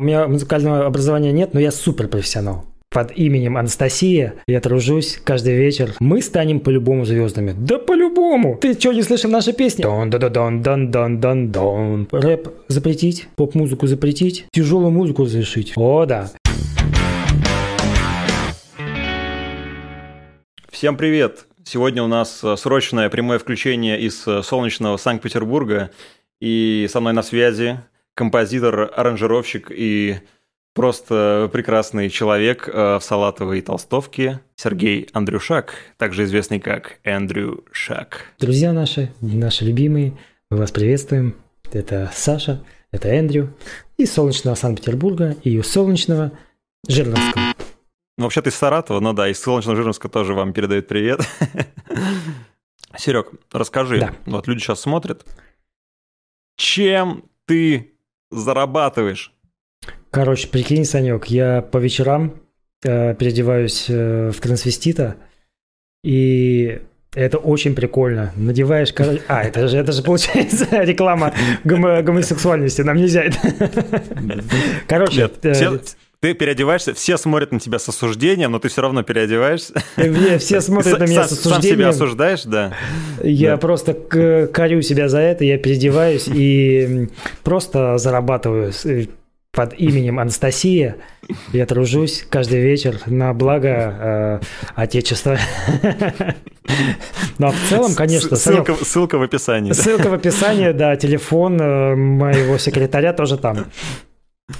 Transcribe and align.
У 0.00 0.02
меня 0.02 0.26
музыкального 0.26 0.86
образования 0.86 1.30
нет, 1.30 1.52
но 1.52 1.60
я 1.60 1.70
суперпрофессионал. 1.70 2.64
Под 2.88 3.12
именем 3.18 3.58
Анастасия 3.58 4.32
я 4.46 4.58
тружусь 4.62 5.20
каждый 5.22 5.56
вечер. 5.56 5.92
Мы 6.00 6.22
станем 6.22 6.60
по-любому 6.60 7.04
звездами. 7.04 7.54
Да 7.54 7.78
по-любому! 7.78 8.56
Ты 8.56 8.72
что, 8.72 8.94
не 8.94 9.02
слышал 9.02 9.30
наши 9.30 9.52
песни? 9.52 9.82
дон 9.82 10.08
да 10.08 10.16
да 10.16 10.30
дон 10.30 10.62
дон 10.62 10.90
дон 10.90 11.20
дон 11.20 11.52
дон 11.52 12.08
Рэп 12.12 12.48
запретить, 12.68 13.28
поп-музыку 13.36 13.86
запретить, 13.86 14.46
тяжелую 14.52 14.90
музыку 14.90 15.24
разрешить. 15.24 15.74
О, 15.76 16.06
да. 16.06 16.30
Всем 20.70 20.96
привет! 20.96 21.44
Сегодня 21.62 22.02
у 22.02 22.06
нас 22.06 22.42
э, 22.42 22.56
срочное 22.56 23.10
прямое 23.10 23.38
включение 23.38 24.00
из 24.00 24.26
э, 24.26 24.42
солнечного 24.42 24.96
Санкт-Петербурга. 24.96 25.90
И 26.40 26.88
со 26.90 27.00
мной 27.00 27.12
на 27.12 27.22
связи 27.22 27.80
композитор, 28.20 28.92
аранжировщик 28.94 29.70
и 29.70 30.18
Просто 30.72 31.50
прекрасный 31.52 32.08
человек 32.10 32.68
э, 32.68 32.98
в 32.98 33.00
салатовой 33.02 33.60
толстовке 33.60 34.40
Сергей 34.54 35.08
Андрюшак, 35.12 35.74
также 35.96 36.22
известный 36.24 36.60
как 36.60 37.00
Эндрю 37.02 37.64
Шак. 37.72 38.26
Друзья 38.38 38.72
наши, 38.72 39.12
наши 39.20 39.64
любимые, 39.64 40.16
мы 40.48 40.58
вас 40.58 40.70
приветствуем. 40.70 41.34
Это 41.72 42.08
Саша, 42.14 42.62
это 42.92 43.08
Эндрю 43.08 43.56
из 43.96 44.12
солнечного 44.12 44.54
Санкт-Петербурга 44.54 45.36
и 45.42 45.58
из 45.58 45.66
солнечного 45.66 46.30
Жирновского. 46.86 47.42
Ну, 48.16 48.24
вообще 48.24 48.40
ты 48.40 48.50
из 48.50 48.54
Саратова, 48.54 49.00
ну 49.00 49.12
да, 49.12 49.28
из 49.28 49.40
солнечного 49.40 49.76
Жирновска 49.76 50.08
тоже 50.08 50.34
вам 50.34 50.52
передают 50.52 50.86
привет. 50.86 51.20
Серег, 52.96 53.32
расскажи, 53.50 53.98
да. 53.98 54.14
вот 54.26 54.46
люди 54.46 54.60
сейчас 54.60 54.80
смотрят, 54.80 55.26
чем 56.56 57.24
ты 57.50 57.89
зарабатываешь? 58.30 59.32
Короче, 60.10 60.48
прикинь, 60.48 60.84
Санек, 60.84 61.26
я 61.26 61.62
по 61.62 61.78
вечерам 61.78 62.34
э, 62.82 63.14
переодеваюсь 63.14 63.86
э, 63.88 64.30
в 64.30 64.40
трансвестита, 64.40 65.16
и 66.02 66.80
это 67.14 67.38
очень 67.38 67.74
прикольно. 67.74 68.32
Надеваешь... 68.36 68.92
А, 69.28 69.42
это 69.42 69.68
же, 69.68 69.78
это 69.78 69.92
же 69.92 70.02
получается 70.02 70.66
реклама 70.82 71.34
гомо- 71.64 72.02
гомосексуальности. 72.02 72.82
Нам 72.82 72.96
нельзя 72.96 73.22
это. 73.22 74.02
Короче... 74.86 75.22
Нет, 75.22 75.44
э, 75.44 75.52
все, 75.52 75.80
ты 76.20 76.34
переодеваешься, 76.34 76.92
все 76.92 77.16
смотрят 77.16 77.50
на 77.50 77.58
тебя 77.58 77.78
с 77.78 77.88
осуждением, 77.88 78.52
но 78.52 78.58
ты 78.58 78.68
все 78.68 78.82
равно 78.82 79.02
переодеваешься. 79.02 79.82
Э, 79.96 80.38
все 80.38 80.60
смотрят 80.60 80.98
на 80.98 81.04
меня 81.04 81.26
с 81.26 81.32
осуждением. 81.32 81.62
Сам 81.62 81.62
себя 81.62 81.88
осуждаешь, 81.88 82.42
да. 82.44 82.74
Я 83.22 83.52
да. 83.52 83.56
просто 83.56 83.94
корю 83.94 84.82
себя 84.82 85.08
за 85.08 85.18
это, 85.18 85.44
я 85.44 85.56
переодеваюсь 85.58 86.28
и 86.28 87.08
просто 87.42 87.96
зарабатываю 87.98 88.72
под 89.52 89.74
именем 89.78 90.18
Анастасия. 90.18 90.96
Я 91.52 91.66
тружусь 91.66 92.24
каждый 92.28 92.60
вечер 92.60 93.00
на 93.06 93.32
благо 93.32 93.68
э, 93.68 94.40
Отечества. 94.74 95.38
Ну, 97.38 97.48
а 97.48 97.50
в 97.50 97.68
целом, 97.68 97.94
конечно... 97.94 98.36
Ссылка, 98.36 98.76
ссылка 98.84 99.18
в 99.18 99.22
описании. 99.22 99.72
Ссылка 99.72 100.08
в 100.08 100.14
описании, 100.14 100.70
да. 100.72 100.94
Телефон 100.94 101.60
э, 101.60 101.94
моего 101.96 102.58
секретаря 102.58 103.12
тоже 103.12 103.38
там. 103.38 103.66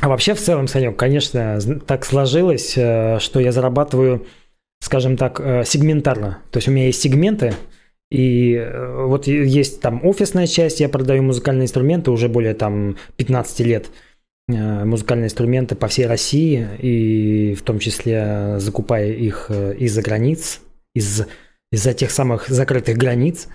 А 0.01 0.09
вообще, 0.09 0.35
в 0.35 0.41
целом, 0.41 0.69
Санек, 0.69 0.97
конечно, 0.97 1.59
так 1.87 2.05
сложилось, 2.05 2.75
э, 2.77 3.19
что 3.21 3.41
я 3.41 3.53
зарабатываю, 3.53 4.27
скажем 4.81 5.17
так, 5.17 5.41
э, 5.41 5.65
сегментарно. 5.65 6.39
То 6.51 6.59
есть 6.59 6.69
у 6.69 6.71
меня 6.71 6.87
есть 6.87 7.01
сегменты, 7.01 7.55
и 8.11 8.69
вот 9.07 9.27
есть 9.27 9.81
там 9.81 10.05
офисная 10.05 10.47
часть, 10.47 10.81
я 10.81 10.89
продаю 10.89 11.23
музыкальные 11.23 11.65
инструменты 11.65 12.11
уже 12.11 12.29
более 12.29 12.55
там 12.55 12.97
15 13.17 13.61
лет– 13.61 13.87
Э, 14.53 14.85
музыкальные 14.85 15.27
инструменты 15.27 15.75
по 15.75 15.89
всей 15.89 16.07
России, 16.07 16.67
и 16.79 17.55
в 17.55 17.63
том 17.63 17.79
числе 17.79 18.59
закупая 18.59 19.11
их 19.13 19.47
э, 19.49 19.75
из-за 19.79 20.03
границ, 20.03 20.61
из, 20.95 21.27
из-за 21.71 21.95
тех 21.95 22.11
самых 22.11 22.49
закрытых 22.49 22.97
границ. 22.97 23.49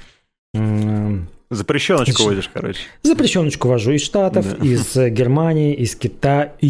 Запрещеночку 1.49 2.23
из... 2.23 2.25
возишь, 2.25 2.49
короче. 2.53 2.79
Запрещеночку 3.03 3.67
вожу 3.67 3.91
из 3.91 4.01
Штатов, 4.01 4.57
да. 4.57 4.65
из 4.65 4.95
Германии, 4.95 5.73
из 5.73 5.95
Китая. 5.95 6.53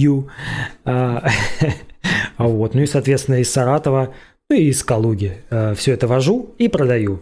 А, 2.37 2.43
вот. 2.47 2.75
Ну 2.75 2.81
и, 2.81 2.85
соответственно, 2.85 3.41
из 3.41 3.51
Саратова 3.51 4.13
ну 4.49 4.55
и 4.55 4.65
из 4.65 4.83
Калуги. 4.83 5.37
Э, 5.49 5.73
Все 5.75 5.93
это 5.93 6.07
вожу 6.07 6.53
и 6.59 6.67
продаю. 6.67 7.21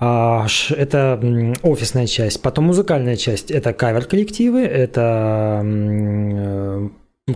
А, 0.00 0.46
это 0.70 1.18
офисная 1.62 2.06
часть. 2.06 2.42
Потом 2.42 2.66
музыкальная 2.66 3.16
часть. 3.16 3.50
Это 3.50 3.72
кавер-коллективы, 3.72 4.60
это 4.60 5.62
э, 5.64 6.88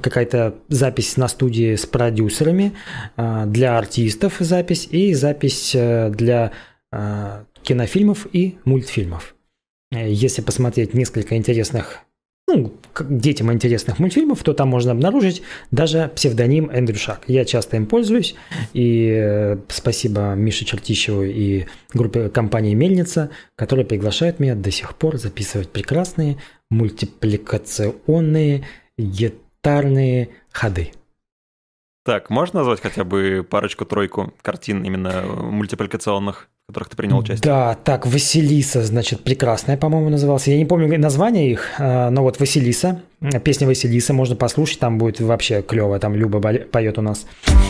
какая-то 0.03 0.57
запись 0.69 1.17
на 1.17 1.29
студии 1.29 1.77
с 1.77 1.87
продюсерами, 1.87 2.73
э, 3.17 3.45
для 3.47 3.79
артистов 3.79 4.37
запись 4.41 4.87
и 4.91 5.15
запись 5.15 5.73
для 5.73 6.53
кинофильмов 7.63 8.27
и 8.33 8.59
мультфильмов. 8.65 9.36
Если 9.93 10.43
посмотреть 10.43 10.95
несколько 10.95 11.37
интересных 11.37 12.01
ну, 12.49 12.73
детям 13.01 13.53
интересных 13.53 13.99
мультфильмов, 13.99 14.43
то 14.43 14.55
там 14.55 14.69
можно 14.69 14.93
обнаружить 14.93 15.43
даже 15.73 16.13
псевдоним 16.15 16.71
Эндрю 16.71 16.97
Шак. 16.97 17.25
Я 17.27 17.45
часто 17.45 17.77
им 17.77 17.87
пользуюсь, 17.87 18.37
и 18.73 19.11
э, 19.13 19.59
спасибо 19.69 20.35
Мише 20.35 20.65
Чертищеву 20.65 21.25
и 21.25 21.67
группе 21.93 22.29
компании 22.29 22.75
«Мельница», 22.75 23.31
которые 23.57 23.85
приглашают 23.85 24.39
меня 24.39 24.55
до 24.55 24.71
сих 24.71 24.95
пор 24.97 25.19
записывать 25.19 25.71
прекрасные 25.71 26.39
мультипликационные 26.71 28.65
гитарные 28.97 30.29
ходы. 30.53 30.93
Так, 32.05 32.31
можно 32.31 32.61
назвать 32.61 32.81
хотя 32.81 33.03
бы 33.03 33.45
парочку-тройку 33.49 34.33
картин 34.41 34.85
именно 34.85 35.23
мультипликационных? 35.23 36.49
В 36.67 36.73
которых 36.73 36.89
ты 36.89 36.97
принял 36.97 37.19
участие. 37.19 37.45
Да, 37.45 37.75
так, 37.75 38.07
Василиса, 38.07 38.83
значит, 38.83 39.23
прекрасная, 39.23 39.77
по-моему, 39.77 40.09
назывался. 40.09 40.51
Я 40.51 40.57
не 40.57 40.65
помню 40.65 40.99
название 40.99 41.49
их, 41.49 41.71
а, 41.79 42.11
но 42.11 42.23
вот 42.23 42.41
Василиса, 42.41 43.03
песня 43.45 43.69
Василиса, 43.69 44.13
можно 44.13 44.35
послушать, 44.35 44.81
там 44.81 44.99
будет 44.99 45.21
вообще 45.21 45.63
клево, 45.63 46.01
там 46.01 46.17
Люба 46.17 46.41
поет 46.41 46.99
у 46.99 47.03
нас. 47.03 47.25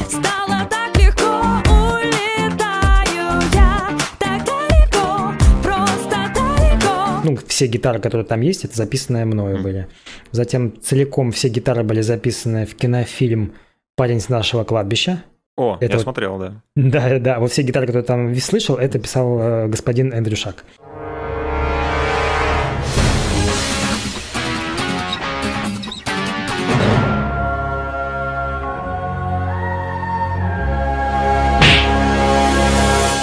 Стало 0.08 0.66
так 0.70 0.96
легко, 0.96 1.42
улетаю 1.68 3.42
я, 3.52 3.90
так 4.18 4.42
далеко, 4.46 5.34
просто 5.62 6.32
далеко. 6.34 7.20
Ну, 7.22 7.38
все 7.46 7.66
гитары, 7.66 7.98
которые 7.98 8.26
там 8.26 8.40
есть, 8.40 8.64
это 8.64 8.74
записанные 8.74 9.26
мною 9.26 9.62
были. 9.62 9.88
Затем 10.32 10.72
целиком 10.80 11.32
все 11.32 11.48
гитары 11.48 11.84
были 11.84 12.00
записаны 12.00 12.64
в 12.64 12.74
кинофильм 12.74 13.52
«Парень 13.94 14.20
с 14.20 14.30
нашего 14.30 14.64
кладбища», 14.64 15.22
о, 15.56 15.76
это 15.80 15.92
я 15.92 15.96
вот, 15.96 16.02
смотрел, 16.02 16.38
да. 16.38 16.62
Да, 16.74 17.18
да, 17.18 17.38
вот 17.40 17.50
все 17.50 17.62
гитары, 17.62 17.86
которые 17.86 18.04
там 18.04 18.34
слышал, 18.36 18.76
это 18.76 18.98
писал 18.98 19.38
э, 19.40 19.68
господин 19.68 20.12
Эндрю 20.12 20.36
Шак. 20.36 20.64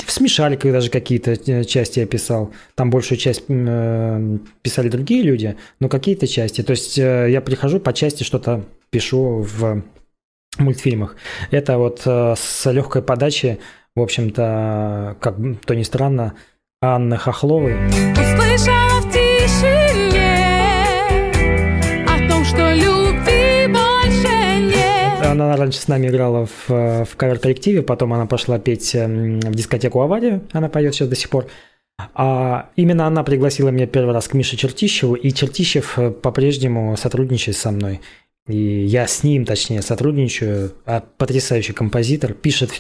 Смешаликах 0.08 0.72
даже 0.72 0.90
какие-то 0.90 1.32
э, 1.32 1.64
части 1.66 2.00
я 2.00 2.06
писал. 2.08 2.52
Там 2.76 2.90
большую 2.90 3.18
часть 3.18 3.44
э, 3.48 4.38
писали 4.62 4.90
другие 4.90 5.22
люди, 5.22 5.56
но 5.80 5.90
какие-то 5.90 6.28
части. 6.28 6.64
То 6.64 6.72
есть 6.72 6.98
э, 6.98 7.28
я 7.30 7.42
прихожу 7.42 7.80
по 7.80 7.94
части 7.94 8.24
что-то 8.24 8.64
пишу 8.90 9.46
в 9.46 9.84
мультфильмах. 10.60 11.16
Это 11.52 11.78
вот 11.78 12.02
э, 12.06 12.36
с 12.38 12.72
легкой 12.72 13.02
подачи, 13.02 13.60
в 13.96 14.02
общем-то, 14.02 15.18
как 15.20 15.36
то 15.66 15.76
ни 15.76 15.84
странно, 15.84 16.34
Анны 16.82 17.18
Хохловой. 17.18 17.76
Услышала 18.12 19.02
в 19.02 19.12
тишине 19.12 20.44
о 22.06 22.30
том, 22.30 22.44
что 22.44 22.74
любви 22.74 23.68
больше 23.68 24.60
нет. 24.60 25.26
Она 25.26 25.56
раньше 25.56 25.80
с 25.80 25.88
нами 25.88 26.08
играла 26.08 26.46
в, 26.46 27.06
в 27.06 27.16
кавер-коллективе, 27.16 27.82
потом 27.84 28.14
она 28.14 28.26
пошла 28.26 28.60
петь 28.60 28.96
эм, 28.96 29.40
в 29.40 29.56
дискотеку 29.56 30.02
«Авария», 30.02 30.42
она 30.52 30.70
поет 30.70 30.94
сейчас 30.94 31.08
до 31.08 31.16
сих 31.16 31.30
пор. 31.30 31.48
А 32.16 32.70
именно 32.76 33.08
она 33.08 33.24
пригласила 33.24 33.70
меня 33.70 33.88
первый 33.88 34.14
раз 34.14 34.28
к 34.28 34.34
Мише 34.34 34.58
Чертищеву, 34.58 35.16
и 35.16 35.32
Чертищев 35.32 35.98
э, 36.00 36.12
по-прежнему 36.12 36.98
сотрудничает 36.98 37.56
со 37.56 37.72
мной. 37.72 38.02
И 38.48 38.86
я 38.86 39.08
с 39.08 39.24
ним, 39.24 39.46
точнее, 39.46 39.82
сотрудничаю. 39.82 40.74
А 40.86 41.02
потрясающий 41.18 41.74
композитор 41.74 42.34
пишет 42.34 42.72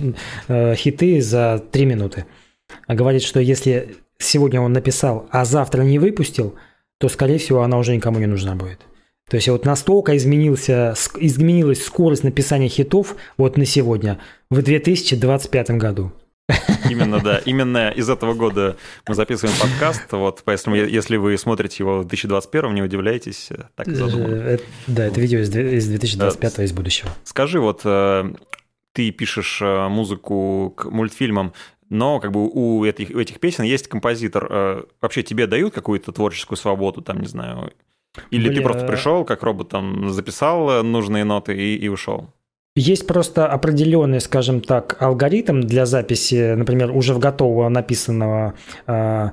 э, 0.48 0.76
хиты 0.76 1.22
за 1.22 1.64
три 1.72 1.86
минуты. 1.86 2.26
А 2.88 2.96
говорит, 2.96 3.24
что 3.24 3.40
если 3.40 3.96
сегодня 4.18 4.60
он 4.62 4.74
написал, 4.74 5.28
а 5.32 5.46
завтра 5.46 5.84
не 5.84 6.00
выпустил, 6.00 6.56
то, 6.98 7.08
скорее 7.10 7.38
всего, 7.38 7.62
она 7.62 7.78
уже 7.78 7.96
никому 7.96 8.20
не 8.20 8.26
нужна 8.26 8.56
будет. 8.56 8.80
То 9.30 9.38
есть 9.38 9.48
вот 9.48 9.66
настолько 9.66 10.16
изменился, 10.18 10.96
изменилась 11.18 11.84
скорость 11.84 12.24
написания 12.24 12.68
хитов 12.68 13.16
вот 13.38 13.58
на 13.58 13.66
сегодня, 13.66 14.20
в 14.50 14.62
2025 14.62 15.72
году. 15.72 16.12
Именно, 16.90 17.20
да. 17.22 17.38
Именно 17.46 17.90
из 17.90 18.10
этого 18.10 18.34
года 18.34 18.76
мы 19.08 19.16
записываем 19.16 19.58
подкаст. 19.60 20.12
Вот, 20.12 20.42
поэтому, 20.44 20.76
если 20.76 21.18
вы 21.18 21.38
смотрите 21.38 21.78
его 21.80 22.00
в 22.00 22.06
2021, 22.06 22.74
не 22.74 22.82
удивляйтесь, 22.82 23.50
так 23.76 23.88
задумано. 23.88 24.60
Да, 24.88 25.06
это 25.06 25.22
видео 25.22 25.40
из 25.40 25.50
2025, 25.50 26.60
из 26.60 26.74
будущего. 26.74 27.10
Скажи, 27.24 27.60
вот 27.60 27.82
ты 27.82 29.12
пишешь 29.12 29.62
музыку 29.62 30.74
к 30.76 30.86
мультфильмам, 30.86 31.54
но 31.90 32.20
как 32.20 32.32
бы 32.32 32.48
у 32.48 32.84
этих, 32.86 33.12
у 33.12 33.20
этих 33.20 33.40
песен 33.40 33.64
есть 33.64 33.88
композитор. 33.88 34.86
Вообще 35.02 35.24
тебе 35.24 35.48
дают 35.48 35.74
какую-то 35.74 36.12
творческую 36.12 36.58
свободу, 36.58 37.02
там, 37.02 37.22
не 37.22 37.28
знаю, 37.28 37.72
или 38.30 38.48
Бля... 38.48 38.58
ты 38.58 38.62
просто 38.62 38.86
пришел, 38.86 39.26
как 39.26 39.42
робот, 39.42 39.70
там 39.70 40.12
записал 40.12 40.84
нужные 40.84 41.24
ноты 41.24 41.56
и, 41.56 41.78
и 41.78 41.88
ушел? 41.88 42.30
Есть 42.76 43.06
просто 43.06 43.48
определенный, 43.48 44.20
скажем 44.20 44.62
так, 44.62 44.98
алгоритм 45.00 45.62
для 45.62 45.86
записи, 45.86 46.56
например, 46.56 46.92
уже 46.92 47.14
в 47.14 47.20
готового 47.20 47.70
написанного 47.70 48.56
а, 48.88 49.32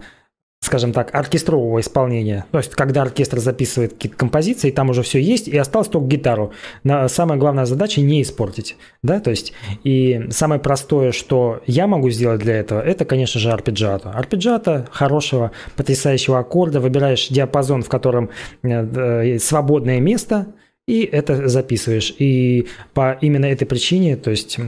скажем 0.62 0.92
так, 0.92 1.14
оркестрового 1.14 1.80
исполнения. 1.80 2.44
То 2.50 2.58
есть, 2.58 2.72
когда 2.72 3.02
оркестр 3.02 3.38
записывает 3.38 3.94
какие-то 3.94 4.18
композиции, 4.18 4.70
там 4.70 4.90
уже 4.90 5.02
все 5.02 5.18
есть, 5.18 5.48
и 5.48 5.56
осталось 5.56 5.88
только 5.88 6.06
гитару. 6.08 6.52
Но 6.84 7.08
самая 7.08 7.38
главная 7.38 7.64
задача 7.64 8.02
не 8.02 8.20
испортить. 8.20 8.76
Да? 9.02 9.20
То 9.20 9.30
есть, 9.30 9.54
и 9.84 10.26
самое 10.30 10.60
простое, 10.60 11.12
что 11.12 11.62
я 11.66 11.86
могу 11.86 12.10
сделать 12.10 12.40
для 12.40 12.56
этого, 12.56 12.80
это, 12.82 13.06
конечно 13.06 13.40
же, 13.40 13.50
арпеджиато. 13.50 14.10
Арпеджиато 14.10 14.86
хорошего, 14.90 15.52
потрясающего 15.76 16.38
аккорда, 16.38 16.80
выбираешь 16.80 17.28
диапазон, 17.28 17.82
в 17.82 17.88
котором 17.88 18.28
э, 18.62 18.68
э, 18.68 19.38
свободное 19.38 19.98
место, 19.98 20.48
и 20.90 21.04
это 21.04 21.48
записываешь. 21.48 22.12
И 22.18 22.66
по 22.94 23.16
именно 23.20 23.46
этой 23.46 23.64
причине, 23.64 24.16
то 24.16 24.30
есть 24.30 24.58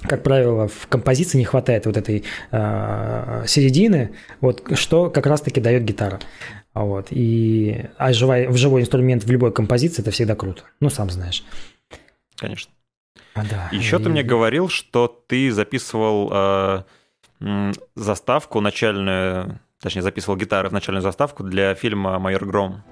как 0.00 0.22
правило, 0.22 0.66
в 0.66 0.86
композиции 0.88 1.38
не 1.38 1.44
хватает 1.44 1.86
вот 1.86 1.96
этой 1.96 2.24
э, 2.50 3.44
середины, 3.46 4.14
вот 4.40 4.76
что 4.76 5.10
как 5.10 5.26
раз-таки 5.26 5.60
дает 5.60 5.84
гитара. 5.84 6.18
Вот. 6.74 7.08
И, 7.10 7.84
а 7.98 8.12
живой, 8.14 8.46
в 8.46 8.56
живой 8.56 8.80
инструмент 8.80 9.24
в 9.24 9.30
любой 9.30 9.52
композиции 9.52 10.00
это 10.00 10.10
всегда 10.10 10.34
круто. 10.34 10.62
Ну, 10.80 10.88
сам 10.88 11.10
знаешь. 11.10 11.44
Конечно. 12.36 12.72
А, 13.34 13.44
да. 13.44 13.68
Еще 13.70 13.98
и... 13.98 14.02
ты 14.02 14.08
мне 14.08 14.22
говорил, 14.22 14.70
что 14.70 15.06
ты 15.28 15.52
записывал 15.52 16.30
э, 16.32 17.72
заставку 17.94 18.60
начальную, 18.60 19.60
точнее, 19.80 20.02
записывал 20.02 20.38
гитары 20.38 20.70
в 20.70 20.72
начальную 20.72 21.02
заставку 21.02 21.44
для 21.44 21.74
фильма 21.74 22.18
«Майор 22.18 22.46
Гром». 22.46 22.82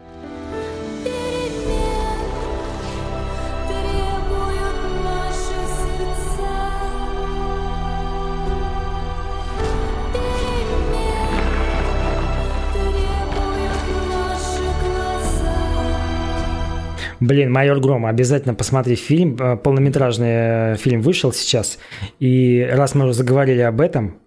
Блин, 17.21 17.53
«Майор 17.53 17.81
Гром», 17.81 18.07
обязательно 18.07 18.55
посмотри 18.55 18.97
фильм. 18.97 19.37
Э, 19.37 19.57
полнометражный 19.57 20.73
э, 20.73 20.77
фильм 20.77 21.03
вышел 21.03 21.33
сейчас. 21.33 21.79
И 22.19 22.67
раз 22.73 22.95
мы 22.95 23.05
уже 23.05 23.15
заговорили 23.15 23.61
об 23.61 23.81
этом, 23.81 24.19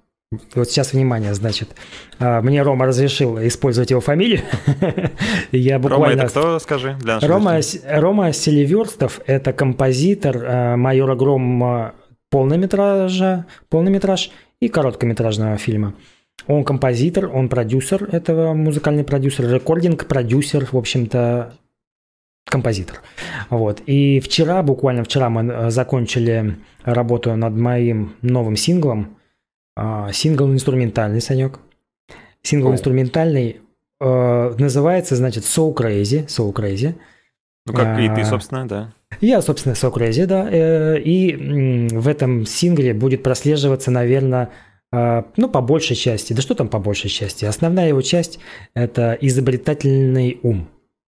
вот 0.53 0.69
сейчас 0.69 0.93
внимание, 0.93 1.33
значит. 1.33 1.75
Э, 2.19 2.41
мне 2.41 2.61
Рома 2.61 2.85
разрешил 2.85 3.39
использовать 3.39 3.89
его 3.89 3.99
фамилию. 3.99 4.41
Я 5.51 5.79
буквально... 5.79 6.05
Рома 6.05 6.21
это 6.21 6.27
кто, 6.27 6.59
скажи, 6.59 6.95
для 7.01 7.19
Рома, 7.19 7.59
Рома 7.87 8.31
Селиверстов– 8.31 9.21
это 9.25 9.53
композитор 9.53 10.77
«Майора 10.77 11.15
Грома» 11.15 11.95
полнометража, 12.29 13.45
полнометраж 13.69 14.31
и 14.59 14.67
короткометражного 14.67 15.57
фильма. 15.57 15.95
Он 16.47 16.63
композитор, 16.63 17.29
он 17.33 17.47
продюсер 17.47 18.03
этого, 18.11 18.53
музыкальный 18.53 19.03
продюсер, 19.03 19.47
рекординг-продюсер, 19.49 20.67
в 20.71 20.77
общем-то, 20.77 21.53
композитор. 22.45 23.01
Вот. 23.49 23.81
И 23.85 24.19
вчера, 24.19 24.61
буквально 24.63 25.03
вчера 25.03 25.29
мы 25.29 25.51
э, 25.51 25.69
закончили 25.69 26.57
работу 26.83 27.35
над 27.35 27.55
моим 27.55 28.15
новым 28.21 28.55
синглом. 28.55 29.17
А, 29.75 30.11
сингл 30.11 30.51
инструментальный, 30.51 31.21
Санек. 31.21 31.59
Сингл 32.43 32.69
oh. 32.69 32.73
инструментальный 32.73 33.61
э, 33.99 34.55
называется, 34.57 35.15
значит, 35.15 35.43
So 35.43 35.73
Crazy. 35.73 36.27
So 36.27 36.53
Crazy. 36.53 36.95
Ну, 37.65 37.73
как 37.73 37.99
и 37.99 38.09
ты, 38.09 38.21
а, 38.21 38.25
собственно, 38.25 38.67
да. 38.67 38.93
Я, 39.21 39.41
собственно, 39.41 39.73
So 39.73 39.91
Crazy, 39.91 40.25
да. 40.25 40.47
Э, 40.51 40.99
и 40.99 41.87
в 41.91 42.07
этом 42.07 42.45
сингле 42.45 42.93
будет 42.93 43.23
прослеживаться, 43.23 43.91
наверное, 43.91 44.49
ну, 44.91 45.49
по 45.49 45.59
большей 45.61 45.95
части. 45.95 46.33
Да 46.33 46.43
что 46.43 46.53
там 46.53 46.67
по 46.67 46.77
большей 46.77 47.09
части? 47.09 47.45
Основная 47.45 47.87
его 47.87 48.03
часть– 48.03 48.37
это 48.75 49.17
изобретательный 49.19 50.37
ум. 50.43 50.69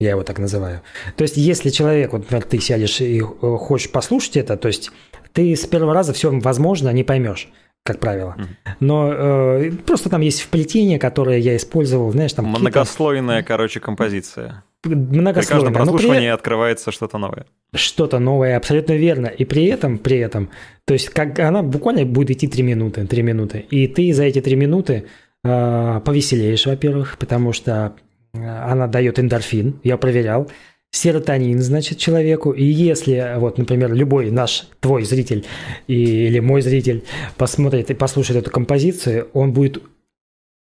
Я 0.00 0.10
его 0.10 0.22
так 0.22 0.38
называю. 0.38 0.82
То 1.16 1.22
есть, 1.22 1.36
если 1.36 1.70
человек, 1.70 2.12
вот, 2.12 2.22
например, 2.22 2.44
ты 2.44 2.60
сядешь 2.60 3.00
и 3.00 3.20
э, 3.20 3.22
хочешь 3.22 3.90
послушать 3.90 4.36
это, 4.36 4.56
то 4.56 4.68
есть 4.68 4.90
ты 5.32 5.54
с 5.54 5.66
первого 5.66 5.94
раза 5.94 6.12
все, 6.12 6.30
возможно, 6.30 6.90
не 6.90 7.04
поймешь 7.04 7.48
как 7.84 8.00
правило. 8.00 8.34
Но 8.80 9.12
э, 9.12 9.70
просто 9.86 10.08
там 10.08 10.22
есть 10.22 10.40
вплетение, 10.40 10.98
которое 10.98 11.38
я 11.38 11.54
использовал, 11.54 12.10
знаешь, 12.12 12.32
там... 12.32 12.46
Многослойная, 12.46 13.42
короче, 13.42 13.78
композиция. 13.78 14.64
Многослойная. 14.84 15.34
При 15.34 15.46
каждом 15.46 15.74
прослушивании 15.74 16.20
при... 16.20 16.34
открывается 16.34 16.92
что-то 16.92 17.18
новое. 17.18 17.46
Что-то 17.74 18.18
новое, 18.20 18.56
абсолютно 18.56 18.94
верно. 18.94 19.26
И 19.26 19.44
при 19.44 19.66
этом, 19.66 19.98
при 19.98 20.18
этом, 20.18 20.50
то 20.86 20.94
есть 20.94 21.10
как 21.10 21.38
она 21.38 21.62
буквально 21.62 22.06
будет 22.06 22.30
идти 22.30 22.48
3 22.48 22.62
минуты, 22.62 23.06
3 23.06 23.22
минуты. 23.22 23.66
И 23.70 23.86
ты 23.86 24.12
за 24.14 24.24
эти 24.24 24.40
3 24.40 24.56
минуты 24.56 25.04
э, 25.44 26.00
повеселеешь, 26.02 26.64
во-первых, 26.64 27.18
потому 27.18 27.52
что 27.52 27.94
она 28.34 28.86
дает 28.86 29.18
эндорфин, 29.18 29.80
я 29.82 29.96
проверял, 29.96 30.50
серотонин, 30.90 31.60
значит, 31.60 31.98
человеку. 31.98 32.52
И 32.52 32.64
если, 32.64 33.34
вот, 33.38 33.58
например, 33.58 33.92
любой 33.92 34.30
наш, 34.30 34.68
твой 34.80 35.04
зритель 35.04 35.44
или 35.86 36.38
мой 36.40 36.62
зритель 36.62 37.04
посмотрит 37.36 37.90
и 37.90 37.94
послушает 37.94 38.42
эту 38.42 38.50
композицию, 38.50 39.28
он 39.32 39.52
будет 39.52 39.82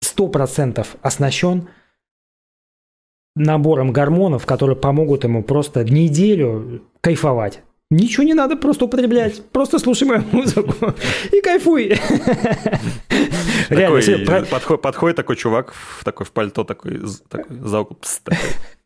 100% 0.04 0.86
оснащен 1.02 1.68
набором 3.36 3.92
гормонов, 3.92 4.46
которые 4.46 4.76
помогут 4.76 5.24
ему 5.24 5.42
просто 5.42 5.84
неделю 5.84 6.82
кайфовать. 7.00 7.62
Ничего 7.90 8.22
не 8.22 8.34
надо 8.34 8.56
просто 8.56 8.84
употреблять. 8.84 9.42
Просто 9.50 9.80
слушай 9.80 10.06
мою 10.06 10.22
музыку 10.30 10.94
и 11.32 11.40
кайфуй. 11.40 11.98
Реально, 13.68 14.46
подходит 14.76 15.16
такой 15.16 15.36
чувак 15.36 15.72
в 15.72 16.04
такой 16.04 16.26
в 16.26 16.32
пальто 16.32 16.64
такой, 16.64 16.98
за 16.98 17.22
такой, 17.28 17.56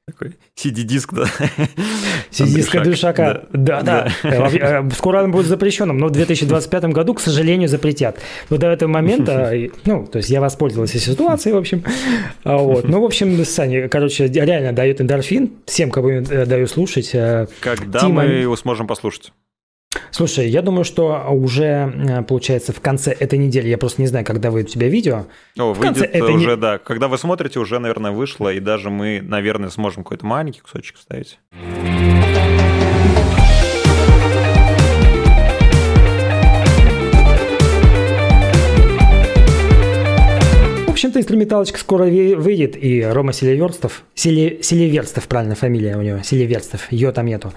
такой 0.06 0.36
CD-диск, 0.56 1.14
да. 1.14 1.24
CD-диск 2.30 2.82
Душака. 2.82 3.46
Да, 3.52 3.82
да. 3.82 4.12
да. 4.22 4.50
Э, 4.52 4.90
скоро 4.90 5.22
он 5.22 5.32
будет 5.32 5.46
запрещенным, 5.46 5.98
но 5.98 6.08
в 6.08 6.10
2025 6.10 6.84
году, 6.86 7.14
к 7.14 7.20
сожалению, 7.20 7.68
запретят. 7.68 8.18
Но 8.50 8.58
до 8.58 8.68
этого 8.68 8.90
момента, 8.90 9.52
ну, 9.84 10.06
то 10.06 10.18
есть 10.18 10.28
я 10.28 10.40
воспользовался 10.40 10.98
ситуацией, 10.98 11.54
в 11.54 11.58
общем. 11.58 11.84
А 12.44 12.58
вот. 12.58 12.86
Ну, 12.86 13.00
в 13.00 13.04
общем, 13.04 13.44
Саня, 13.44 13.88
короче, 13.88 14.26
реально 14.26 14.72
дает 14.72 15.00
эндорфин. 15.00 15.52
Всем, 15.64 15.90
кого 15.90 16.20
даю 16.20 16.66
слушать. 16.66 17.10
Э, 17.14 17.46
Когда 17.60 18.00
Тима... 18.00 18.24
мы 18.24 18.28
его 18.28 18.56
сможем 18.56 18.86
послушать? 18.86 19.32
Слушай, 20.10 20.48
я 20.48 20.62
думаю, 20.62 20.84
что 20.84 21.26
уже, 21.30 21.92
э, 21.94 22.22
получается, 22.22 22.72
в 22.72 22.80
конце 22.80 23.12
этой 23.12 23.38
недели, 23.38 23.68
я 23.68 23.78
просто 23.78 24.02
не 24.02 24.08
знаю, 24.08 24.24
когда 24.24 24.50
выйдет 24.50 24.70
у 24.70 24.72
тебя 24.74 24.88
видео. 24.88 25.26
О, 25.58 25.72
в 25.72 25.78
выйдет 25.78 26.10
конце 26.10 26.22
уже, 26.22 26.50
не... 26.50 26.56
да. 26.56 26.78
Когда 26.78 27.08
вы 27.08 27.18
смотрите, 27.18 27.58
уже, 27.58 27.78
наверное, 27.78 28.10
вышло, 28.10 28.52
и 28.52 28.60
даже 28.60 28.90
мы, 28.90 29.20
наверное, 29.22 29.70
сможем 29.70 30.04
какой-то 30.04 30.26
маленький 30.26 30.60
кусочек 30.60 30.96
вставить. 30.96 31.38
Общем-то, 40.94 41.18
инструменталочка 41.18 41.78
скоро 41.78 42.04
выйдет, 42.04 42.76
и 42.82 43.02
Рома 43.02 43.32
Селиверстов, 43.32 44.04
Сели, 44.14 44.60
Селиверстов, 44.62 45.28
правильно 45.28 45.54
фамилия 45.54 45.96
у 45.96 46.02
него, 46.02 46.22
Селиверстов, 46.22 46.90
ее 46.92 47.12
там 47.12 47.26
нету. 47.26 47.52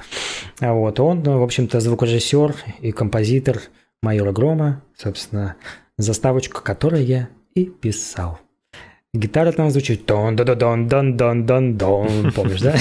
Вот, 0.60 1.00
он, 1.00 1.22
в 1.22 1.44
общем-то, 1.44 1.80
звукорежиссер 1.80 2.56
и 2.82 2.92
композитор 2.92 3.62
майора 4.02 4.32
Грома, 4.32 4.84
собственно, 4.98 5.56
заставочку, 5.98 6.62
которую 6.62 7.06
я 7.06 7.30
и 7.54 7.66
писал. 7.66 8.40
Гитара 9.18 9.52
там 9.52 9.70
звучит 9.72 10.06
дон 10.06 10.36
дон 10.36 10.58
дон 10.58 10.88
дон 10.88 11.18
дон 11.18 11.46
дон 11.46 11.78
дон 11.78 12.32
помнишь, 12.36 12.62
да? 12.62 12.76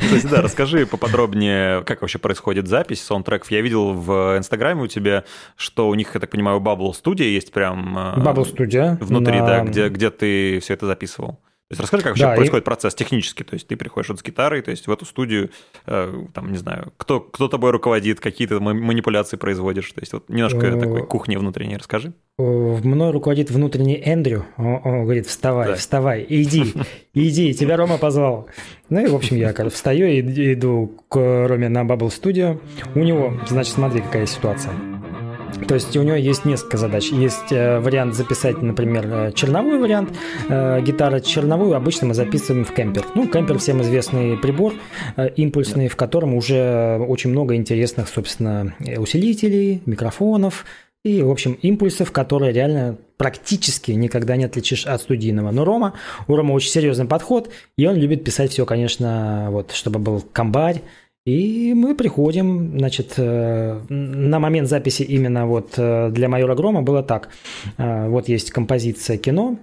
Кстати, 0.00 0.26
да, 0.30 0.42
расскажи 0.42 0.86
поподробнее, 0.86 1.82
как 1.84 2.02
вообще 2.02 2.18
происходит 2.18 2.68
запись 2.68 3.02
саундтреков. 3.02 3.50
Я 3.50 3.60
видел 3.60 3.92
в 3.92 4.36
Инстаграме 4.38 4.82
у 4.82 4.86
тебя, 4.86 5.24
что 5.56 5.88
у 5.88 5.94
них, 5.94 6.14
я 6.14 6.20
так 6.20 6.30
понимаю, 6.30 6.60
Bubble 6.60 6.92
студия 6.94 7.28
есть 7.28 7.52
прям... 7.52 7.96
Bubble 8.16 8.44
студия. 8.44 8.96
Внутри, 9.00 9.38
да, 9.40 9.60
где, 9.64 9.88
где 9.88 10.10
ты 10.10 10.60
все 10.60 10.74
это 10.74 10.86
записывал. 10.86 11.38
То 11.68 11.72
есть 11.72 11.82
расскажи, 11.82 12.04
как 12.04 12.12
вообще 12.12 12.26
да, 12.26 12.36
происходит 12.36 12.62
и... 12.62 12.64
процесс 12.64 12.94
технически. 12.94 13.42
То 13.42 13.54
есть 13.54 13.66
ты 13.66 13.76
приходишь 13.76 14.08
вот 14.08 14.20
с 14.20 14.22
гитарой, 14.22 14.62
то 14.62 14.70
есть 14.70 14.86
в 14.86 14.92
эту 14.92 15.04
студию, 15.04 15.50
э, 15.86 16.24
там, 16.32 16.52
не 16.52 16.58
знаю, 16.58 16.92
кто, 16.96 17.18
кто 17.18 17.48
тобой 17.48 17.72
руководит, 17.72 18.20
какие-то 18.20 18.60
манипуляции 18.60 19.36
производишь. 19.36 19.90
То 19.90 20.00
есть 20.00 20.12
вот 20.12 20.28
немножко 20.28 20.64
э, 20.64 20.78
такой 20.78 21.04
кухни 21.04 21.34
внутренней 21.34 21.76
расскажи. 21.76 22.12
Мной 22.38 23.10
руководит 23.10 23.50
внутренний 23.50 24.00
Эндрю. 24.00 24.46
Он, 24.56 24.80
он 24.84 25.02
говорит, 25.02 25.26
вставай, 25.26 25.70
да. 25.70 25.74
вставай, 25.74 26.24
иди, 26.28 26.72
иди, 27.14 27.52
тебя 27.52 27.76
Рома 27.76 27.98
позвал. 27.98 28.48
Ну 28.88 29.04
и, 29.04 29.08
в 29.08 29.16
общем, 29.16 29.36
я 29.36 29.52
встаю 29.70 30.06
и 30.06 30.20
иду 30.52 31.00
к 31.08 31.16
Роме 31.48 31.68
на 31.68 31.82
Bubble 31.82 32.10
Studio. 32.10 32.60
У 32.94 33.00
него, 33.00 33.40
значит, 33.48 33.74
смотри, 33.74 34.02
какая 34.02 34.26
ситуация. 34.26 34.72
То 35.68 35.74
есть 35.74 35.96
у 35.96 36.02
него 36.02 36.16
есть 36.16 36.44
несколько 36.44 36.76
задач. 36.76 37.10
Есть 37.10 37.50
э, 37.50 37.80
вариант 37.80 38.14
записать, 38.14 38.62
например, 38.62 39.06
э, 39.06 39.32
черновой 39.32 39.78
вариант. 39.78 40.10
Э, 40.48 40.80
гитара 40.80 41.20
черновую 41.20 41.74
обычно 41.74 42.08
мы 42.08 42.14
записываем 42.14 42.64
в 42.64 42.72
кемпер. 42.72 43.04
Ну, 43.14 43.26
кемпер 43.26 43.58
всем 43.58 43.82
известный 43.82 44.36
прибор 44.36 44.74
импульсный, 45.36 45.88
в 45.88 45.96
котором 45.96 46.34
уже 46.34 46.98
очень 46.98 47.30
много 47.30 47.56
интересных, 47.56 48.08
собственно, 48.08 48.74
усилителей, 48.98 49.82
микрофонов, 49.86 50.64
и, 51.04 51.22
в 51.22 51.30
общем, 51.30 51.52
импульсов, 51.62 52.10
которые 52.10 52.52
реально 52.52 52.98
практически 53.16 53.92
никогда 53.92 54.36
не 54.36 54.44
отличишь 54.44 54.86
от 54.86 55.00
студийного. 55.00 55.52
Но 55.52 55.64
Рома, 55.64 55.94
у 56.26 56.34
Рома 56.34 56.52
очень 56.52 56.70
серьезный 56.70 57.06
подход, 57.06 57.48
и 57.78 57.86
он 57.86 57.94
любит 57.94 58.24
писать 58.24 58.50
все, 58.50 58.66
конечно, 58.66 59.48
вот, 59.50 59.70
чтобы 59.70 60.00
был 60.00 60.20
комбарь, 60.32 60.82
и 61.26 61.74
мы 61.74 61.96
приходим, 61.96 62.78
значит, 62.78 63.14
э, 63.18 63.80
на 63.88 64.38
момент 64.38 64.68
записи 64.68 65.02
именно 65.02 65.46
вот 65.46 65.74
э, 65.76 66.10
для 66.10 66.28
майора 66.28 66.54
Грома 66.54 66.82
было 66.82 67.02
так. 67.02 67.30
Э, 67.78 68.08
вот 68.08 68.28
есть 68.28 68.52
композиция 68.52 69.18
кино, 69.18 69.58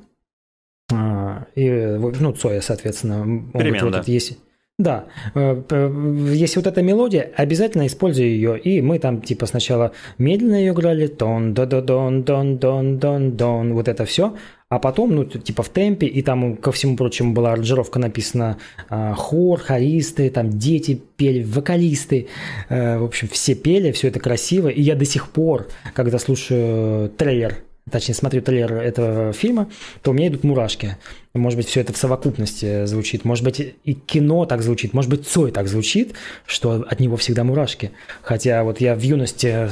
и, 1.56 1.98
ну, 2.20 2.34
Цоя, 2.34 2.62
соответственно. 2.62 3.50
Перемен, 3.54 3.86
вот, 3.86 3.92
да. 3.92 3.98
Вот 4.00 4.08
есть, 4.10 4.38
да, 4.80 5.06
если 5.36 6.58
вот 6.58 6.68
эта 6.68 6.82
мелодия, 6.82 7.32
обязательно 7.36 7.86
используй 7.86 8.26
ее, 8.26 8.60
и 8.60 8.82
мы 8.82 8.98
там 8.98 9.22
типа 9.22 9.46
сначала 9.46 9.92
медленно 10.18 10.56
ее 10.56 10.74
играли, 10.74 11.08
тон, 11.08 11.54
до 11.54 11.66
до 11.66 11.82
дон 11.82 12.24
дон 12.24 12.58
дон 12.58 12.98
дон 12.98 13.38
дон 13.38 13.74
вот 13.74 13.88
это 13.88 14.06
все, 14.06 14.36
а 14.70 14.80
потом, 14.80 15.14
ну, 15.14 15.26
типа 15.26 15.62
в 15.62 15.70
темпе, 15.70 16.08
и 16.08 16.24
там, 16.24 16.58
ко 16.58 16.72
всему 16.72 16.98
прочему, 16.98 17.34
была 17.34 17.54
аранжировка 17.54 18.00
написана 18.00 18.58
э, 18.90 19.14
хор, 19.16 19.60
хористы, 19.60 20.32
там 20.32 20.50
дети 20.50 21.00
пели, 21.18 21.44
вокалисты, 21.44 22.28
э, 22.70 22.98
в 22.98 23.04
общем, 23.04 23.28
все 23.28 23.54
пели, 23.54 23.92
все 23.92 24.08
это 24.08 24.20
красиво, 24.20 24.70
и 24.70 24.82
я 24.82 24.96
до 24.96 25.06
сих 25.06 25.30
пор, 25.30 25.68
когда 25.94 26.18
слушаю 26.18 27.10
трейлер 27.10 27.58
точнее, 27.92 28.16
смотрю 28.16 28.42
трейлер 28.42 28.74
этого 28.76 29.34
фильма, 29.34 29.70
то 30.02 30.12
у 30.12 30.14
меня 30.14 30.30
идут 30.30 30.44
мурашки. 30.44 30.98
Может 31.34 31.58
быть, 31.58 31.68
все 31.68 31.82
это 31.82 31.94
в 31.94 31.98
совокупности 31.98 32.86
звучит. 32.86 33.26
Может 33.26 33.44
быть, 33.44 33.60
и 33.60 33.94
кино 33.94 34.46
так 34.46 34.62
звучит. 34.62 34.94
Может 34.94 35.10
быть, 35.10 35.28
Цой 35.28 35.52
так 35.52 35.68
звучит, 35.68 36.14
что 36.46 36.86
от 36.88 37.00
него 37.00 37.18
всегда 37.18 37.44
мурашки. 37.44 37.92
Хотя 38.22 38.64
вот 38.64 38.80
я 38.82 38.94
в 38.94 39.02
юности, 39.02 39.68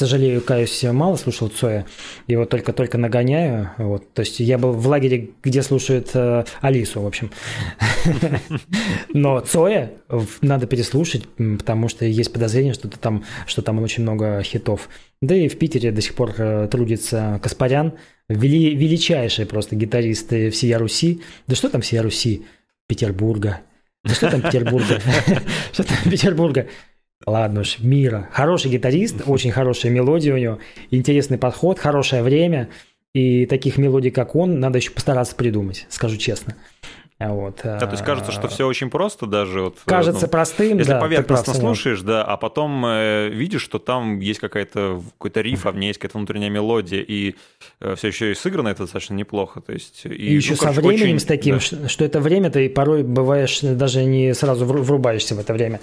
сожалею, 0.00 0.42
каюсь, 0.42 0.82
мало 0.82 1.16
слушал 1.16 1.48
Цоя. 1.48 1.86
Его 2.26 2.44
только-только 2.44 2.98
нагоняю. 2.98 3.70
Вот. 3.78 4.12
То 4.12 4.20
есть 4.20 4.40
я 4.40 4.58
был 4.58 4.72
в 4.72 4.86
лагере, 4.86 5.30
где 5.42 5.62
слушают 5.62 6.10
э, 6.12 6.44
Алису, 6.60 7.00
в 7.00 7.06
общем. 7.06 7.30
Но 9.14 9.40
Цоя 9.40 9.92
надо 10.42 10.66
переслушать, 10.66 11.26
потому 11.58 11.88
что 11.88 12.04
есть 12.04 12.30
подозрение, 12.30 12.74
что 12.74 12.88
там, 12.88 13.24
что 13.46 13.62
там 13.62 13.82
очень 13.82 14.02
много 14.02 14.42
хитов. 14.42 14.90
Да 15.22 15.34
и 15.34 15.48
в 15.48 15.58
Питере 15.58 15.92
до 15.92 16.02
сих 16.02 16.14
пор 16.14 16.34
э, 16.36 16.68
трудится 16.70 17.40
Каспарян, 17.42 17.94
вели, 18.30 18.74
величайший 18.74 19.46
просто 19.46 19.76
гитарист 19.76 20.28
всея 20.28 20.78
Руси. 20.78 21.20
Да 21.46 21.54
что 21.54 21.68
там 21.68 21.80
всея 21.80 22.02
Руси? 22.02 22.44
Петербурга. 22.86 23.60
Да 24.04 24.14
что 24.14 24.30
там 24.30 24.40
Петербурга? 24.40 25.00
Что 25.72 25.84
там 25.84 25.96
Петербурга? 26.10 26.66
Ладно 27.26 27.60
уж, 27.60 27.80
мира. 27.80 28.30
Хороший 28.32 28.70
гитарист, 28.70 29.22
очень 29.26 29.50
хорошая 29.50 29.92
мелодия 29.92 30.32
у 30.32 30.38
него, 30.38 30.58
интересный 30.90 31.36
подход, 31.36 31.78
хорошее 31.78 32.22
время. 32.22 32.70
И 33.12 33.44
таких 33.44 33.76
мелодий, 33.76 34.10
как 34.10 34.34
он, 34.36 34.60
надо 34.60 34.78
еще 34.78 34.92
постараться 34.92 35.34
придумать, 35.34 35.86
скажу 35.90 36.16
честно. 36.16 36.56
Вот. 37.20 37.60
Да, 37.62 37.78
то 37.78 37.90
есть 37.90 38.02
кажется, 38.02 38.32
что 38.32 38.48
все 38.48 38.66
очень 38.66 38.88
просто 38.88 39.26
даже. 39.26 39.60
Вот, 39.60 39.78
кажется 39.84 40.22
ну, 40.22 40.28
простым, 40.28 40.78
Если 40.78 40.92
да, 40.92 41.00
поверхностно 41.00 41.52
слушаешь, 41.52 42.00
да, 42.00 42.24
а 42.24 42.38
потом 42.38 42.84
э, 42.86 43.28
видишь, 43.28 43.60
что 43.60 43.78
там 43.78 44.20
есть 44.20 44.40
какая-то 44.40 45.02
какой-то 45.18 45.42
риф, 45.42 45.66
а 45.66 45.72
в 45.72 45.76
ней 45.76 45.88
есть 45.88 45.98
какая-то 45.98 46.16
внутренняя 46.16 46.48
мелодия, 46.48 47.02
и 47.02 47.34
э, 47.80 47.94
все 47.94 48.08
еще 48.08 48.32
и 48.32 48.34
сыграно 48.34 48.68
это 48.68 48.84
достаточно 48.84 49.12
неплохо. 49.12 49.60
То 49.60 49.74
есть, 49.74 50.06
и, 50.06 50.08
и 50.08 50.34
еще 50.34 50.52
ну, 50.52 50.56
со 50.56 50.72
временем 50.72 50.94
очень, 50.94 51.18
с 51.20 51.24
таким, 51.24 51.56
да. 51.56 51.60
что, 51.60 51.88
что 51.90 52.04
это 52.06 52.20
время 52.20 52.50
ты 52.50 52.70
порой 52.70 53.02
бываешь 53.02 53.60
даже 53.60 54.02
не 54.04 54.32
сразу 54.32 54.64
врубаешься 54.64 55.34
в 55.34 55.40
это 55.40 55.52
время. 55.52 55.80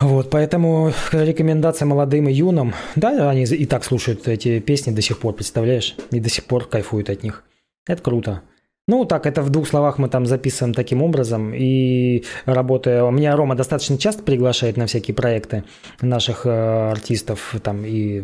Вот, 0.00 0.30
поэтому 0.30 0.92
рекомендация 1.12 1.86
молодым 1.86 2.28
и 2.28 2.32
юным, 2.32 2.74
да, 2.96 3.30
они 3.30 3.44
и 3.44 3.66
так 3.66 3.84
слушают 3.84 4.26
эти 4.26 4.58
песни 4.58 4.90
до 4.90 5.02
сих 5.02 5.18
пор, 5.18 5.34
представляешь, 5.34 5.94
и 6.10 6.18
до 6.18 6.30
сих 6.30 6.46
пор 6.46 6.66
кайфуют 6.66 7.10
от 7.10 7.22
них. 7.22 7.44
Это 7.86 8.02
круто. 8.02 8.42
Ну, 8.90 9.04
так, 9.04 9.24
это 9.24 9.40
в 9.42 9.50
двух 9.50 9.68
словах 9.68 9.98
мы 9.98 10.08
там 10.08 10.26
записываем 10.26 10.74
таким 10.74 11.00
образом. 11.00 11.54
И 11.54 12.24
работая... 12.44 13.04
У 13.04 13.12
меня 13.12 13.36
Рома 13.36 13.54
достаточно 13.54 13.96
часто 13.96 14.24
приглашает 14.24 14.76
на 14.76 14.86
всякие 14.86 15.14
проекты 15.14 15.62
наших 16.02 16.44
э, 16.44 16.90
артистов, 16.90 17.54
там 17.62 17.84
и 17.84 18.20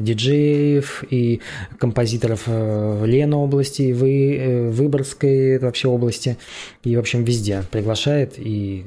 диджеев, 0.00 1.04
и 1.08 1.40
композиторов 1.78 2.42
э, 2.46 2.98
в 3.00 3.06
Ленобласти, 3.06 3.92
в 3.92 4.04
э, 4.04 4.68
Выборгской 4.68 5.58
вообще 5.58 5.88
области. 5.88 6.36
И, 6.84 6.94
в 6.94 6.98
общем, 6.98 7.24
везде 7.24 7.62
приглашает. 7.70 8.34
И 8.36 8.84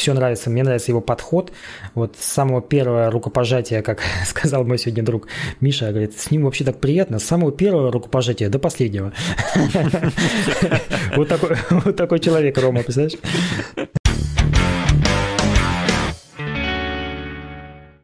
все 0.00 0.14
нравится, 0.14 0.48
мне 0.48 0.62
нравится 0.62 0.90
его 0.90 1.02
подход. 1.02 1.52
Вот 1.94 2.16
с 2.18 2.24
самого 2.24 2.62
первого 2.62 3.10
рукопожатия, 3.10 3.82
как 3.82 4.00
сказал 4.24 4.64
мой 4.64 4.78
сегодня 4.78 5.02
друг 5.04 5.28
Миша, 5.60 5.90
говорит, 5.90 6.18
с 6.18 6.30
ним 6.30 6.44
вообще 6.44 6.64
так 6.64 6.80
приятно, 6.80 7.18
с 7.18 7.24
самого 7.24 7.52
первого 7.52 7.92
рукопожатия 7.92 8.48
до 8.48 8.58
последнего. 8.58 9.12
Вот 11.16 11.28
такой, 11.96 12.18
человек, 12.20 12.56
Рома, 12.56 12.82
представляешь? 12.82 13.18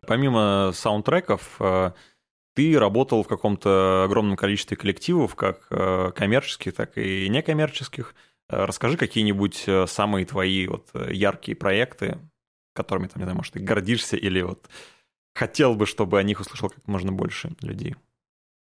Помимо 0.07 0.73
саундтреков, 0.75 1.57
э, 1.61 1.93
ты 2.55 2.79
работал 2.79 3.23
в 3.23 3.29
каком-то 3.29 4.05
огромном 4.05 4.37
количестве 4.37 4.77
коллективов, 4.77 5.35
как 5.35 5.67
э, 5.71 6.11
коммерческих, 6.15 6.75
так 6.75 6.99
и 6.99 7.29
некоммерческих. 7.29 8.15
Э, 8.49 8.65
расскажи 8.65 8.97
какие-нибудь 8.97 9.65
э, 9.67 9.87
самые 9.87 10.25
твои 10.27 10.67
вот 10.67 10.89
э, 10.95 11.13
яркие 11.13 11.57
проекты, 11.57 12.19
которыми, 12.75 13.09
там, 13.09 13.21
не 13.21 13.25
знаю, 13.25 13.37
может, 13.37 13.55
ты 13.55 13.61
гордишься 13.61 14.17
или 14.17 14.43
вот 14.43 14.69
хотел 15.35 15.75
бы, 15.75 15.87
чтобы 15.87 16.19
о 16.19 16.23
них 16.23 16.41
услышал 16.41 16.71
как 16.71 16.87
можно 16.87 17.13
больше 17.13 17.51
людей. 17.61 17.97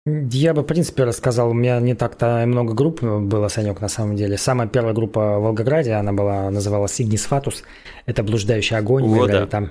Я 0.07 0.55
бы, 0.55 0.63
в 0.63 0.65
принципе, 0.65 1.05
рассказал. 1.05 1.51
У 1.51 1.55
меня 1.55 1.79
не 1.81 1.95
так-то 1.95 2.45
много 2.47 2.73
групп 2.73 3.03
было, 3.03 3.49
Санек, 3.49 3.81
на 3.81 3.89
самом 3.89 4.17
деле. 4.17 4.39
Самая 4.39 4.67
первая 4.67 4.95
группа 4.95 5.39
в 5.39 5.43
Волгограде, 5.43 5.93
она 5.93 6.15
была, 6.15 6.51
называлась 6.51 6.99
Игнис 7.01 7.27
Фатус. 7.27 7.63
Это 8.07 8.23
«Блуждающий 8.23 8.77
огонь». 8.77 9.05
О, 9.05 9.07
Мы 9.07 9.27
играли 9.27 9.41
да. 9.41 9.47
там 9.47 9.71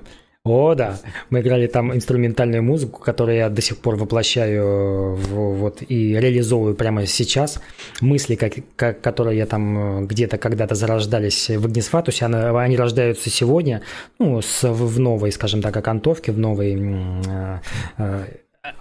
о, 0.50 0.76
да. 0.76 0.98
Мы 1.30 1.42
играли 1.42 1.68
там 1.68 1.94
инструментальную 1.94 2.64
музыку, 2.64 3.02
которую 3.02 3.38
я 3.38 3.50
до 3.50 3.62
сих 3.62 3.78
пор 3.78 3.96
воплощаю 3.96 5.16
в, 5.16 5.56
вот, 5.56 5.82
и 5.88 6.14
реализовываю 6.14 6.76
прямо 6.76 7.06
сейчас. 7.06 7.62
Мысли, 8.02 8.36
как, 8.36 8.54
как, 8.76 9.02
которые 9.02 9.38
я 9.38 9.46
там 9.46 10.04
э, 10.04 10.06
где-то 10.06 10.38
когда-то 10.38 10.76
зарождались 10.76 11.50
в 11.50 11.68
Игнисфатусе, 11.68 12.26
они 12.26 12.78
рождаются 12.78 13.30
сегодня, 13.30 13.82
ну, 14.20 14.42
с, 14.42 14.64
в 14.64 15.00
новой, 15.00 15.32
скажем 15.32 15.62
так, 15.62 15.76
окантовке, 15.76 16.32
в 16.32 16.40
новой 16.40 16.76
э, 16.76 17.60
э, 17.98 18.26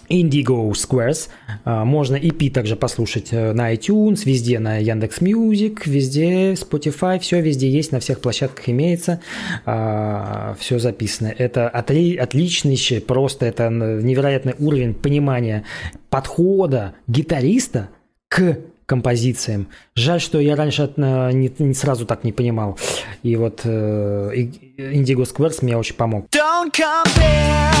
Indigo 0.09 0.71
Squares. 0.71 1.29
А, 1.63 1.85
можно 1.85 2.15
EP 2.15 2.51
также 2.51 2.75
послушать 2.75 3.29
э, 3.31 3.53
на 3.53 3.73
iTunes, 3.73 4.21
везде 4.25 4.59
на 4.59 4.77
Яндекс 4.77 5.21
Music, 5.21 5.85
везде 5.85 6.53
Spotify, 6.53 7.19
все 7.19 7.41
везде 7.41 7.69
есть, 7.69 7.91
на 7.91 7.99
всех 7.99 8.19
площадках 8.19 8.67
имеется, 8.69 9.21
а, 9.65 10.55
все 10.59 10.79
записано. 10.79 11.33
Это 11.37 11.69
отли, 11.69 12.15
отличнейший, 12.17 13.01
просто 13.01 13.45
это 13.45 13.69
невероятный 13.69 14.55
уровень 14.59 14.93
понимания 14.93 15.63
подхода 16.09 16.95
гитариста 17.07 17.89
к 18.27 18.57
композициям. 18.89 19.67
Жаль, 19.95 20.19
что 20.19 20.39
я 20.39 20.55
раньше 20.55 20.91
э, 20.97 21.31
не, 21.31 21.51
не 21.59 21.73
сразу 21.75 22.07
так 22.07 22.23
не 22.23 22.31
понимал. 22.31 22.77
И 23.21 23.35
вот 23.35 23.61
э, 23.63 24.31
Indigo 24.77 25.25
Squares 25.25 25.59
мне 25.61 25.77
очень 25.77 25.95
помог. 25.95 26.25
Don't 26.31 26.73
compare 26.73 27.71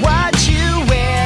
what 0.00 0.34
you 0.48 0.88
wear 0.88 1.17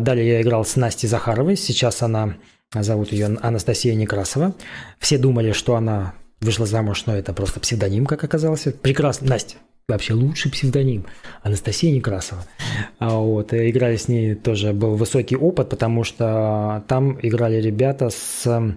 далее 0.00 0.28
я 0.28 0.42
играл 0.42 0.64
с 0.64 0.76
Настей 0.76 1.08
Захаровой. 1.08 1.56
Сейчас 1.56 2.02
она 2.02 2.34
Зовут 2.72 3.10
ее 3.10 3.36
Анастасия 3.42 3.96
Некрасова. 3.96 4.54
Все 5.00 5.18
думали, 5.18 5.50
что 5.50 5.74
она 5.74 6.14
вышла 6.40 6.66
замуж, 6.66 7.04
но 7.06 7.16
это 7.16 7.32
просто 7.32 7.58
псевдоним, 7.58 8.06
как 8.06 8.22
оказалось. 8.22 8.68
Прекрасно. 8.80 9.28
Настя, 9.28 9.56
вообще 9.94 10.14
лучший 10.14 10.50
псевдоним. 10.50 11.06
Анастасия 11.42 11.92
Некрасова. 11.92 12.44
А 12.98 13.16
вот, 13.16 13.52
и 13.52 13.70
играли 13.70 13.96
с 13.96 14.08
ней 14.08 14.34
тоже 14.34 14.72
был 14.72 14.94
высокий 14.94 15.36
опыт, 15.36 15.68
потому 15.68 16.04
что 16.04 16.84
там 16.88 17.18
играли 17.22 17.60
ребята 17.60 18.10
с, 18.10 18.76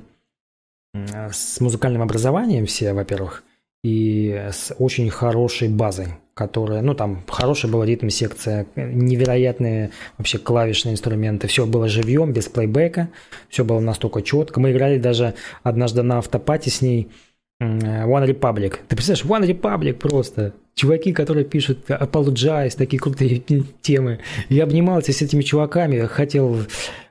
с 0.94 1.60
музыкальным 1.60 2.02
образованием 2.02 2.66
все, 2.66 2.94
во-первых, 2.94 3.44
и 3.84 4.48
с 4.52 4.74
очень 4.78 5.10
хорошей 5.10 5.70
базой 5.70 6.08
которая, 6.34 6.82
ну 6.82 6.96
там 6.96 7.24
хорошая 7.28 7.72
была 7.72 7.86
ритм-секция, 7.86 8.66
невероятные 8.76 9.92
вообще 10.18 10.40
клавишные 10.40 10.94
инструменты, 10.94 11.48
все 11.48 11.66
было 11.66 11.88
живьем, 11.88 12.34
без 12.34 12.48
плейбека, 12.48 13.10
все 13.50 13.64
было 13.64 13.80
настолько 13.80 14.22
четко. 14.22 14.60
Мы 14.60 14.72
играли 14.72 14.98
даже 14.98 15.36
однажды 15.62 16.02
на 16.02 16.18
автопате 16.18 16.72
с 16.72 16.82
ней 16.82 17.12
One 17.64 18.28
Republic. 18.28 18.80
Ты 18.88 18.96
представляешь, 18.96 19.26
One 19.26 19.48
Republic 19.48 19.94
просто. 19.94 20.54
Чуваки, 20.76 21.14
которые 21.14 21.46
пишут 21.46 21.80
Apologize, 21.88 22.76
такие 22.76 23.00
крутые 23.00 23.44
темы. 23.82 24.20
Я 24.50 24.64
обнимался 24.64 25.14
с 25.14 25.22
этими 25.22 25.42
чуваками, 25.42 26.06
хотел 26.08 26.58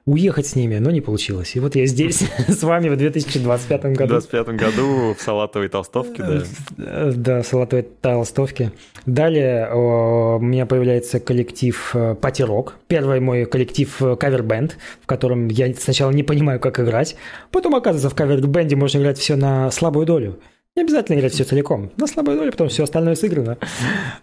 уехать 0.05 0.47
с 0.47 0.57
ними, 0.57 0.79
но 0.79 0.91
не 0.91 1.01
получилось. 1.01 1.55
И 1.55 1.61
вот 1.61 1.77
я 1.77 1.87
здесь 1.87 2.25
с 2.49 2.63
вами 2.63 2.89
в 2.89 2.97
2025 2.97 3.83
году. 3.83 4.19
В 4.19 4.29
2025 4.29 4.57
году 4.57 5.15
в 5.15 5.21
салатовой 5.21 5.69
толстовке, 5.69 6.23
да? 6.23 6.43
Да, 7.13 7.43
в 7.43 7.47
салатовой 7.47 7.87
толстовке. 8.01 8.73
Далее 9.07 9.73
у 9.73 10.39
меня 10.41 10.67
появляется 10.67 11.21
коллектив 11.21 11.91
э, 11.95 12.15
Патирок. 12.15 12.77
Первый 12.89 13.21
мой 13.21 13.45
коллектив 13.45 14.03
э, 14.03 14.17
кавер-бенд, 14.17 14.77
в 15.03 15.07
котором 15.07 15.49
я 15.49 15.73
сначала 15.75 16.11
не 16.11 16.23
понимаю, 16.23 16.59
как 16.61 16.81
играть. 16.81 17.17
Потом, 17.51 17.75
оказывается, 17.75 18.11
в 18.11 18.15
кавер-бенде 18.15 18.77
можно 18.77 18.99
играть 18.99 19.19
все 19.19 19.37
на 19.37 19.71
слабую 19.71 20.07
долю. 20.07 20.39
Не 20.75 20.85
обязательно 20.85 21.19
играть 21.19 21.35
все 21.35 21.45
целиком. 21.45 21.91
На 21.99 22.07
слабую 22.07 22.39
долю, 22.39 22.51
потом 22.51 22.71
все 22.71 22.85
остальное 22.85 23.15
сыграно. 23.15 23.59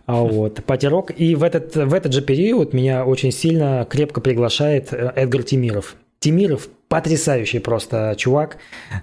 А 0.08 0.24
вот, 0.24 0.64
потерок. 0.66 1.12
И 1.16 1.36
в 1.36 1.44
этот, 1.44 1.76
в 1.76 1.94
этот 1.94 2.12
же 2.12 2.24
период 2.24 2.74
меня 2.74 3.06
очень 3.06 3.32
сильно, 3.32 3.86
крепко 3.88 4.20
приглашает 4.20 4.92
э, 4.92 5.14
Эдгар 5.16 5.44
Тимиров. 5.44 5.96
Тимиров 6.20 6.68
потрясающий 6.88 7.60
просто 7.60 8.16
чувак, 8.18 8.58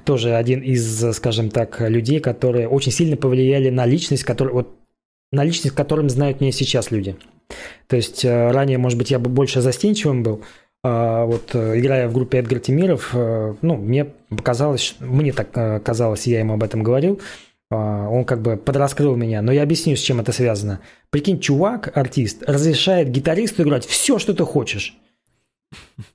тоже 0.05 0.35
один 0.35 0.61
из, 0.61 1.15
скажем 1.15 1.51
так, 1.51 1.81
людей, 1.81 2.19
которые 2.19 2.69
очень 2.69 2.91
сильно 2.91 3.17
повлияли 3.17 3.71
на 3.71 3.87
личность, 3.87 4.25
который, 4.25 4.53
вот, 4.53 4.75
на 5.31 5.45
личность, 5.45 5.77
которым 5.77 6.11
знают 6.11 6.41
меня 6.41 6.51
сейчас 6.51 6.91
люди. 6.91 7.15
То 7.87 7.95
есть 7.95 8.25
э, 8.25 8.51
ранее, 8.51 8.79
может 8.79 8.99
быть, 8.99 9.13
я 9.13 9.21
бы 9.21 9.31
больше 9.31 9.61
застенчивым 9.61 10.25
был, 10.25 10.43
а 10.83 11.25
вот 11.25 11.55
э, 11.55 11.79
играя 11.79 12.09
в 12.09 12.13
группе 12.13 12.39
Эдгар 12.39 12.59
Тимиров, 12.59 13.15
ну, 13.15 13.77
мне 13.77 14.07
показалось, 14.29 14.97
мне 14.99 15.33
так 15.33 15.53
казалось, 15.85 16.27
я 16.27 16.41
ему 16.41 16.55
об 16.55 16.65
этом 16.65 16.83
говорил, 16.83 17.21
он 17.71 18.25
как 18.25 18.43
бы 18.43 18.57
подраскрыл 18.57 19.17
меня, 19.17 19.43
но 19.43 19.53
я 19.53 19.63
объясню, 19.63 19.97
с 19.97 20.01
чем 20.01 20.21
это 20.21 20.33
связано. 20.33 20.81
Прикинь, 21.11 21.41
чувак, 21.41 21.97
артист, 21.97 22.43
разрешает 22.47 23.11
гитаристу 23.11 23.63
играть 23.63 23.85
все, 23.87 24.19
что 24.19 24.35
ты 24.35 24.45
хочешь. 24.45 24.97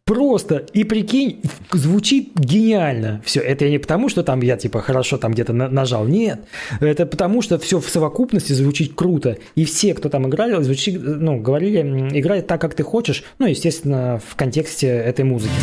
Просто, 0.06 0.66
и 0.74 0.84
прикинь, 0.84 1.42
звучит 1.72 2.32
гениально. 2.36 3.22
Все, 3.26 3.42
это 3.42 3.68
не 3.70 3.80
потому, 3.80 4.10
что 4.10 4.24
там 4.24 4.42
я 4.42 4.56
типа 4.56 4.82
хорошо 4.82 5.18
там 5.18 5.34
где-то 5.34 5.54
на- 5.54 5.70
нажал. 5.70 6.06
Нет, 6.06 6.42
это 6.80 7.06
потому, 7.06 7.42
что 7.42 7.58
все 7.60 7.80
в 7.80 7.90
совокупности 7.90 8.54
звучит 8.54 8.94
круто. 8.96 9.38
И 9.56 9.66
все, 9.66 9.94
кто 9.94 10.10
там 10.10 10.28
играли, 10.28 10.62
звучит, 10.62 11.02
ну, 11.02 11.40
говорили, 11.40 11.82
играй 12.18 12.42
так, 12.42 12.62
как 12.62 12.76
ты 12.76 12.84
хочешь. 12.84 13.24
Ну, 13.40 13.48
естественно, 13.48 14.22
в 14.26 14.36
контексте 14.36 14.88
этой 14.88 15.26
музыки. 15.26 15.54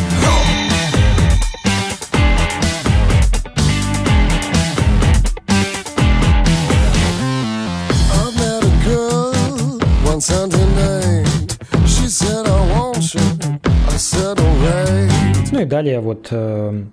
Далее 15.69 15.99
вот 15.99 16.27
э, 16.31 16.83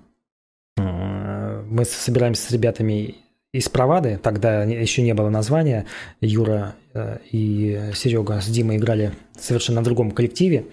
э, 0.77 1.63
мы 1.67 1.85
собираемся 1.85 2.47
с 2.47 2.51
ребятами 2.51 3.15
из 3.53 3.69
Провады, 3.69 4.19
тогда 4.21 4.63
еще 4.63 5.01
не 5.01 5.13
было 5.13 5.29
названия, 5.29 5.85
Юра 6.21 6.75
э, 6.93 7.17
и 7.31 7.91
Серега 7.93 8.39
с 8.39 8.47
Димой 8.47 8.77
играли 8.77 9.13
совершенно 9.37 9.81
на 9.81 9.85
другом 9.85 10.11
коллективе. 10.11 10.65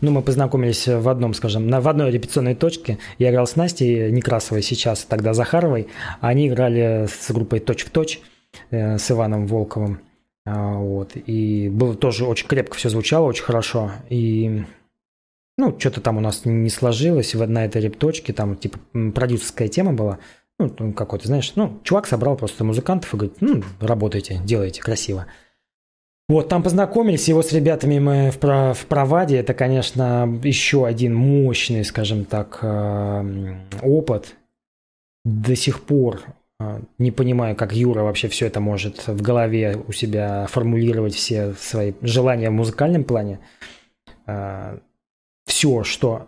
Ну, 0.00 0.10
мы 0.10 0.22
познакомились 0.22 0.86
в 0.86 1.08
одном, 1.08 1.34
скажем, 1.34 1.68
на, 1.68 1.80
в 1.80 1.88
одной 1.88 2.10
репетиционной 2.10 2.54
точке. 2.54 2.98
Я 3.18 3.30
играл 3.30 3.46
с 3.46 3.56
Настей 3.56 4.10
Некрасовой 4.10 4.62
сейчас, 4.62 5.04
тогда 5.04 5.34
Захаровой. 5.34 5.88
Они 6.20 6.48
играли 6.48 7.08
с 7.08 7.30
группой 7.32 7.60
«Точь 7.60 7.84
в 7.84 7.90
точь» 7.90 8.20
с 8.70 9.10
Иваном 9.10 9.46
Волковым. 9.46 10.00
А, 10.46 10.74
вот. 10.74 11.12
И 11.14 11.68
было 11.68 11.94
тоже 11.94 12.24
очень 12.24 12.46
крепко 12.46 12.76
все 12.76 12.88
звучало, 12.88 13.26
очень 13.26 13.44
хорошо. 13.44 13.90
И 14.08 14.64
ну, 15.58 15.78
что-то 15.78 16.00
там 16.00 16.18
у 16.18 16.20
нас 16.20 16.42
не 16.44 16.70
сложилось 16.70 17.34
на 17.34 17.64
этой 17.64 17.80
репточке, 17.80 18.32
там, 18.32 18.56
типа, 18.56 18.78
продюсерская 19.14 19.68
тема 19.68 19.92
была. 19.92 20.18
Ну, 20.58 20.92
какой-то, 20.92 21.26
знаешь, 21.26 21.52
ну, 21.54 21.80
чувак 21.82 22.06
собрал 22.06 22.36
просто 22.36 22.64
музыкантов 22.64 23.12
и 23.12 23.16
говорит, 23.16 23.36
ну, 23.40 23.62
работайте, 23.80 24.40
делайте, 24.44 24.80
красиво. 24.80 25.26
Вот, 26.28 26.48
там 26.48 26.62
познакомились, 26.62 27.28
его 27.28 27.42
с 27.42 27.52
ребятами 27.52 27.98
мы 28.00 28.30
в, 28.30 28.38
про, 28.38 28.74
в 28.74 28.86
Проваде, 28.86 29.36
это, 29.36 29.54
конечно, 29.54 30.40
еще 30.42 30.84
один 30.84 31.14
мощный, 31.14 31.84
скажем 31.84 32.24
так, 32.24 32.58
э, 32.62 33.54
опыт. 33.82 34.34
До 35.24 35.54
сих 35.54 35.82
пор 35.82 36.22
э, 36.58 36.80
не 36.98 37.12
понимаю, 37.12 37.54
как 37.54 37.74
Юра 37.74 38.02
вообще 38.02 38.26
все 38.28 38.46
это 38.46 38.58
может 38.60 39.06
в 39.06 39.22
голове 39.22 39.78
у 39.86 39.92
себя 39.92 40.46
формулировать 40.48 41.14
все 41.14 41.52
свои 41.54 41.92
желания 42.02 42.50
в 42.50 42.54
музыкальном 42.54 43.04
плане 43.04 43.38
э, 44.26 44.78
все, 45.46 45.84
что 45.84 46.26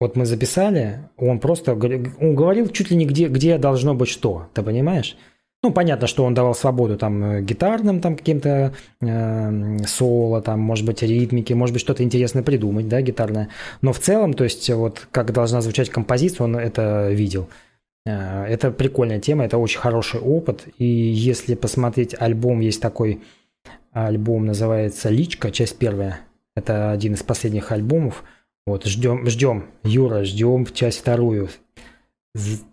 вот 0.00 0.16
мы 0.16 0.26
записали, 0.26 1.08
он 1.16 1.40
просто 1.40 1.72
он 1.72 2.34
говорил 2.34 2.68
чуть 2.68 2.90
ли 2.90 2.96
не 2.96 3.06
где, 3.06 3.28
где 3.28 3.58
должно 3.58 3.94
быть 3.94 4.08
что, 4.08 4.48
ты 4.54 4.62
понимаешь? 4.62 5.16
Ну, 5.64 5.72
понятно, 5.72 6.06
что 6.06 6.24
он 6.24 6.34
давал 6.34 6.54
свободу 6.54 6.96
там 6.96 7.24
э, 7.24 7.42
гитарным 7.42 8.00
там 8.00 8.16
каким-то 8.16 8.74
э, 9.00 9.78
соло, 9.86 10.40
там, 10.40 10.60
может 10.60 10.86
быть, 10.86 11.02
ритмики, 11.02 11.52
может 11.52 11.72
быть, 11.72 11.80
что-то 11.80 12.04
интересное 12.04 12.44
придумать, 12.44 12.88
да, 12.88 13.02
гитарное. 13.02 13.48
Но 13.80 13.92
в 13.92 13.98
целом, 13.98 14.34
то 14.34 14.44
есть, 14.44 14.70
вот 14.70 15.08
как 15.10 15.32
должна 15.32 15.60
звучать 15.60 15.90
композиция, 15.90 16.44
он 16.44 16.56
это 16.56 17.10
видел. 17.10 17.48
Э, 18.06 18.44
это 18.44 18.70
прикольная 18.70 19.18
тема, 19.18 19.44
это 19.44 19.58
очень 19.58 19.80
хороший 19.80 20.20
опыт. 20.20 20.68
И 20.78 20.84
если 20.84 21.56
посмотреть 21.56 22.14
альбом, 22.16 22.60
есть 22.60 22.80
такой 22.80 23.20
альбом, 23.90 24.46
называется 24.46 25.08
«Личка», 25.08 25.50
часть 25.50 25.76
первая. 25.76 26.20
Это 26.58 26.90
один 26.90 27.14
из 27.14 27.22
последних 27.22 27.70
альбомов. 27.70 28.24
Вот, 28.66 28.84
ждем, 28.84 29.26
ждем, 29.28 29.66
Юра, 29.84 30.24
ждем 30.24 30.66
часть 30.66 30.98
вторую. 30.98 31.48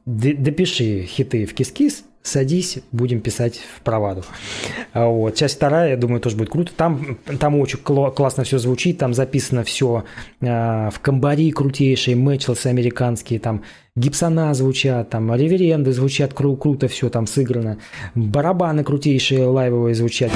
Допиши 0.06 1.04
хиты 1.04 1.46
в 1.46 1.54
кис-кис, 1.54 2.04
садись, 2.22 2.80
будем 2.92 3.22
писать 3.22 3.62
в 3.78 3.82
проваду. 3.82 4.24
А 4.94 5.06
вот. 5.06 5.36
Часть 5.36 5.56
вторая, 5.56 5.92
я 5.92 5.98
думаю, 5.98 6.20
тоже 6.20 6.36
будет 6.36 6.50
круто. 6.50 6.72
Там, 6.76 7.18
там 7.40 7.60
очень 7.60 7.80
классно 7.80 8.44
все 8.44 8.58
звучит, 8.58 8.98
там 8.98 9.14
записано 9.14 9.64
все 9.64 10.04
э, 10.42 10.90
в 10.92 11.00
комбари 11.00 11.52
крутейшие, 11.52 12.16
мэтчлсы 12.16 12.68
американские, 12.68 13.40
там 13.40 13.64
гипсона 13.96 14.54
звучат, 14.54 15.12
там 15.12 15.34
реверенды 15.34 15.94
звучат 15.94 16.34
кру- 16.34 16.58
круто, 16.58 16.88
все 16.88 17.10
там 17.10 17.28
сыграно, 17.28 17.78
барабаны 18.16 18.84
крутейшие 18.84 19.46
лайвовые 19.46 19.96
звучат. 19.96 20.32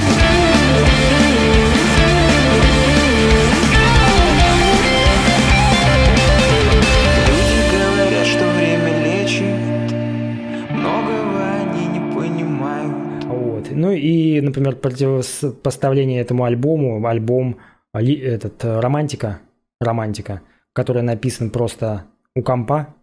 И, 14.00 14.42
например, 14.42 14.76
противопоставление 14.76 16.22
этому 16.22 16.44
альбому, 16.44 17.06
альбом 17.06 17.58
этот 17.94 18.64
романтика, 18.64 19.40
романтика, 19.80 20.42
который 20.74 21.02
написан 21.02 21.50
просто 21.50 22.06
у 22.36 22.42
компа, 22.42 22.96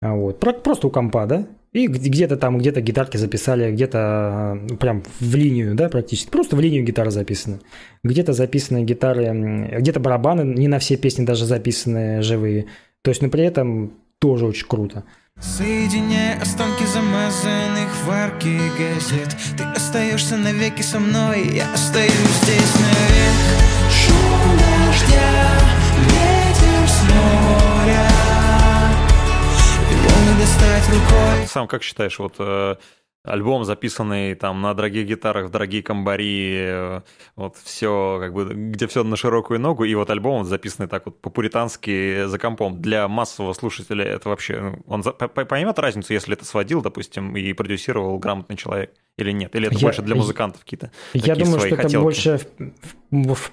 а 0.00 0.14
вот, 0.14 0.40
просто 0.40 0.88
у 0.88 0.90
компа, 0.90 1.26
да, 1.26 1.46
и 1.72 1.86
где-то 1.86 2.36
там, 2.36 2.58
где-то 2.58 2.82
гитарки 2.82 3.16
записали, 3.16 3.72
где-то 3.72 4.58
ну, 4.68 4.76
прям 4.76 5.02
в 5.20 5.34
линию, 5.34 5.74
да, 5.74 5.88
практически. 5.88 6.30
Просто 6.30 6.54
в 6.54 6.60
линию 6.60 6.84
гитары 6.84 7.10
записаны. 7.10 7.60
Где-то 8.04 8.34
записаны 8.34 8.84
гитары, 8.84 9.78
где-то 9.78 9.98
барабаны, 9.98 10.42
не 10.42 10.68
на 10.68 10.78
все 10.78 10.98
песни 10.98 11.24
даже 11.24 11.46
записаны 11.46 12.20
живые. 12.20 12.66
То 13.02 13.10
есть, 13.10 13.22
но 13.22 13.30
при 13.30 13.44
этом 13.44 13.94
тоже 14.18 14.46
очень 14.46 14.66
круто. 14.68 15.04
Соединяя 15.40 16.40
останки 16.40 16.84
замазанных 16.84 17.88
в 18.04 18.10
арке 18.10 18.58
газет. 18.78 19.36
Ты 19.56 19.64
остаешься 19.64 20.36
навеки 20.36 20.82
со 20.82 20.98
мной, 20.98 21.46
я 21.48 21.72
остаюсь 21.72 22.12
здесь 22.12 22.74
навек. 22.74 23.34
Шум 23.90 24.58
дождя, 24.58 25.60
ветер 25.98 26.88
с 26.88 27.02
моря. 27.02 28.08
Его 29.90 30.30
не 30.30 30.40
достать 30.40 30.88
рукой. 30.88 31.46
Сам 31.48 31.68
как 31.68 31.82
считаешь, 31.82 32.18
вот 32.18 32.34
э, 32.38 32.76
альбом, 33.24 33.64
записанный 33.64 34.34
там 34.34 34.60
на 34.60 34.74
дорогих 34.74 35.06
гитарах, 35.06 35.46
в 35.46 35.50
дорогие 35.50 35.82
комбари, 35.82 36.56
э, 36.56 37.00
вот 37.36 37.56
все, 37.56 38.18
как 38.20 38.32
бы, 38.32 38.52
где 38.52 38.86
все 38.86 39.04
на 39.04 39.16
широкую 39.16 39.60
ногу, 39.60 39.84
и 39.84 39.94
вот 39.94 40.10
альбом 40.10 40.44
записанный 40.44 40.88
так 40.88 41.06
вот 41.06 41.20
по-пуритански 41.20 42.26
за 42.26 42.38
компом. 42.38 42.80
Для 42.80 43.06
массового 43.08 43.52
слушателя 43.52 44.04
это 44.04 44.28
вообще, 44.28 44.60
ну, 44.60 44.82
он 44.86 45.02
поймет 45.02 45.78
разницу, 45.78 46.12
если 46.12 46.34
это 46.34 46.44
сводил, 46.44 46.82
допустим, 46.82 47.36
и 47.36 47.52
продюсировал 47.52 48.18
грамотный 48.18 48.56
человек? 48.56 48.92
или 49.18 49.30
нет? 49.30 49.54
Или 49.54 49.66
это 49.66 49.76
я, 49.76 49.82
больше 49.82 50.02
для 50.02 50.14
музыкантов 50.14 50.62
какие-то? 50.62 50.90
Я 51.12 51.36
думаю, 51.36 51.60
что 51.60 51.76
хотелки? 51.76 51.86
это 51.86 52.00
больше 52.00 52.38
в, 52.38 52.44
в 52.58 53.01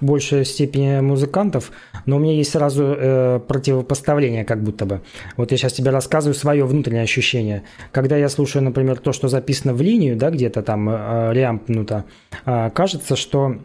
большей 0.00 0.44
степени 0.44 1.00
музыкантов, 1.00 1.70
но 2.06 2.16
у 2.16 2.18
меня 2.18 2.32
есть 2.32 2.50
сразу 2.50 2.84
э, 2.84 3.40
противопоставление, 3.46 4.44
как 4.44 4.62
будто 4.62 4.86
бы. 4.86 5.02
Вот 5.36 5.52
я 5.52 5.58
сейчас 5.58 5.74
тебе 5.74 5.90
рассказываю 5.90 6.34
свое 6.34 6.64
внутреннее 6.64 7.02
ощущение. 7.02 7.62
Когда 7.92 8.16
я 8.16 8.28
слушаю, 8.28 8.64
например, 8.64 8.98
то, 8.98 9.12
что 9.12 9.28
записано 9.28 9.74
в 9.74 9.82
линию, 9.82 10.16
да, 10.16 10.30
где-то 10.30 10.62
там 10.62 10.88
э, 10.88 11.30
реампнуто, 11.34 12.04
э, 12.46 12.70
кажется, 12.70 13.16
что 13.16 13.56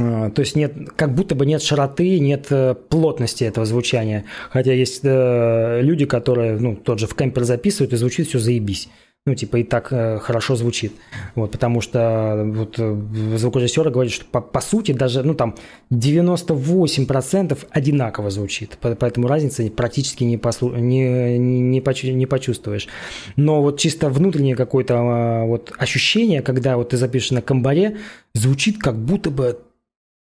э, 0.00 0.30
то 0.34 0.40
есть 0.40 0.56
нет, 0.56 0.72
как 0.96 1.14
будто 1.14 1.34
бы 1.34 1.44
нет 1.44 1.62
широты, 1.62 2.18
нет 2.18 2.46
э, 2.50 2.74
плотности 2.74 3.44
этого 3.44 3.66
звучания. 3.66 4.24
Хотя 4.50 4.72
есть 4.72 5.00
э, 5.04 5.80
люди, 5.82 6.06
которые, 6.06 6.58
ну, 6.58 6.74
тот 6.74 6.98
же 6.98 7.06
в 7.06 7.14
кемпер 7.14 7.44
записывают, 7.44 7.92
и 7.92 7.96
звучит 7.96 8.28
все 8.28 8.38
заебись 8.38 8.88
ну, 9.24 9.36
типа, 9.36 9.58
и 9.58 9.62
так 9.62 9.92
э, 9.92 10.18
хорошо 10.18 10.56
звучит. 10.56 10.92
Вот, 11.36 11.52
потому 11.52 11.80
что 11.80 12.42
вот 12.44 12.74
э, 12.78 13.36
звукорежиссеры 13.36 13.90
говорят, 13.90 14.12
что 14.12 14.24
по, 14.24 14.40
по 14.40 14.60
сути 14.60 14.90
даже, 14.92 15.22
ну, 15.22 15.34
там, 15.34 15.54
98% 15.92 17.58
одинаково 17.70 18.30
звучит. 18.30 18.78
Поэтому 18.80 19.28
разницы 19.28 19.70
практически 19.70 20.24
не, 20.24 20.38
послу... 20.38 20.74
не, 20.74 21.38
не, 21.38 21.80
почу... 21.80 22.08
не 22.08 22.26
почувствуешь. 22.26 22.88
Но 23.36 23.62
вот 23.62 23.78
чисто 23.78 24.08
внутреннее 24.08 24.56
какое-то 24.56 24.94
э, 24.94 25.46
вот 25.46 25.72
ощущение, 25.78 26.42
когда 26.42 26.76
вот 26.76 26.88
ты 26.88 26.96
запишешь 26.96 27.30
на 27.30 27.42
комбаре, 27.42 27.98
звучит 28.34 28.78
как 28.78 28.96
будто 28.96 29.30
бы 29.30 29.56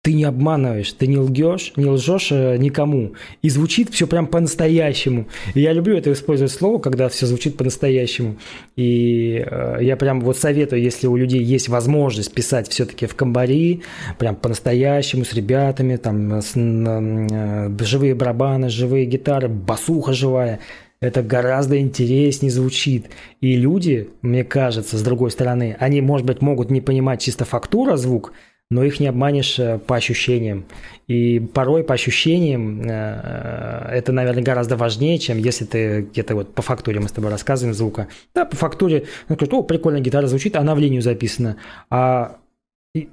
ты 0.03 0.15
не 0.15 0.25
обманываешь, 0.25 0.93
ты 0.93 1.07
не 1.07 1.19
лгешь, 1.19 1.75
не 1.77 1.85
лжешь 1.85 2.33
э, 2.33 2.57
никому. 2.57 3.13
И 3.43 3.51
звучит 3.51 3.91
все 3.91 4.07
прям 4.07 4.27
по-настоящему. 4.27 5.29
И 5.53 5.61
я 5.61 5.75
люблю 5.75 5.95
это 5.95 6.11
использовать 6.13 6.53
слово, 6.53 6.79
когда 6.79 7.11
все 7.11 7.27
звучит 7.27 7.59
по-настоящему. 7.59 8.37
И 8.77 9.45
э, 9.45 9.79
я 9.83 9.97
прям 9.97 10.23
вот 10.23 10.39
советую, 10.39 10.81
если 10.81 11.07
у 11.07 11.17
людей 11.17 11.43
есть 11.43 11.69
возможность 11.69 12.33
писать 12.33 12.69
все-таки 12.69 13.05
в 13.05 13.15
комбари, 13.15 13.83
прям 14.19 14.37
по-настоящему, 14.37 15.27
с 15.27 15.35
ребятами, 15.35 15.97
там, 15.97 16.41
с, 16.41 16.53
э, 16.57 17.85
живые 17.85 18.15
барабаны, 18.15 18.71
живые 18.71 19.05
гитары, 19.05 19.49
басуха 19.49 20.15
живая, 20.15 20.61
это 21.03 21.23
гораздо 21.23 21.79
интереснее 21.79 22.51
звучит. 22.51 23.11
И 23.43 23.55
люди, 23.57 24.09
мне 24.23 24.45
кажется, 24.45 24.97
с 24.97 25.03
другой 25.03 25.31
стороны, 25.31 25.77
они, 25.79 26.01
может 26.01 26.27
быть, 26.27 26.41
могут 26.41 26.71
не 26.71 26.81
понимать 26.81 27.21
чисто 27.21 27.45
фактура 27.45 27.97
звук, 27.97 28.33
но 28.71 28.85
их 28.85 29.01
не 29.01 29.09
обманешь 29.09 29.59
э, 29.59 29.79
по 29.79 29.97
ощущениям. 29.97 30.65
И 31.09 31.41
порой 31.41 31.83
по 31.83 31.95
ощущениям 31.95 32.83
э, 32.83 33.89
это, 33.93 34.13
наверное, 34.13 34.45
гораздо 34.45 34.77
важнее, 34.77 35.19
чем 35.19 35.39
если 35.39 35.65
ты 35.65 36.03
где-то 36.03 36.37
вот 36.37 36.55
по 36.55 36.63
фактуре 36.63 37.01
мы 37.01 37.09
с 37.09 37.13
тобой 37.13 37.31
рассказываем 37.31 37.75
звука. 37.75 38.07
Да, 38.33 38.45
по 38.45 38.57
фактуре, 38.57 39.07
он 39.29 39.37
говорит, 39.37 39.55
о, 39.55 39.63
прикольная 39.63 40.01
гитара 40.01 40.29
звучит, 40.29 40.55
она 40.55 40.75
в 40.75 40.79
линию 40.79 41.03
записана. 41.03 41.57
А 41.91 42.37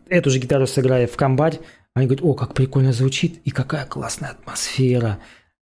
эту 0.10 0.30
же 0.30 0.40
гитару 0.40 0.68
сыграя 0.68 1.08
в 1.08 1.16
комбарь, 1.18 1.60
они 1.96 2.06
говорят, 2.06 2.24
о, 2.24 2.34
как 2.36 2.54
прикольно 2.54 2.94
звучит 2.94 3.42
и 3.44 3.50
какая 3.50 3.86
классная 3.86 4.30
атмосфера. 4.30 5.18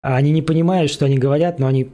А 0.02 0.16
они 0.16 0.32
не 0.32 0.42
понимают, 0.42 0.90
что 0.90 1.06
они 1.06 1.18
говорят, 1.18 1.58
но 1.58 1.66
они 1.66 1.90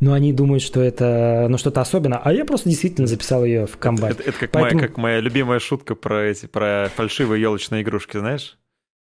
но 0.00 0.12
они 0.12 0.32
думают, 0.32 0.62
что 0.62 0.80
это 0.80 1.46
ну, 1.48 1.58
что-то 1.58 1.80
особенное, 1.80 2.20
а 2.22 2.32
я 2.32 2.44
просто 2.44 2.68
действительно 2.68 3.06
записал 3.06 3.44
ее 3.44 3.66
в 3.66 3.76
комбайн. 3.76 4.12
Это, 4.12 4.22
это, 4.22 4.30
это 4.30 4.38
как, 4.38 4.50
Поэтому... 4.50 4.80
моя, 4.80 4.88
как 4.88 4.96
моя 4.96 5.20
любимая 5.20 5.58
шутка 5.58 5.94
про 5.94 6.24
эти 6.24 6.46
про 6.46 6.90
фальшивые 6.94 7.40
елочные 7.40 7.82
игрушки, 7.82 8.18
знаешь? 8.18 8.58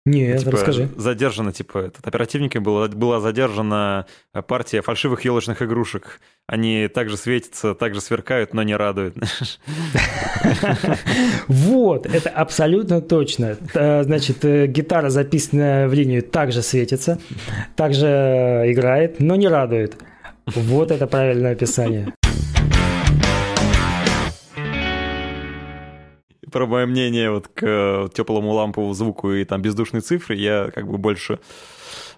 Нет, 0.09 0.41
типа, 0.41 0.53
расскажи. 0.53 0.89
Задержана, 0.97 1.53
типа, 1.53 1.79
этот, 1.79 2.07
оперативниками 2.07 2.63
была, 2.63 2.89
была 2.89 3.21
задержана 3.21 4.07
партия 4.47 4.81
фальшивых 4.81 5.25
елочных 5.25 5.61
игрушек. 5.61 6.21
Они 6.47 6.89
также 6.89 7.17
светятся, 7.17 7.75
также 7.75 8.01
сверкают, 8.01 8.55
но 8.55 8.63
не 8.63 8.75
радуют. 8.75 9.17
Вот, 11.49 12.07
это 12.07 12.31
абсолютно 12.31 13.01
точно. 13.01 13.57
Значит, 13.73 14.45
э, 14.45 14.67
гитара, 14.67 15.11
записанная 15.11 15.89
в 15.89 15.95
линию, 15.95 16.23
также 16.23 16.63
светится, 16.63 17.19
также 17.77 18.65
играет, 18.67 19.21
но 19.21 19.37
не 19.37 19.49
радует. 19.49 19.97
Вот 20.55 20.91
это 20.91 21.07
правильное 21.07 21.53
описание. 21.53 22.15
Про 26.51 26.67
мое 26.67 26.87
мнение 26.87 27.31
вот 27.31 27.49
к 27.49 27.63
э, 27.63 28.09
теплому 28.15 28.53
ламповому 28.53 28.95
звуку 28.95 29.33
и 29.33 29.45
там 29.45 29.61
бездушной 29.61 30.01
цифры 30.01 30.35
я 30.37 30.71
как 30.75 30.89
бы 30.89 30.97
больше 30.97 31.41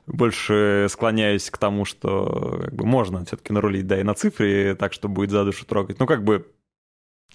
больше 0.07 0.87
склоняюсь 0.89 1.51
к 1.51 1.59
тому, 1.59 1.85
что 1.85 2.61
как 2.65 2.75
бы 2.75 2.87
можно 2.87 3.25
все-таки 3.25 3.53
нарулить, 3.53 3.87
да, 3.87 4.01
и 4.01 4.05
на 4.05 4.15
цифре 4.15 4.75
так, 4.75 4.93
что 4.93 5.09
будет 5.09 5.31
за 5.31 5.45
душу 5.45 5.67
трогать. 5.67 5.99
Ну, 5.99 6.07
как 6.07 6.25
бы 6.25 6.47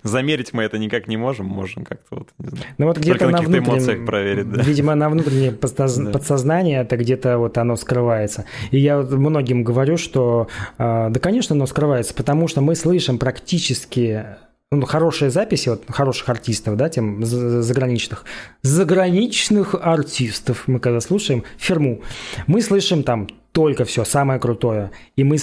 Замерить 0.06 0.54
мы 0.54 0.62
это 0.62 0.78
никак 0.78 1.08
не 1.08 1.18
можем, 1.18 1.48
можем 1.48 1.84
как-то 1.84 2.18
вот, 2.18 2.30
не 2.38 2.50
знаю. 2.50 2.66
Ну 2.78 2.86
вот 2.86 3.00
где-то 3.00 3.28
на, 3.28 3.42
внутреннем, 3.42 4.06
проверить, 4.06 4.52
да. 4.52 4.62
Видимо, 4.62 4.94
на 4.94 5.10
внутреннее 5.10 5.52
подсознание 5.52 6.82
это 6.82 6.96
где-то 6.96 7.40
вот 7.40 7.58
оно 7.58 7.76
скрывается. 7.76 8.46
И 8.70 8.78
я 8.78 8.98
вот 8.98 9.10
многим 9.10 9.64
говорю, 9.64 9.98
что 9.98 10.48
а, 10.78 11.10
да, 11.10 11.20
конечно, 11.20 11.56
оно 11.56 11.66
скрывается, 11.66 12.14
потому 12.14 12.48
что 12.48 12.62
мы 12.62 12.76
слышим 12.76 13.18
практически 13.18 14.26
ну, 14.72 14.86
хорошие 14.86 15.32
записи 15.32 15.70
вот 15.70 15.86
хороших 15.90 16.30
артистов, 16.30 16.78
да, 16.78 16.88
тем 16.90 17.26
заграничных, 17.26 18.26
заграничных 18.62 19.74
артистов 19.74 20.68
мы 20.68 20.80
когда 20.80 21.00
слушаем 21.00 21.44
фирму, 21.58 22.02
мы 22.46 22.62
слышим 22.62 23.02
там 23.02 23.28
только 23.56 23.86
все 23.86 24.04
самое 24.04 24.38
крутое. 24.38 24.92
И 25.16 25.24
мы 25.24 25.38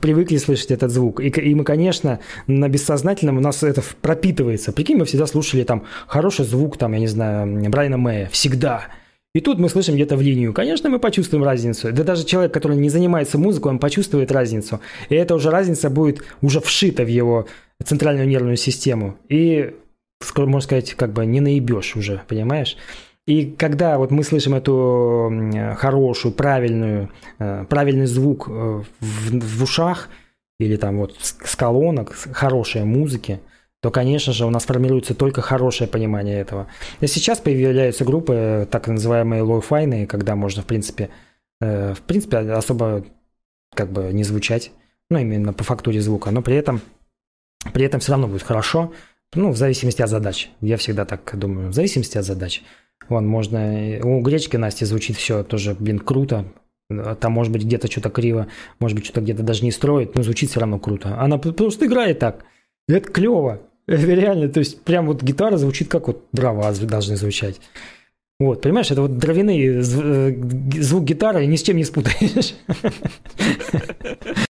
привыкли 0.00 0.38
слышать 0.38 0.70
этот 0.70 0.90
звук. 0.90 1.20
И, 1.20 1.28
и 1.28 1.54
мы, 1.54 1.64
конечно, 1.64 2.18
на 2.46 2.66
бессознательном 2.66 3.36
у 3.36 3.40
нас 3.40 3.62
это 3.62 3.82
пропитывается. 4.00 4.72
Прикинь, 4.72 4.96
мы 4.96 5.04
всегда 5.04 5.26
слушали 5.26 5.64
там 5.64 5.84
хороший 6.06 6.46
звук, 6.46 6.78
там, 6.78 6.94
я 6.94 6.98
не 6.98 7.06
знаю, 7.06 7.68
Брайана 7.68 7.98
Мэя. 7.98 8.30
Всегда. 8.32 8.86
И 9.34 9.40
тут 9.40 9.58
мы 9.58 9.68
слышим 9.68 9.96
где-то 9.96 10.16
в 10.16 10.22
линию. 10.22 10.54
Конечно, 10.54 10.88
мы 10.88 10.98
почувствуем 10.98 11.44
разницу. 11.44 11.92
Да 11.92 12.04
даже 12.04 12.24
человек, 12.24 12.54
который 12.54 12.78
не 12.78 12.88
занимается 12.88 13.36
музыкой, 13.36 13.72
он 13.72 13.78
почувствует 13.78 14.32
разницу. 14.32 14.80
И 15.10 15.14
эта 15.14 15.34
уже 15.34 15.50
разница 15.50 15.90
будет 15.90 16.24
уже 16.40 16.62
вшита 16.62 17.02
в 17.02 17.08
его 17.08 17.46
центральную 17.84 18.26
нервную 18.26 18.56
систему. 18.56 19.18
И, 19.28 19.74
можно 20.34 20.60
сказать, 20.62 20.94
как 20.94 21.12
бы 21.12 21.26
не 21.26 21.40
наебешь 21.40 21.96
уже, 21.96 22.22
понимаешь? 22.28 22.78
И 23.28 23.44
когда 23.44 23.98
вот 23.98 24.10
мы 24.10 24.24
слышим 24.24 24.54
эту 24.54 25.30
хорошую, 25.76 26.32
правильную, 26.32 27.10
э, 27.38 27.66
правильный 27.68 28.06
звук 28.06 28.48
э, 28.48 28.82
в, 29.00 29.38
в 29.40 29.62
ушах, 29.62 30.08
или 30.58 30.76
там 30.76 30.96
вот 30.96 31.14
с 31.20 31.54
колонок, 31.54 32.14
хорошей 32.14 32.84
музыки, 32.84 33.40
то, 33.82 33.90
конечно 33.90 34.32
же, 34.32 34.46
у 34.46 34.50
нас 34.50 34.64
формируется 34.64 35.14
только 35.14 35.42
хорошее 35.42 35.90
понимание 35.90 36.40
этого. 36.40 36.68
И 37.02 37.06
сейчас 37.06 37.38
появляются 37.38 38.06
группы, 38.06 38.66
так 38.70 38.88
называемые 38.88 39.42
лоу-файные, 39.42 40.06
когда 40.06 40.34
можно, 40.34 40.62
в 40.62 40.66
принципе, 40.66 41.10
э, 41.60 41.92
в 41.92 42.00
принципе, 42.00 42.38
особо 42.38 43.04
как 43.74 43.92
бы 43.92 44.10
не 44.10 44.24
звучать, 44.24 44.72
ну, 45.10 45.18
именно 45.18 45.52
по 45.52 45.64
фактуре 45.64 46.00
звука, 46.00 46.30
но 46.30 46.40
при 46.40 46.56
этом, 46.56 46.80
при 47.74 47.84
этом 47.84 48.00
все 48.00 48.12
равно 48.12 48.26
будет 48.26 48.42
хорошо, 48.42 48.94
ну, 49.34 49.50
в 49.50 49.58
зависимости 49.58 50.00
от 50.00 50.08
задач. 50.08 50.48
Я 50.62 50.78
всегда 50.78 51.04
так 51.04 51.38
думаю, 51.38 51.68
в 51.68 51.74
зависимости 51.74 52.16
от 52.16 52.24
задач. 52.24 52.62
Вон, 53.08 53.26
можно... 53.26 54.00
У 54.02 54.20
Гречки 54.20 54.56
Насти 54.56 54.84
звучит 54.84 55.16
все 55.16 55.42
тоже, 55.42 55.74
блин, 55.78 55.98
круто. 55.98 56.44
Там, 57.20 57.32
может 57.32 57.52
быть, 57.52 57.64
где-то 57.64 57.90
что-то 57.90 58.08
криво, 58.08 58.48
может 58.80 58.96
быть, 58.96 59.04
что-то 59.04 59.20
где-то 59.20 59.42
даже 59.42 59.62
не 59.62 59.70
строит, 59.70 60.14
но 60.14 60.22
звучит 60.22 60.50
все 60.50 60.60
равно 60.60 60.78
круто. 60.78 61.20
Она 61.20 61.36
просто 61.38 61.86
играет 61.86 62.18
так. 62.18 62.44
Это 62.88 63.10
клево. 63.10 63.60
Реально, 63.86 64.48
то 64.48 64.60
есть 64.60 64.82
прям 64.82 65.06
вот 65.06 65.22
гитара 65.22 65.56
звучит 65.56 65.88
как 65.88 66.06
вот 66.06 66.24
дрова 66.32 66.72
должны 66.72 67.16
звучать. 67.16 67.60
Вот, 68.40 68.62
понимаешь, 68.62 68.90
это 68.90 69.02
вот 69.02 69.18
дровяные 69.18 69.80
э, 69.80 70.80
звук 70.80 71.04
гитары 71.04 71.44
ни 71.46 71.56
с 71.56 71.62
чем 71.62 71.76
не 71.76 71.84
спутаешь. 71.84 72.54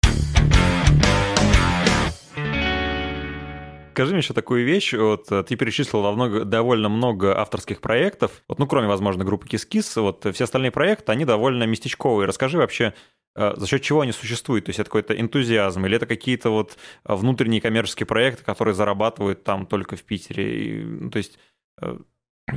Скажи 3.98 4.12
мне 4.12 4.20
еще 4.20 4.34
такую 4.34 4.64
вещь. 4.64 4.94
Вот 4.94 5.30
э, 5.32 5.42
ты 5.42 5.56
перечислил 5.56 6.00
много, 6.12 6.44
довольно 6.44 6.88
много 6.88 7.38
авторских 7.38 7.80
проектов. 7.80 8.42
Вот, 8.48 8.58
ну, 8.58 8.66
кроме, 8.66 8.88
возможно, 8.88 9.24
группы 9.24 9.48
Кис-Кис, 9.48 9.96
вот 9.96 10.26
все 10.32 10.44
остальные 10.44 10.70
проекты, 10.70 11.12
они 11.12 11.24
довольно 11.24 11.64
местечковые. 11.64 12.26
Расскажи 12.26 12.58
вообще, 12.58 12.94
Э, 13.38 13.54
за 13.56 13.66
счет 13.66 13.82
чего 13.82 14.00
они 14.00 14.12
существуют? 14.12 14.66
То 14.66 14.70
есть 14.70 14.80
это 14.80 14.88
какой-то 14.88 15.18
энтузиазм 15.18 15.86
или 15.86 15.96
это 15.96 16.06
какие-то 16.06 16.50
вот 16.50 16.76
э, 17.04 17.14
внутренние 17.14 17.60
коммерческие 17.60 18.06
проекты, 18.06 18.42
которые 18.42 18.74
зарабатывают 18.74 19.44
там 19.44 19.64
только 19.64 19.94
в 19.96 20.02
Питере? 20.02 20.64
И, 20.64 20.82
ну, 20.82 21.10
то 21.10 21.18
есть 21.18 21.38
э, 21.80 21.98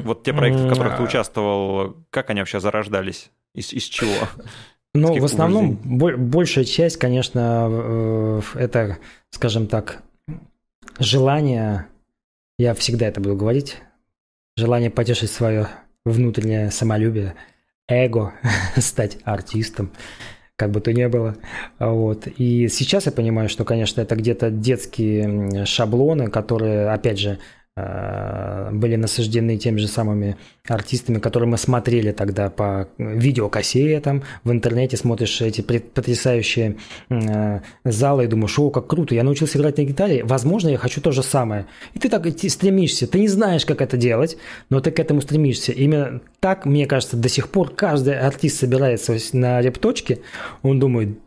вот 0.04 0.24
те 0.24 0.34
проекты, 0.34 0.64
в 0.64 0.70
которых 0.70 0.98
ты 0.98 1.04
участвовал, 1.04 1.98
как 2.10 2.32
они 2.32 2.42
вообще 2.42 2.60
зарождались? 2.60 3.32
Из, 3.54 3.74
из 3.74 3.84
чего? 3.84 4.28
Ну, 4.94 5.18
в 5.20 5.24
основном 5.24 5.76
большая 5.76 6.66
часть, 6.66 6.98
конечно, 6.98 8.42
это, 8.56 8.98
скажем 9.30 9.68
так, 9.68 10.02
желание, 11.00 11.88
я 12.58 12.74
всегда 12.74 13.08
это 13.08 13.22
буду 13.22 13.36
говорить, 13.36 13.78
желание 14.56 14.90
потешить 14.90 15.32
свое 15.32 15.68
внутреннее 16.06 16.72
самолюбие, 16.72 17.36
эго, 17.88 18.34
стать 18.78 19.18
артистом 19.24 19.92
как 20.62 20.70
бы 20.70 20.80
то 20.80 20.94
ни 20.94 21.08
было. 21.08 21.38
Вот. 21.80 22.28
И 22.38 22.68
сейчас 22.68 23.08
я 23.08 23.12
понимаю, 23.12 23.50
что, 23.50 23.66
конечно, 23.66 24.00
это 24.00 24.16
где-то 24.16 24.52
детские 24.52 25.66
шаблоны, 25.66 26.30
которые, 26.30 26.92
опять 26.92 27.18
же, 27.18 27.40
были 27.78 28.98
насаждены 28.98 29.58
теми 29.58 29.78
же 29.78 29.88
самыми 29.88 30.36
артистами, 30.68 31.20
которые 31.20 31.50
мы 31.50 31.58
смотрели 31.58 32.12
тогда 32.12 32.50
по 32.50 32.90
видеокассетам, 32.98 34.24
в 34.44 34.52
интернете 34.52 34.98
смотришь 34.98 35.42
эти 35.42 35.62
потрясающие 35.62 36.78
э, 37.10 37.62
залы 37.86 38.26
и 38.26 38.28
думаешь, 38.28 38.60
о, 38.60 38.70
как 38.70 38.88
круто, 38.88 39.16
я 39.16 39.24
научился 39.24 39.58
играть 39.58 39.78
на 39.78 39.84
гитаре, 39.84 40.24
возможно, 40.24 40.70
я 40.70 40.78
хочу 40.78 41.00
то 41.02 41.12
же 41.12 41.24
самое. 41.24 41.66
И 41.94 42.00
ты 42.00 42.10
так 42.10 42.28
стремишься, 42.28 43.08
ты 43.08 43.20
не 43.20 43.30
знаешь, 43.30 43.66
как 43.66 43.82
это 43.82 43.96
делать, 43.96 44.38
но 44.70 44.82
ты 44.82 44.92
к 44.92 45.00
этому 45.00 45.22
стремишься. 45.22 45.72
Именно 45.72 46.22
так, 46.42 46.66
мне 46.66 46.86
кажется, 46.88 47.16
до 47.16 47.30
сих 47.30 47.50
пор 47.50 47.74
каждый 47.74 48.20
артист 48.20 48.60
собирается 48.60 49.18
на 49.34 49.62
репточке, 49.62 50.20
он 50.62 50.80
думает, 50.80 51.18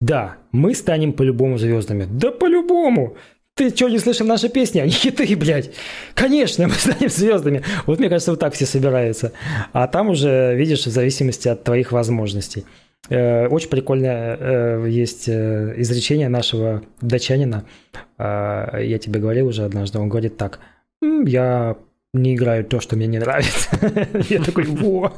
да, 0.00 0.36
мы 0.52 0.74
станем 0.74 1.12
по-любому 1.12 1.56
звездами. 1.56 2.06
Да 2.10 2.30
по-любому! 2.30 3.16
Ты 3.56 3.70
что, 3.70 3.88
не 3.88 4.00
слышал 4.00 4.26
наши 4.26 4.48
песни? 4.48 4.80
Они 4.80 4.90
хиты, 4.90 5.36
блядь. 5.36 5.70
Конечно, 6.14 6.66
мы 6.66 6.74
станем 6.74 7.08
звездами. 7.08 7.62
Вот 7.86 8.00
мне 8.00 8.08
кажется, 8.08 8.32
вот 8.32 8.40
так 8.40 8.54
все 8.54 8.66
собираются. 8.66 9.32
А 9.72 9.86
там 9.86 10.08
уже, 10.08 10.56
видишь, 10.56 10.86
в 10.86 10.90
зависимости 10.90 11.46
от 11.46 11.62
твоих 11.62 11.92
возможностей. 11.92 12.64
Э, 13.10 13.46
очень 13.46 13.68
прикольное 13.68 14.36
э, 14.40 14.86
есть 14.88 15.28
э, 15.28 15.74
изречение 15.76 16.28
нашего 16.28 16.82
дачанина. 17.00 17.64
Я 18.18 18.98
тебе 19.00 19.20
говорил 19.20 19.48
уже 19.48 19.64
однажды. 19.64 19.98
Он 19.98 20.08
говорит 20.08 20.36
так. 20.36 20.60
Я 21.02 21.76
не 22.14 22.34
играю 22.34 22.64
то, 22.64 22.80
что 22.80 22.96
мне 22.96 23.06
не 23.06 23.18
нравится. 23.18 23.68
Я 24.30 24.42
такой, 24.42 24.64
во. 24.64 25.12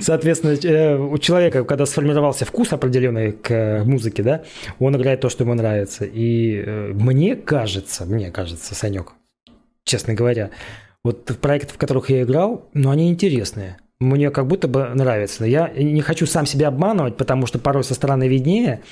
Соответственно, 0.00 0.52
э, 0.52 0.96
у 0.96 1.18
человека, 1.18 1.64
когда 1.64 1.86
сформировался 1.86 2.44
вкус 2.44 2.72
определенный 2.72 3.32
к 3.32 3.82
музыке, 3.84 4.22
да, 4.22 4.44
он 4.78 4.96
играет 4.96 5.20
то, 5.20 5.28
что 5.28 5.44
ему 5.44 5.54
нравится. 5.54 6.04
И 6.04 6.62
э, 6.64 6.92
мне 6.92 7.34
кажется, 7.34 8.04
мне 8.04 8.30
кажется, 8.30 8.74
Санек, 8.74 9.12
честно 9.84 10.14
говоря, 10.14 10.50
вот 11.02 11.24
проекты, 11.40 11.74
в 11.74 11.78
которых 11.78 12.10
я 12.10 12.22
играл, 12.22 12.68
ну, 12.74 12.90
они 12.90 13.10
интересные. 13.10 13.78
Мне 14.02 14.30
как 14.30 14.48
будто 14.48 14.66
бы 14.66 14.90
нравится. 14.94 15.44
Я 15.44 15.68
не 15.68 16.00
хочу 16.00 16.26
сам 16.26 16.44
себя 16.44 16.68
обманывать, 16.68 17.16
потому 17.16 17.46
что 17.46 17.60
порой 17.60 17.84
со 17.84 17.94
стороны 17.94 18.26
виднее. 18.26 18.82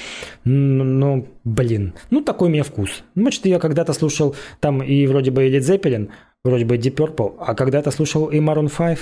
Но, 0.44 1.26
блин, 1.42 1.94
ну 2.10 2.22
такой 2.22 2.48
у 2.48 2.52
меня 2.52 2.62
вкус. 2.62 3.02
Значит, 3.16 3.46
я 3.46 3.58
когда-то 3.58 3.92
слушал 3.92 4.36
там 4.60 4.82
и 4.82 5.06
вроде 5.06 5.32
бы 5.32 5.48
и 5.48 5.50
Led 5.50 5.62
Zeppelin, 5.62 6.10
вроде 6.44 6.64
бы 6.64 6.76
Deep 6.76 6.94
Purple, 6.94 7.34
а 7.38 7.54
когда-то 7.54 7.90
слушал 7.90 8.26
и 8.26 8.38
Maroon 8.38 8.70
5, 8.74 8.98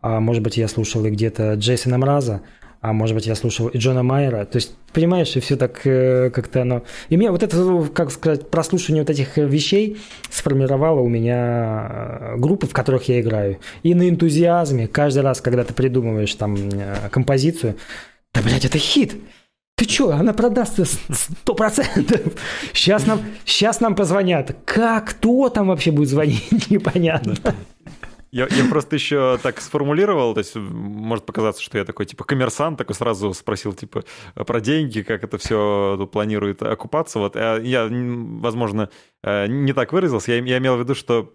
а 0.00 0.20
может 0.20 0.42
быть 0.42 0.56
я 0.56 0.68
слушал 0.68 1.04
и 1.04 1.10
где-то 1.10 1.54
Джейсона 1.54 1.98
Мраза, 1.98 2.42
а 2.80 2.92
может 2.92 3.14
быть 3.14 3.26
я 3.26 3.36
слушал 3.36 3.68
и 3.68 3.78
Джона 3.78 4.02
Майера. 4.02 4.44
То 4.44 4.56
есть, 4.56 4.74
понимаешь, 4.92 5.36
и 5.36 5.40
все 5.40 5.56
так 5.56 5.86
э, 5.86 6.30
как-то 6.30 6.62
оно... 6.62 6.82
И 7.10 7.16
меня 7.16 7.30
вот 7.30 7.44
это, 7.44 7.88
как 7.94 8.10
сказать, 8.10 8.50
прослушивание 8.50 9.04
вот 9.04 9.10
этих 9.10 9.36
вещей 9.36 9.98
сформировало 10.30 10.98
у 10.98 11.08
меня 11.08 11.88
э, 11.88 12.36
группы, 12.38 12.66
в 12.66 12.72
которых 12.72 13.04
я 13.04 13.20
играю. 13.20 13.58
И 13.84 13.94
на 13.94 14.08
энтузиазме 14.08 14.88
каждый 14.88 15.22
раз, 15.22 15.40
когда 15.40 15.62
ты 15.62 15.74
придумываешь 15.74 16.34
там 16.34 16.56
э, 16.56 17.08
композицию, 17.12 17.76
да, 18.34 18.42
блядь, 18.42 18.64
это 18.64 18.78
хит! 18.78 19.14
Ты 19.76 19.88
что, 19.88 20.10
она 20.10 20.32
продастся 20.32 20.84
сто 20.84 21.54
процентов. 21.54 22.34
Сейчас 22.72 23.06
нам, 23.06 23.20
сейчас 23.44 23.80
нам 23.80 23.94
позвонят. 23.94 24.56
Как, 24.64 25.10
кто 25.10 25.48
там 25.48 25.68
вообще 25.68 25.90
будет 25.90 26.08
звонить, 26.08 26.50
непонятно. 26.70 27.34
Я, 28.32 28.46
я 28.50 28.64
просто 28.64 28.96
еще 28.96 29.38
так 29.42 29.60
сформулировал, 29.60 30.32
то 30.32 30.38
есть 30.38 30.56
может 30.56 31.26
показаться, 31.26 31.62
что 31.62 31.76
я 31.76 31.84
такой 31.84 32.06
типа 32.06 32.24
коммерсант, 32.24 32.78
такой 32.78 32.94
сразу 32.94 33.34
спросил 33.34 33.74
типа 33.74 34.04
про 34.34 34.60
деньги, 34.60 35.02
как 35.02 35.22
это 35.22 35.36
все 35.36 36.08
планирует 36.10 36.62
окупаться. 36.62 37.18
Вот 37.18 37.36
а 37.36 37.58
я, 37.58 37.88
возможно, 37.90 38.88
э, 39.22 39.46
не 39.48 39.74
так 39.74 39.92
выразился. 39.92 40.32
Я, 40.32 40.42
я 40.42 40.58
имел 40.58 40.76
в 40.76 40.80
виду, 40.80 40.94
что 40.94 41.34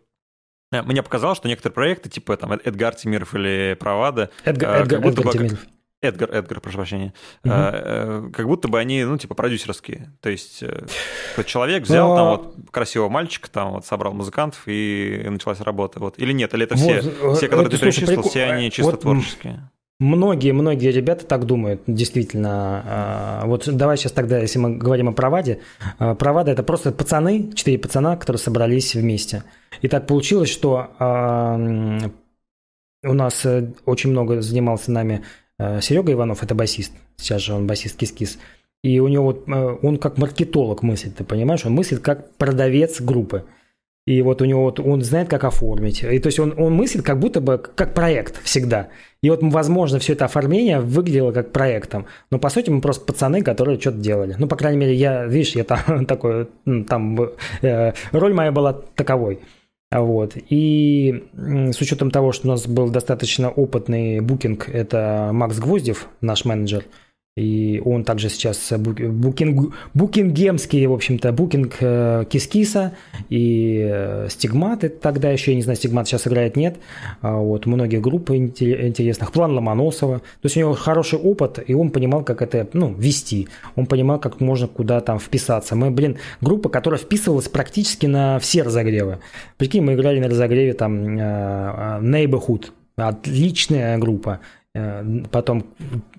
э, 0.71 0.81
мне 0.81 1.03
показалось, 1.03 1.37
что 1.37 1.47
некоторые 1.47 1.75
проекты, 1.75 2.09
типа 2.09 2.35
там 2.35 2.53
Эдгар 2.53 2.95
Тимиров 2.95 3.35
или 3.35 3.77
Правада, 3.79 4.31
Эдгар, 4.43 4.81
Эдгар, 4.81 5.05
Эдгар 5.05 5.23
бы, 5.23 5.31
Тимиров. 5.31 5.59
Эдгар, 6.01 6.29
Эдгар, 6.31 6.61
прошу 6.61 6.77
прощения. 6.77 7.13
Угу. 7.43 7.53
А, 7.53 8.29
как 8.31 8.45
будто 8.45 8.67
бы 8.67 8.79
они, 8.79 9.03
ну, 9.03 9.17
типа, 9.17 9.33
продюсерские. 9.33 10.13
То 10.21 10.29
есть 10.29 10.61
э, 10.61 10.85
человек 11.45 11.83
взял 11.83 12.15
там 12.15 12.27
вот 12.27 12.55
красивого 12.71 13.09
мальчика, 13.09 13.49
там 13.49 13.71
вот 13.71 13.85
собрал 13.85 14.13
музыкантов 14.13 14.61
и 14.67 15.25
началась 15.27 15.59
работа. 15.59 15.99
Вот. 15.99 16.19
Или 16.19 16.33
нет, 16.33 16.53
или 16.53 16.65
это 16.65 16.75
все, 16.75 17.01
вот, 17.01 17.37
все 17.37 17.47
которые 17.47 17.67
это, 17.67 17.77
ты 17.77 17.81
перечислил, 17.81 18.07
прикол... 18.07 18.29
все 18.29 18.43
они 18.43 18.69
чисто 18.69 18.91
вот 18.91 19.01
творческие? 19.01 19.71
Многие, 19.99 20.51
многие 20.51 20.91
ребята 20.91 21.25
так 21.25 21.45
думают, 21.45 21.81
действительно. 21.87 22.83
А, 22.85 23.45
вот 23.47 23.67
давай 23.67 23.97
сейчас 23.97 24.11
тогда, 24.11 24.37
если 24.37 24.59
мы 24.59 24.77
говорим 24.77 25.09
о 25.09 25.13
Проваде. 25.13 25.61
А, 25.97 26.13
Провада– 26.13 26.51
это 26.53 26.61
просто 26.61 26.91
пацаны, 26.91 27.51
четыре 27.55 27.79
пацана, 27.79 28.17
которые 28.17 28.39
собрались 28.39 28.93
вместе. 28.93 29.43
И 29.81 29.87
так 29.87 30.05
получилось, 30.05 30.49
что 30.51 30.91
у 33.03 33.13
нас 33.13 33.45
э, 33.45 33.71
очень 33.85 34.11
много 34.11 34.41
занимался 34.41 34.91
нами 34.91 35.23
Э, 35.23 35.23
Серега 35.59 36.11
Иванов 36.13 36.43
это 36.43 36.53
басист, 36.55 36.93
сейчас 37.17 37.41
же 37.41 37.53
он 37.53 37.67
басист 37.67 37.97
Кис-Кис. 37.97 38.37
И 38.83 38.99
у 38.99 39.07
него 39.07 39.25
вот, 39.25 39.47
э, 39.47 39.77
он 39.81 39.97
как 39.97 40.17
маркетолог 40.17 40.83
мыслит, 40.83 41.15
ты 41.15 41.23
понимаешь? 41.23 41.65
Он 41.65 41.73
мыслит 41.73 41.99
как 41.99 42.31
продавец 42.35 43.01
группы. 43.01 43.43
И 44.05 44.21
вот 44.21 44.41
у 44.41 44.45
него 44.45 44.63
вот 44.63 44.79
он 44.79 45.01
знает, 45.01 45.27
как 45.27 45.43
оформить. 45.43 46.01
И 46.01 46.19
то 46.19 46.27
есть 46.27 46.39
он, 46.39 46.53
он 46.57 46.73
мыслит 46.73 47.03
как 47.03 47.19
будто 47.19 47.41
бы 47.41 47.57
как 47.57 47.93
проект 47.93 48.41
всегда. 48.43 48.87
И 49.21 49.29
вот, 49.29 49.39
возможно, 49.41 49.99
все 49.99 50.13
это 50.13 50.23
оформление 50.23 50.79
выглядело 50.79 51.33
как 51.33 51.51
проектом. 51.51 52.05
Но, 52.31 52.39
по 52.39 52.49
сути, 52.49 52.69
мы 52.69 52.79
просто 52.79 53.05
пацаны, 53.05 53.41
которые 53.41 53.77
что-то 53.77 53.97
делали. 53.97 54.35
Ну, 54.39 54.47
по 54.47 54.55
крайней 54.55 54.77
мере, 54.77 54.93
я, 54.93 55.25
видишь, 55.25 55.55
я 55.55 55.65
там 55.65 56.05
такой, 56.07 56.47
там, 56.87 57.19
э, 57.61 57.91
роль 58.13 58.33
моя 58.33 58.53
была 58.53 58.73
таковой. 58.73 59.39
Вот. 59.91 60.33
И 60.35 61.29
с 61.33 61.79
учетом 61.79 62.11
того, 62.11 62.33
что 62.33 62.47
у 62.47 62.51
нас 62.51 62.67
был 62.67 62.89
достаточно 62.89 63.49
опытный 63.49 64.19
букинг, 64.19 64.67
это 64.69 65.29
Макс 65.31 65.57
Гвоздев, 65.59 66.09
наш 66.19 66.43
менеджер, 66.43 66.85
и 67.37 67.79
он 67.85 68.03
также 68.03 68.29
сейчас 68.29 68.73
букинг, 68.75 69.75
букингемский, 69.93 70.87
в 70.87 70.93
общем-то, 70.93 71.31
букинг 71.31 71.75
э, 71.81 72.25
Кискиса 72.27 72.93
и 73.29 73.87
э, 73.87 74.27
Стигматы 74.27 74.89
тогда 74.89 75.29
еще, 75.29 75.51
я 75.51 75.57
не 75.57 75.61
знаю, 75.61 75.77
Стигмат 75.77 76.07
сейчас 76.07 76.27
играет, 76.27 76.55
нет. 76.55 76.77
А 77.21 77.37
вот, 77.37 77.67
многие 77.67 77.99
группы 77.99 78.35
интересных. 78.37 79.31
План 79.31 79.51
Ломоносова. 79.51 80.17
То 80.17 80.45
есть 80.45 80.57
у 80.57 80.61
него 80.61 80.73
хороший 80.73 81.19
опыт, 81.19 81.63
и 81.67 81.75
он 81.75 81.91
понимал, 81.91 82.23
как 82.23 82.41
это, 82.41 82.67
ну, 82.73 82.91
вести. 82.97 83.47
Он 83.75 83.85
понимал, 83.85 84.19
как 84.19 84.39
можно 84.39 84.67
куда 84.67 84.99
там 85.01 85.19
вписаться. 85.19 85.75
Мы, 85.75 85.91
блин, 85.91 86.17
группа, 86.41 86.69
которая 86.69 86.99
вписывалась 86.99 87.49
практически 87.49 88.07
на 88.07 88.39
все 88.39 88.63
разогревы. 88.63 89.19
Прикинь, 89.57 89.83
мы 89.83 89.93
играли 89.93 90.19
на 90.19 90.27
разогреве 90.27 90.73
там 90.73 91.19
э, 91.19 91.99
Neighborhood, 92.01 92.71
отличная 92.95 93.99
группа. 93.99 94.39
Э, 94.77 95.03
потом 95.31 95.65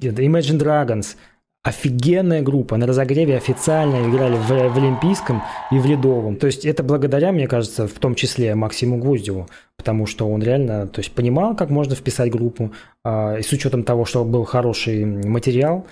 Imagine 0.00 0.58
Dragons, 0.58 1.16
офигенная 1.62 2.42
группа. 2.42 2.76
На 2.76 2.86
разогреве 2.86 3.36
официально 3.36 4.08
играли 4.08 4.36
в, 4.36 4.48
в 4.48 4.76
Олимпийском 4.76 5.42
и 5.70 5.78
в 5.78 5.86
Ледовом. 5.86 6.36
То 6.36 6.46
есть 6.46 6.64
это 6.64 6.82
благодаря, 6.82 7.32
мне 7.32 7.46
кажется, 7.46 7.86
в 7.86 7.98
том 7.98 8.14
числе 8.14 8.54
Максиму 8.54 8.98
Гвоздеву, 8.98 9.48
потому 9.76 10.06
что 10.06 10.28
он 10.28 10.42
реально 10.42 10.86
то 10.86 11.00
есть, 11.00 11.12
понимал, 11.12 11.54
как 11.56 11.70
можно 11.70 11.94
вписать 11.94 12.30
группу, 12.32 12.72
э, 13.04 13.40
и 13.40 13.42
с 13.42 13.52
учетом 13.52 13.84
того, 13.84 14.04
что 14.04 14.24
был 14.24 14.44
хороший 14.44 15.04
материал, 15.04 15.86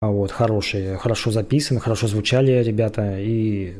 а 0.00 0.08
вот, 0.08 0.30
хороший, 0.30 0.96
хорошо 0.96 1.30
записан, 1.30 1.78
хорошо 1.78 2.06
звучали 2.06 2.62
ребята, 2.62 3.18
и 3.18 3.76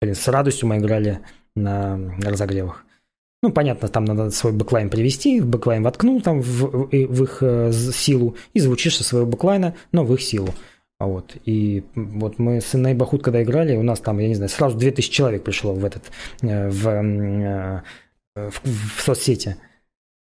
блин, 0.00 0.14
с 0.14 0.28
радостью 0.28 0.68
мы 0.68 0.78
играли 0.78 1.20
на 1.54 1.98
разогревах. 2.22 2.85
Ну, 3.46 3.52
понятно, 3.52 3.86
там 3.86 4.04
надо 4.04 4.32
свой 4.32 4.52
backline 4.52 4.90
привести, 4.90 5.40
backline 5.40 5.84
воткнул 5.84 6.20
там 6.20 6.40
в, 6.40 6.88
в 6.90 7.22
их 7.22 7.38
э, 7.42 7.70
силу 7.72 8.34
и 8.54 8.58
звучишь 8.58 8.96
со 8.96 9.04
своего 9.04 9.24
backline 9.24 9.66
а, 9.66 9.76
но 9.92 10.04
в 10.04 10.12
их 10.12 10.20
силу. 10.20 10.48
Вот, 10.98 11.36
и 11.44 11.84
вот 11.94 12.40
мы 12.40 12.60
с 12.60 12.74
Инной 12.74 12.98
когда 13.22 13.44
играли, 13.44 13.76
у 13.76 13.84
нас 13.84 14.00
там, 14.00 14.18
я 14.18 14.26
не 14.26 14.34
знаю, 14.34 14.48
сразу 14.48 14.76
2000 14.76 15.12
человек 15.12 15.44
пришло 15.44 15.74
в 15.74 15.84
этот, 15.84 16.10
э, 16.42 16.68
в, 16.68 16.88
э, 16.88 17.82
в, 18.34 18.62
в 18.96 19.00
соцсети. 19.00 19.56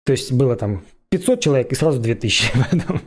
То 0.07 0.13
есть 0.13 0.33
было 0.33 0.57
там 0.57 0.83
500 1.11 1.39
человек 1.39 1.71
и 1.71 1.75
сразу 1.75 2.01
2000 2.01 2.51
в 2.55 2.73
этом. 2.73 3.03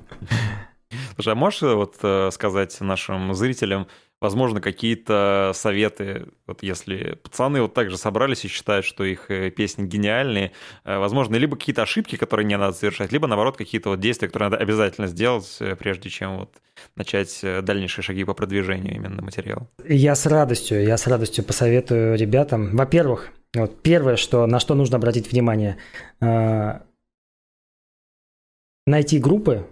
Слушай, 1.15 1.33
а 1.33 1.35
можешь 1.35 1.63
вот 1.63 1.95
сказать 2.31 2.79
нашим 2.79 3.33
зрителям, 3.33 3.87
возможно, 4.25 4.59
какие-то 4.59 5.51
советы, 5.53 6.25
вот 6.47 6.63
если 6.63 7.13
пацаны 7.21 7.61
вот 7.61 7.75
так 7.75 7.91
же 7.91 7.97
собрались 7.97 8.43
и 8.43 8.47
считают, 8.47 8.83
что 8.83 9.03
их 9.03 9.29
э, 9.29 9.51
песни 9.51 9.85
гениальные, 9.85 10.51
э, 10.83 10.97
возможно, 10.97 11.35
либо 11.35 11.55
какие-то 11.55 11.83
ошибки, 11.83 12.15
которые 12.15 12.47
не 12.47 12.57
надо 12.57 12.73
совершать, 12.73 13.11
либо, 13.11 13.27
наоборот, 13.27 13.55
какие-то 13.55 13.89
вот 13.89 13.99
действия, 13.99 14.27
которые 14.27 14.49
надо 14.49 14.63
обязательно 14.63 15.05
сделать, 15.05 15.57
э, 15.59 15.75
прежде 15.75 16.09
чем 16.09 16.39
вот 16.39 16.55
начать 16.95 17.39
дальнейшие 17.61 18.03
шаги 18.03 18.23
по 18.23 18.33
продвижению 18.33 18.95
именно 18.95 19.21
материала. 19.21 19.69
Я 19.88 20.15
с 20.15 20.25
радостью, 20.25 20.83
я 20.83 20.97
с 20.97 21.05
радостью 21.05 21.43
посоветую 21.43 22.17
ребятам. 22.17 22.75
Во-первых, 22.75 23.29
вот 23.53 23.83
первое, 23.83 24.15
что, 24.15 24.47
на 24.47 24.59
что 24.59 24.73
нужно 24.73 24.97
обратить 24.97 25.31
внимание, 25.31 25.77
найти 28.88 29.19
группы, 29.19 29.67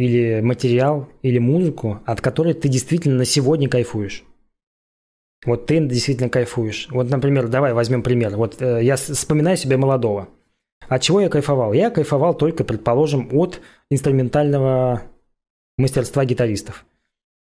или 0.00 0.40
материал, 0.40 1.08
или 1.20 1.38
музыку, 1.38 2.00
от 2.06 2.22
которой 2.22 2.54
ты 2.54 2.68
действительно 2.68 3.16
на 3.16 3.24
сегодня 3.26 3.68
кайфуешь. 3.68 4.24
Вот 5.44 5.66
ты 5.66 5.78
действительно 5.80 6.30
кайфуешь. 6.30 6.88
Вот, 6.90 7.10
например, 7.10 7.48
давай 7.48 7.74
возьмем 7.74 8.02
пример. 8.02 8.34
Вот 8.36 8.62
э, 8.62 8.80
я 8.82 8.96
вспоминаю 8.96 9.58
себя 9.58 9.76
молодого. 9.76 10.28
От 10.88 11.02
чего 11.02 11.20
я 11.20 11.28
кайфовал? 11.28 11.74
Я 11.74 11.90
кайфовал 11.90 12.34
только, 12.34 12.64
предположим, 12.64 13.28
от 13.32 13.60
инструментального 13.90 15.02
мастерства 15.76 16.24
гитаристов. 16.24 16.86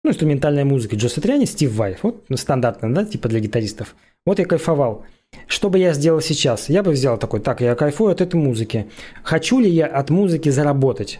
Ну, 0.03 0.09
инструментальная 0.09 0.65
музыка 0.65 0.95
Джо 0.95 1.09
Сатриани, 1.09 1.45
Стив 1.45 1.71
Вай. 1.73 1.97
Вот 2.01 2.25
ну, 2.27 2.37
стандартно, 2.37 2.91
да, 2.91 3.05
типа 3.05 3.29
для 3.29 3.39
гитаристов. 3.39 3.95
Вот 4.25 4.39
я 4.39 4.45
кайфовал. 4.45 5.05
Что 5.45 5.69
бы 5.69 5.77
я 5.77 5.93
сделал 5.93 6.21
сейчас? 6.21 6.69
Я 6.69 6.81
бы 6.81 6.91
взял 6.91 7.19
такой, 7.19 7.39
так, 7.39 7.61
я 7.61 7.75
кайфую 7.75 8.11
от 8.11 8.21
этой 8.21 8.35
музыки. 8.35 8.89
Хочу 9.21 9.59
ли 9.59 9.69
я 9.69 9.85
от 9.85 10.09
музыки 10.09 10.49
заработать? 10.49 11.19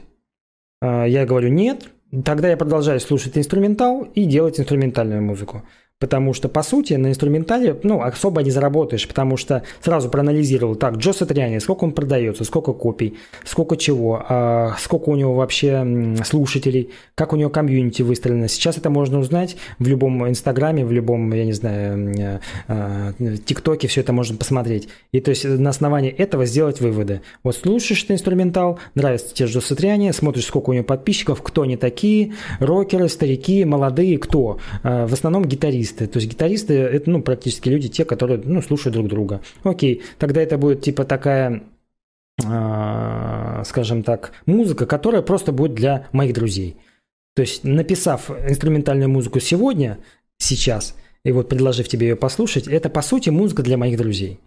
А, 0.82 1.06
я 1.06 1.26
говорю 1.26 1.50
нет, 1.50 1.90
тогда 2.24 2.50
я 2.50 2.58
продолжаю 2.58 3.00
слушать 3.00 3.38
инструментал 3.38 4.04
и 4.04 4.26
делать 4.26 4.60
инструментальную 4.60 5.22
музыку. 5.22 5.64
Потому 6.00 6.34
что, 6.36 6.48
по 6.48 6.62
сути, 6.62 6.94
на 6.94 7.08
инструментале 7.08 7.76
ну, 7.82 8.04
особо 8.04 8.44
не 8.44 8.52
заработаешь, 8.52 9.08
потому 9.08 9.36
что 9.36 9.64
сразу 9.82 10.10
проанализировал, 10.12 10.76
так, 10.76 10.98
Джо 10.98 11.12
Сатриани, 11.12 11.58
сколько 11.58 11.86
он 11.86 11.92
продается, 11.92 12.44
сколько 12.44 12.74
копий, 12.74 13.18
сколько 13.44 13.76
чего, 13.78 14.24
а 14.30 14.76
сколько 14.78 15.10
у 15.10 15.16
него 15.16 15.34
вообще 15.34 16.16
слушателей, 16.24 16.92
как 17.16 17.34
у 17.34 17.36
него 17.36 17.50
комьюнити 17.50 18.04
выстроено. 18.04 18.48
Сейчас 18.48 18.78
это 18.78 18.92
можно 18.92 19.18
узнать 19.18 19.58
в 19.80 19.88
любом 19.88 20.30
инстаграме, 20.30 20.86
в 20.86 20.92
любом, 20.92 21.34
я 21.34 21.46
не 21.46 21.54
знаю, 21.54 22.40
а, 22.68 23.14
тиктоке, 23.46 23.88
все 23.88 24.02
это 24.02 24.14
можно 24.14 24.38
посмотреть. 24.38 24.90
И 25.12 25.20
то 25.20 25.32
есть 25.32 25.46
на 25.46 25.72
основании 25.72 26.12
этого 26.12 26.46
сделать 26.46 26.80
выводы. 26.80 27.22
Вот 27.42 27.56
слушаешь 27.56 28.04
ты 28.04 28.14
инструментал, 28.14 28.78
нравится 28.94 29.34
тебе 29.34 29.50
Джо 29.50 29.62
Сатриани, 29.62 30.12
смотришь, 30.12 30.46
сколько 30.46 30.70
у 30.70 30.74
него 30.74 30.84
подписчиков, 30.84 31.42
кто 31.42 31.64
они 31.64 31.76
такие, 31.76 32.34
рокеры, 32.60 33.10
старики, 33.10 33.66
молодые, 33.66 34.20
кто. 34.20 34.60
А, 34.84 35.08
в 35.08 35.14
основном 35.14 35.46
гитаристы 35.46 35.87
гитаристы. 35.88 36.08
То 36.08 36.18
есть 36.18 36.30
гитаристы– 36.30 36.74
это 36.76 37.10
ну, 37.10 37.22
практически 37.22 37.70
люди, 37.70 37.88
те, 37.90 38.06
которые 38.06 38.42
ну, 38.44 38.62
слушают 38.62 38.94
друг 38.94 39.08
друга. 39.08 39.42
Окей, 39.64 40.04
тогда 40.18 40.42
это 40.42 40.58
будет 40.58 40.82
типа 40.82 41.06
такая 41.06 41.64
скажем 43.66 44.04
так, 44.04 44.32
музыка, 44.46 44.86
которая 44.86 45.24
просто 45.24 45.52
будет 45.52 45.74
для 45.74 46.06
моих 46.12 46.36
друзей. 46.36 46.78
То 47.36 47.42
есть, 47.42 47.64
написав 47.64 48.30
инструментальную 48.30 49.10
музыку 49.10 49.40
сегодня, 49.40 49.98
сейчас, 50.38 50.96
и 51.24 51.32
вот 51.32 51.50
предложив 51.50 51.88
тебе 51.88 52.10
ее 52.10 52.16
послушать, 52.16 52.68
это, 52.68 52.90
по 52.90 53.02
сути, 53.02 53.32
музыка 53.32 53.64
для 53.64 53.76
моих 53.76 53.98
друзей. 53.98 54.40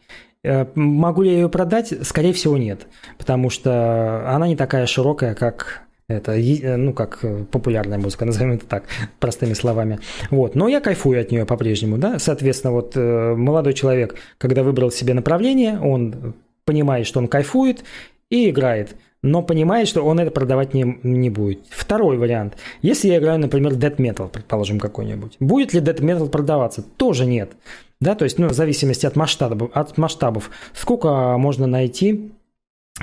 Э, 0.44 0.66
могу 0.76 1.22
ли 1.22 1.30
я 1.30 1.40
ее 1.40 1.48
продать? 1.48 1.92
Скорее 2.02 2.32
всего, 2.32 2.56
нет, 2.56 2.86
потому 3.18 3.50
что 3.50 4.32
она 4.32 4.46
не 4.46 4.54
такая 4.54 4.86
широкая, 4.86 5.34
как 5.34 5.82
это, 6.10 6.32
э, 6.32 6.76
ну, 6.76 6.92
как 6.92 7.20
э, 7.22 7.44
популярная 7.50 7.98
музыка, 7.98 8.24
назовем 8.26 8.52
это 8.52 8.66
так, 8.66 8.84
простыми 9.18 9.54
словами. 9.54 9.98
Вот. 10.30 10.54
Но 10.54 10.68
я 10.68 10.80
кайфую 10.80 11.20
от 11.20 11.30
нее 11.30 11.46
по-прежнему, 11.46 11.98
да. 11.98 12.18
Соответственно, 12.18 12.72
вот 12.72 12.92
э, 12.96 13.34
молодой 13.34 13.74
человек, 13.74 14.16
когда 14.38 14.62
выбрал 14.62 14.90
себе 14.90 15.14
направление, 15.14 15.78
он 15.80 16.34
понимает, 16.64 17.06
что 17.06 17.20
он 17.20 17.28
кайфует 17.28 17.84
и 18.30 18.50
играет 18.50 18.94
но 19.22 19.42
понимает, 19.42 19.86
что 19.86 20.02
он 20.02 20.18
это 20.18 20.30
продавать 20.30 20.72
не, 20.72 20.98
не 21.02 21.28
будет. 21.28 21.60
Второй 21.68 22.16
вариант. 22.16 22.56
Если 22.80 23.08
я 23.08 23.18
играю, 23.18 23.38
например, 23.38 23.72
Dead 23.72 23.96
Metal, 23.96 24.28
предположим, 24.28 24.80
какой-нибудь, 24.80 25.36
будет 25.40 25.74
ли 25.74 25.80
Dead 25.80 25.98
Metal 25.98 26.28
продаваться? 26.28 26.82
Тоже 26.96 27.26
нет. 27.26 27.52
Да, 28.00 28.14
то 28.14 28.24
есть, 28.24 28.38
ну, 28.38 28.48
в 28.48 28.54
зависимости 28.54 29.04
от 29.04 29.16
масштабов, 29.16 29.70
от 29.74 29.98
масштабов 29.98 30.50
сколько 30.72 31.36
можно 31.36 31.66
найти 31.66 32.32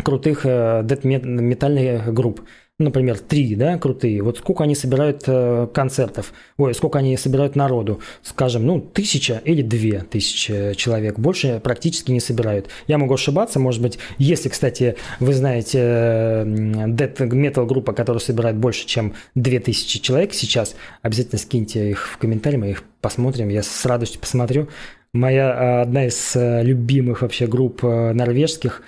крутых 0.04 0.46
Dead 0.46 1.06
метальных 1.06 2.12
групп 2.13 2.41
например, 2.80 3.18
три, 3.18 3.56
да, 3.56 3.78
крутые, 3.80 4.22
вот 4.22 4.38
сколько 4.38 4.63
они 4.63 4.76
собирают 4.76 5.24
э, 5.26 5.68
концертов, 5.74 6.32
ой, 6.58 6.76
сколько 6.76 7.00
они 7.00 7.18
собирают 7.18 7.56
народу, 7.56 8.02
скажем, 8.22 8.68
ну, 8.68 8.80
тысяча 8.80 9.42
или 9.44 9.63
две 9.63 10.02
тысячи 10.02 10.76
человек, 10.76 11.18
больше 11.18 11.60
практически 11.63 12.12
не 12.12 12.20
собирают. 12.20 12.68
Я 12.86 13.00
могу 13.00 13.16
ошибаться, 13.16 13.60
может 13.60 13.82
быть, 13.82 13.98
если, 14.20 14.50
кстати, 14.50 14.96
вы 15.20 15.34
знаете 15.34 15.80
э, 15.80 16.44
death 16.46 17.18
metal 17.18 17.66
группа, 17.66 17.94
которая 17.94 18.22
собирает 18.22 18.58
больше, 18.58 18.86
чем 18.86 19.16
две 19.34 19.60
тысячи 19.60 20.00
человек 20.00 20.34
сейчас, 20.34 20.76
обязательно 21.02 21.40
скиньте 21.40 21.90
их 21.90 22.08
в 22.08 22.18
комментарии, 22.18 22.58
мы 22.58 22.70
их 22.70 22.84
посмотрим, 23.02 23.50
я 23.50 23.63
с 23.63 23.86
радостью 23.86 24.22
посмотрю. 24.22 24.68
Моя 25.13 25.50
э, 25.50 25.82
одна 25.82 26.06
из 26.06 26.36
э, 26.36 26.62
любимых 26.62 27.24
вообще 27.24 27.48
групп 27.48 27.82
норвежских, 27.82 28.84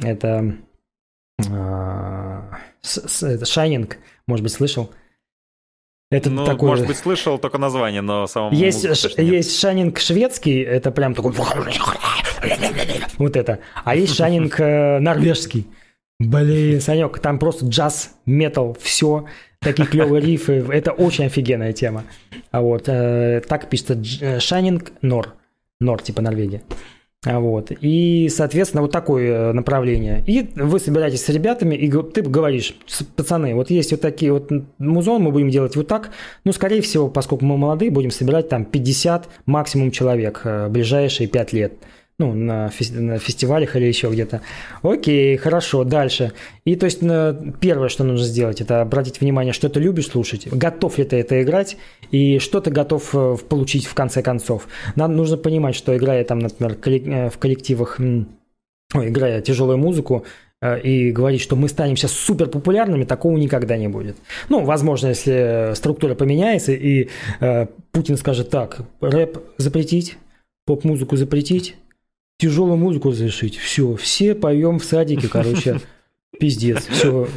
это 0.00 0.56
это 2.84 3.44
Shining, 3.44 3.94
может 4.26 4.42
быть, 4.42 4.52
слышал? 4.52 4.90
Это 6.10 6.30
ну, 6.30 6.44
такой... 6.44 6.68
может 6.68 6.86
быть, 6.86 6.96
слышал 6.96 7.38
только 7.38 7.58
название, 7.58 8.00
но 8.00 8.26
самому 8.26 8.54
Есть, 8.54 8.82
ш- 8.96 9.20
есть 9.20 9.58
Шайнинг 9.58 9.98
шведский, 9.98 10.60
это 10.60 10.90
прям 10.92 11.14
такой... 11.14 11.32
Вот 13.18 13.36
это. 13.36 13.58
А 13.84 13.96
есть 13.96 14.14
Шайнинг 14.14 14.60
э, 14.60 14.98
норвежский. 15.00 15.66
Блин, 16.20 16.80
Санек, 16.80 17.18
там 17.18 17.38
просто 17.38 17.66
джаз, 17.66 18.14
метал, 18.24 18.76
все, 18.80 19.26
такие 19.58 19.88
клевые 19.88 20.22
рифы. 20.22 20.64
Это 20.72 20.92
очень 20.92 21.24
офигенная 21.24 21.72
тема. 21.72 22.04
А 22.52 22.60
вот, 22.60 22.84
э, 22.86 23.42
так 23.48 23.68
пишется 23.68 23.94
Shining 23.94 24.92
Нор. 25.02 25.34
Нор, 25.80 26.00
типа 26.00 26.22
Норвегия. 26.22 26.62
Вот. 27.24 27.72
И, 27.80 28.28
соответственно, 28.30 28.82
вот 28.82 28.92
такое 28.92 29.52
направление. 29.52 30.22
И 30.26 30.50
вы 30.56 30.78
собираетесь 30.78 31.24
с 31.24 31.28
ребятами, 31.28 31.74
и 31.74 31.90
ты 31.90 32.22
говоришь, 32.22 32.76
пацаны, 33.16 33.54
вот 33.54 33.70
есть 33.70 33.92
вот 33.92 34.00
такие 34.00 34.32
вот 34.32 34.50
музон, 34.78 35.22
мы 35.22 35.30
будем 35.30 35.50
делать 35.50 35.74
вот 35.76 35.88
так. 35.88 36.10
Ну, 36.44 36.52
скорее 36.52 36.82
всего, 36.82 37.08
поскольку 37.08 37.44
мы 37.44 37.56
молодые, 37.56 37.90
будем 37.90 38.10
собирать 38.10 38.48
там 38.48 38.64
50 38.64 39.28
максимум 39.46 39.90
человек 39.90 40.42
э, 40.44 40.68
ближайшие 40.68 41.28
5 41.28 41.52
лет. 41.52 41.72
Ну, 42.18 42.32
на, 42.32 42.68
фес- 42.68 42.92
на 42.92 43.18
фестивалях 43.18 43.74
или 43.76 43.86
еще 43.86 44.08
где-то. 44.08 44.40
Окей, 44.82 45.36
хорошо, 45.36 45.84
дальше. 45.84 46.32
И 46.64 46.76
то 46.76 46.86
есть 46.86 47.00
первое, 47.60 47.88
что 47.88 48.04
нужно 48.04 48.24
сделать, 48.24 48.60
это 48.60 48.80
обратить 48.80 49.20
внимание, 49.20 49.52
что 49.52 49.68
ты 49.68 49.80
любишь 49.80 50.06
слушать, 50.06 50.46
готов 50.46 50.98
ли 50.98 51.04
ты 51.04 51.16
это 51.16 51.42
играть, 51.42 51.76
и 52.10 52.38
что 52.38 52.60
ты 52.60 52.70
готов 52.70 53.10
э, 53.14 53.36
получить 53.48 53.86
в 53.86 53.94
конце 53.94 54.22
концов. 54.22 54.68
Нам 54.94 55.16
нужно 55.16 55.36
понимать, 55.36 55.74
что 55.74 55.96
играя 55.96 56.24
там, 56.24 56.38
например, 56.38 56.78
э, 56.84 57.30
в 57.30 57.38
коллективах, 57.38 57.98
играя 58.94 59.40
тяжелую 59.40 59.78
музыку, 59.78 60.24
э, 60.62 60.80
и 60.82 61.10
говорить, 61.10 61.40
что 61.40 61.56
мы 61.56 61.68
станем 61.68 61.96
сейчас 61.96 62.12
супер 62.12 62.46
популярными, 62.46 63.04
такого 63.04 63.36
никогда 63.36 63.76
не 63.76 63.88
будет. 63.88 64.16
Ну, 64.48 64.64
возможно, 64.64 65.08
если 65.08 65.72
структура 65.74 66.14
поменяется, 66.14 66.70
и 66.70 67.08
э, 67.40 67.66
Путин 67.90 68.16
скажет 68.16 68.50
так, 68.50 68.82
рэп 69.00 69.38
запретить, 69.56 70.16
поп-музыку 70.64 71.16
запретить, 71.16 71.74
тяжелую 72.38 72.76
музыку 72.76 73.10
разрешить. 73.10 73.56
Все, 73.56 73.96
все 73.96 74.34
поем 74.34 74.78
в 74.78 74.84
садике, 74.84 75.28
короче, 75.28 75.80
пиздец. 76.38 76.86
Все, 76.86 77.28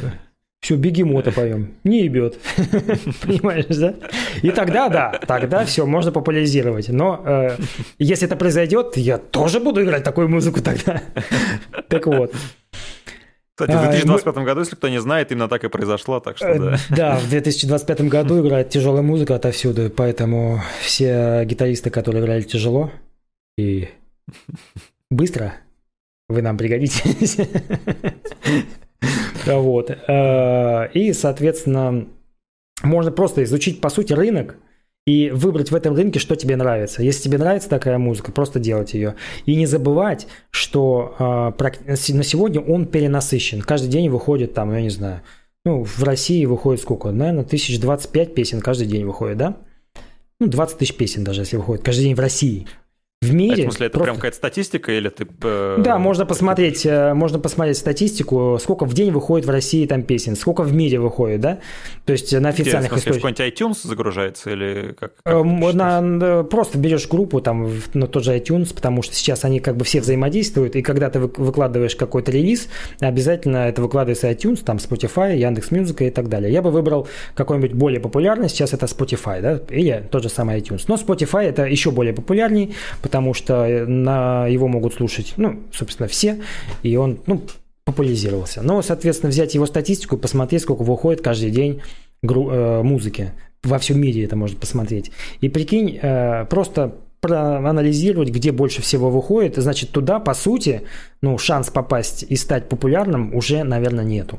все, 0.60 0.76
бегемота 0.76 1.30
поем. 1.30 1.74
Не 1.84 2.02
ебет. 2.04 2.38
Понимаешь, 3.22 3.66
да? 3.66 3.94
И 4.42 4.50
тогда, 4.50 4.88
да, 4.88 5.20
тогда 5.26 5.64
все, 5.64 5.86
можно 5.86 6.10
популяризировать. 6.10 6.88
Но 6.88 7.22
э, 7.24 7.56
если 7.98 8.26
это 8.26 8.36
произойдет, 8.36 8.96
я 8.96 9.18
тоже 9.18 9.60
буду 9.60 9.84
играть 9.84 10.02
такую 10.02 10.28
музыку 10.28 10.60
тогда. 10.60 11.02
так 11.88 12.06
вот. 12.06 12.34
Кстати, 13.54 13.72
в 13.72 13.80
2025 13.80 14.36
а, 14.36 14.40
году, 14.42 14.60
если 14.60 14.76
кто 14.76 14.88
не 14.88 15.00
знает, 15.00 15.32
именно 15.32 15.48
так 15.48 15.64
и 15.64 15.68
произошло, 15.68 16.20
так 16.20 16.36
что 16.36 16.46
э, 16.46 16.58
да. 16.58 16.78
Да, 16.90 17.16
в 17.16 17.28
2025 17.28 18.02
году 18.02 18.40
играет 18.40 18.68
тяжелая 18.68 19.02
музыка 19.02 19.34
отовсюду, 19.36 19.90
поэтому 19.90 20.60
все 20.80 21.44
гитаристы, 21.44 21.90
которые 21.90 22.22
играли 22.22 22.42
тяжело 22.42 22.92
и 23.56 23.88
быстро, 25.10 25.54
вы 26.28 26.42
нам 26.42 26.56
пригодитесь. 26.56 27.38
Вот. 29.46 29.90
Э, 29.90 30.90
и, 30.92 31.14
соответственно, 31.14 32.06
можно 32.82 33.10
просто 33.10 33.44
изучить, 33.44 33.80
по 33.80 33.88
сути, 33.88 34.12
рынок, 34.12 34.58
и 35.08 35.30
выбрать 35.30 35.70
в 35.70 35.74
этом 35.74 35.96
рынке, 35.96 36.18
что 36.18 36.36
тебе 36.36 36.54
нравится. 36.56 37.02
Если 37.02 37.22
тебе 37.22 37.38
нравится 37.38 37.70
такая 37.70 37.96
музыка, 37.96 38.30
просто 38.30 38.58
делать 38.58 38.92
ее. 38.92 39.14
И 39.46 39.56
не 39.56 39.64
забывать, 39.64 40.26
что 40.50 41.16
э, 41.18 42.12
на 42.12 42.22
сегодня 42.22 42.60
он 42.60 42.84
перенасыщен. 42.84 43.62
Каждый 43.62 43.88
день 43.88 44.10
выходит 44.10 44.52
там, 44.52 44.70
я 44.74 44.82
не 44.82 44.90
знаю, 44.90 45.22
ну, 45.64 45.82
в 45.82 46.02
России 46.02 46.44
выходит 46.44 46.82
сколько? 46.82 47.10
Наверное, 47.10 47.44
тысяч 47.44 47.80
двадцать 47.80 48.10
пять 48.10 48.34
песен 48.34 48.60
каждый 48.60 48.86
день 48.86 49.06
выходит, 49.06 49.38
да? 49.38 49.56
Ну, 50.40 50.46
20 50.46 50.78
тысяч 50.78 50.94
песен 50.94 51.24
даже, 51.24 51.40
если 51.40 51.56
выходит 51.56 51.84
каждый 51.84 52.02
день 52.04 52.14
в 52.14 52.20
России 52.20 52.68
в 53.20 53.34
мире. 53.34 53.54
А 53.54 53.56
в 53.56 53.70
смысле, 53.70 53.86
это 53.86 53.94
просто... 53.94 54.04
прям 54.04 54.16
какая-то 54.16 54.36
статистика 54.36 54.92
или 54.92 55.08
ты... 55.08 55.26
Да, 55.78 55.98
можно 55.98 56.24
посмотреть, 56.24 56.86
э, 56.86 57.14
можно 57.14 57.40
посмотреть 57.40 57.76
статистику, 57.76 58.58
сколько 58.60 58.84
в 58.84 58.94
день 58.94 59.10
выходит 59.10 59.44
в 59.44 59.50
России 59.50 59.86
там 59.86 60.04
песен, 60.04 60.36
сколько 60.36 60.62
в 60.62 60.72
мире 60.72 61.00
выходит, 61.00 61.40
да? 61.40 61.58
То 62.04 62.12
есть 62.12 62.32
на 62.32 62.50
официальных 62.50 62.92
источниках. 62.92 63.16
какой-нибудь 63.16 63.60
iTunes 63.60 63.86
загружается 63.88 64.50
или 64.50 64.94
как? 64.98 65.14
как 65.24 65.34
э, 65.34 65.42
на, 65.42 66.44
просто 66.44 66.78
берешь 66.78 67.08
группу 67.08 67.40
там 67.40 67.68
на 67.94 68.06
тот 68.06 68.22
же 68.22 68.36
iTunes, 68.36 68.72
потому 68.72 69.02
что 69.02 69.14
сейчас 69.16 69.44
они 69.44 69.58
как 69.58 69.76
бы 69.76 69.84
все 69.84 70.00
взаимодействуют, 70.00 70.76
и 70.76 70.82
когда 70.82 71.10
ты 71.10 71.18
выкладываешь 71.18 71.96
какой-то 71.96 72.30
релиз, 72.30 72.68
обязательно 73.00 73.68
это 73.68 73.82
выкладывается 73.82 74.30
iTunes, 74.30 74.62
там 74.64 74.76
Spotify, 74.76 75.36
Яндекс 75.36 75.72
Музыка 75.72 76.04
и 76.04 76.10
так 76.10 76.28
далее. 76.28 76.52
Я 76.52 76.62
бы 76.62 76.70
выбрал 76.70 77.08
какой-нибудь 77.34 77.72
более 77.72 78.00
популярный, 78.00 78.48
сейчас 78.48 78.74
это 78.74 78.86
Spotify, 78.86 79.40
да, 79.42 79.60
или 79.70 80.06
тот 80.08 80.22
же 80.22 80.28
самый 80.28 80.60
iTunes. 80.60 80.84
Но 80.86 80.94
Spotify 80.94 81.42
это 81.42 81.64
еще 81.64 81.90
более 81.90 82.14
популярный, 82.14 82.76
потому 83.08 83.32
что 83.32 83.86
на 83.86 84.46
его 84.46 84.68
могут 84.68 84.92
слушать, 84.92 85.32
ну, 85.38 85.60
собственно, 85.72 86.08
все, 86.08 86.40
и 86.82 86.94
он, 86.96 87.20
ну, 87.26 87.42
популяризировался. 87.86 88.60
Но, 88.62 88.82
соответственно, 88.82 89.30
взять 89.30 89.54
его 89.54 89.64
статистику 89.64 90.16
и 90.16 90.18
посмотреть, 90.18 90.60
сколько 90.60 90.82
выходит 90.82 91.22
каждый 91.22 91.50
день 91.50 91.80
э, 92.22 92.82
музыки. 92.82 93.32
Во 93.64 93.78
всем 93.78 93.98
мире 93.98 94.24
это 94.24 94.36
можно 94.36 94.58
посмотреть. 94.58 95.10
И 95.40 95.48
прикинь, 95.48 95.98
э, 96.00 96.44
просто 96.50 96.96
проанализировать, 97.20 98.28
где 98.28 98.52
больше 98.52 98.82
всего 98.82 99.08
выходит, 99.08 99.56
значит, 99.56 99.90
туда, 99.90 100.20
по 100.20 100.34
сути, 100.34 100.82
ну, 101.22 101.38
шанс 101.38 101.70
попасть 101.70 102.26
и 102.28 102.36
стать 102.36 102.68
популярным 102.68 103.34
уже, 103.34 103.64
наверное, 103.64 104.04
нету. 104.04 104.38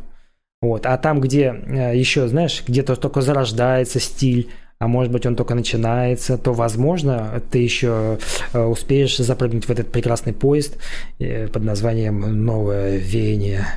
Вот. 0.62 0.86
А 0.86 0.96
там, 1.00 1.20
где 1.20 1.46
э, 1.46 1.98
еще, 1.98 2.28
знаешь, 2.28 2.64
где-то 2.68 2.96
только 2.98 3.22
зарождается 3.22 4.00
стиль, 4.00 4.50
а 4.80 4.88
может 4.88 5.12
быть 5.12 5.26
он 5.26 5.36
только 5.36 5.56
начинается, 5.56 6.38
то, 6.38 6.54
возможно, 6.54 7.42
ты 7.52 7.60
еще 7.60 8.18
э, 8.54 8.64
успеешь 8.64 9.18
запрыгнуть 9.18 9.66
в 9.66 9.70
этот 9.70 9.92
прекрасный 9.92 10.34
поезд 10.34 10.78
э, 11.20 11.48
под 11.48 11.64
названием 11.64 12.46
«Новое 12.46 12.98
веяние» 12.98 13.68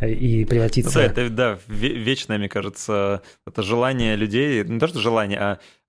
и 0.00 0.44
превратиться... 0.44 0.94
Да, 0.94 1.04
это, 1.04 1.30
да, 1.30 1.58
вечное, 1.66 2.38
мне 2.38 2.48
кажется, 2.48 3.22
это 3.46 3.62
желание 3.62 4.16
людей, 4.16 4.64
не 4.64 4.78
то 4.78 4.86
что 4.86 5.00
желание, 5.00 5.38
а 5.38 5.58
Э, 5.58 5.81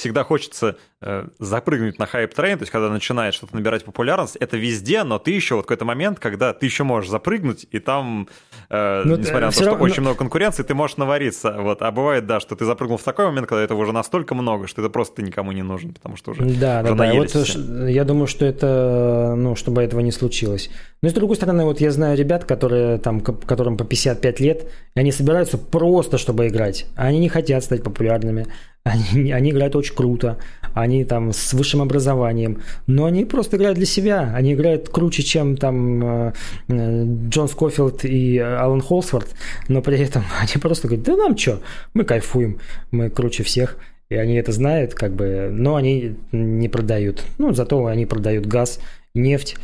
всегда 0.00 0.24
хочется 0.24 0.76
э, 1.02 1.26
запрыгнуть 1.38 1.98
на 1.98 2.06
hype 2.06 2.27
train, 2.27 2.58
то 2.58 2.62
есть 2.62 2.72
когда 2.72 2.88
начинает 2.88 3.34
что-то 3.34 3.54
набирать 3.54 3.84
популярность, 3.84 4.36
это 4.36 4.56
везде, 4.56 5.04
но 5.04 5.18
ты 5.18 5.30
еще 5.30 5.56
вот 5.56 5.62
какой-то 5.62 5.84
момент, 5.84 6.18
когда 6.18 6.52
ты 6.52 6.66
еще 6.66 6.84
можешь 6.84 7.10
запрыгнуть, 7.10 7.66
и 7.70 7.78
там, 7.78 8.28
э, 8.70 9.02
ну, 9.04 9.16
несмотря 9.16 9.46
на 9.46 9.52
то, 9.52 9.64
равно... 9.64 9.76
что 9.76 9.84
очень 9.84 10.00
много 10.00 10.16
конкуренции, 10.16 10.62
ты 10.62 10.74
можешь 10.74 10.96
навариться. 10.96 11.56
Вот. 11.58 11.82
А 11.82 11.90
бывает, 11.90 12.26
да, 12.26 12.40
что 12.40 12.56
ты 12.56 12.64
запрыгнул 12.64 12.98
в 12.98 13.02
такой 13.02 13.26
момент, 13.26 13.46
когда 13.46 13.62
этого 13.62 13.80
уже 13.80 13.92
настолько 13.92 14.34
много, 14.34 14.66
что 14.66 14.80
это 14.80 14.90
просто 14.90 15.22
никому 15.22 15.52
не 15.52 15.62
нужен, 15.62 15.92
потому 15.92 16.16
что 16.16 16.32
уже 16.32 16.40
Да, 16.40 16.46
уже 16.46 16.58
да, 16.58 16.82
да. 16.82 17.14
Вот 17.14 17.88
я 17.88 18.04
думаю, 18.04 18.26
что 18.26 18.46
это, 18.46 19.34
ну, 19.36 19.56
чтобы 19.56 19.82
этого 19.82 20.00
не 20.00 20.12
случилось. 20.12 20.70
Но 21.02 21.08
с 21.08 21.12
другой 21.12 21.36
стороны, 21.36 21.64
вот 21.64 21.80
я 21.80 21.90
знаю 21.90 22.16
ребят, 22.16 22.44
которые 22.44 22.98
там, 22.98 23.20
которым 23.20 23.76
по 23.76 23.84
55 23.84 24.40
лет, 24.40 24.70
и 24.94 25.00
они 25.00 25.12
собираются 25.12 25.58
просто, 25.58 26.18
чтобы 26.18 26.48
играть. 26.48 26.86
Они 26.96 27.18
не 27.18 27.28
хотят 27.28 27.64
стать 27.64 27.82
популярными. 27.82 28.46
Они, 28.82 29.30
они 29.32 29.50
играют 29.50 29.76
очень 29.76 29.94
круто, 29.94 30.38
они 30.72 31.04
там 31.04 31.32
с 31.32 31.52
высшим 31.52 31.82
образованием, 31.82 32.62
но 32.86 33.04
они 33.04 33.26
просто 33.26 33.56
играют 33.56 33.76
для 33.76 33.86
себя, 33.86 34.32
они 34.34 34.54
играют 34.54 34.88
круче, 34.88 35.22
чем 35.22 35.56
там 35.58 36.28
э, 36.28 36.32
э, 36.68 37.04
Джон 37.28 37.48
Скофилд 37.48 38.04
и 38.04 38.38
Алан 38.38 38.80
Холсворт, 38.80 39.28
но 39.68 39.82
при 39.82 39.98
этом 39.98 40.24
они 40.40 40.60
просто 40.60 40.88
говорят, 40.88 41.04
да 41.04 41.16
нам 41.16 41.36
что, 41.36 41.60
мы 41.92 42.04
кайфуем, 42.04 42.58
мы 42.90 43.10
круче 43.10 43.42
всех. 43.42 43.76
И 44.08 44.16
они 44.16 44.34
это 44.34 44.50
знают, 44.50 44.94
как 44.94 45.14
бы, 45.14 45.50
но 45.52 45.76
они 45.76 46.16
не 46.32 46.68
продают. 46.68 47.22
Ну, 47.38 47.52
зато 47.52 47.86
они 47.86 48.06
продают 48.06 48.44
газ, 48.44 48.80
нефть, 49.14 49.56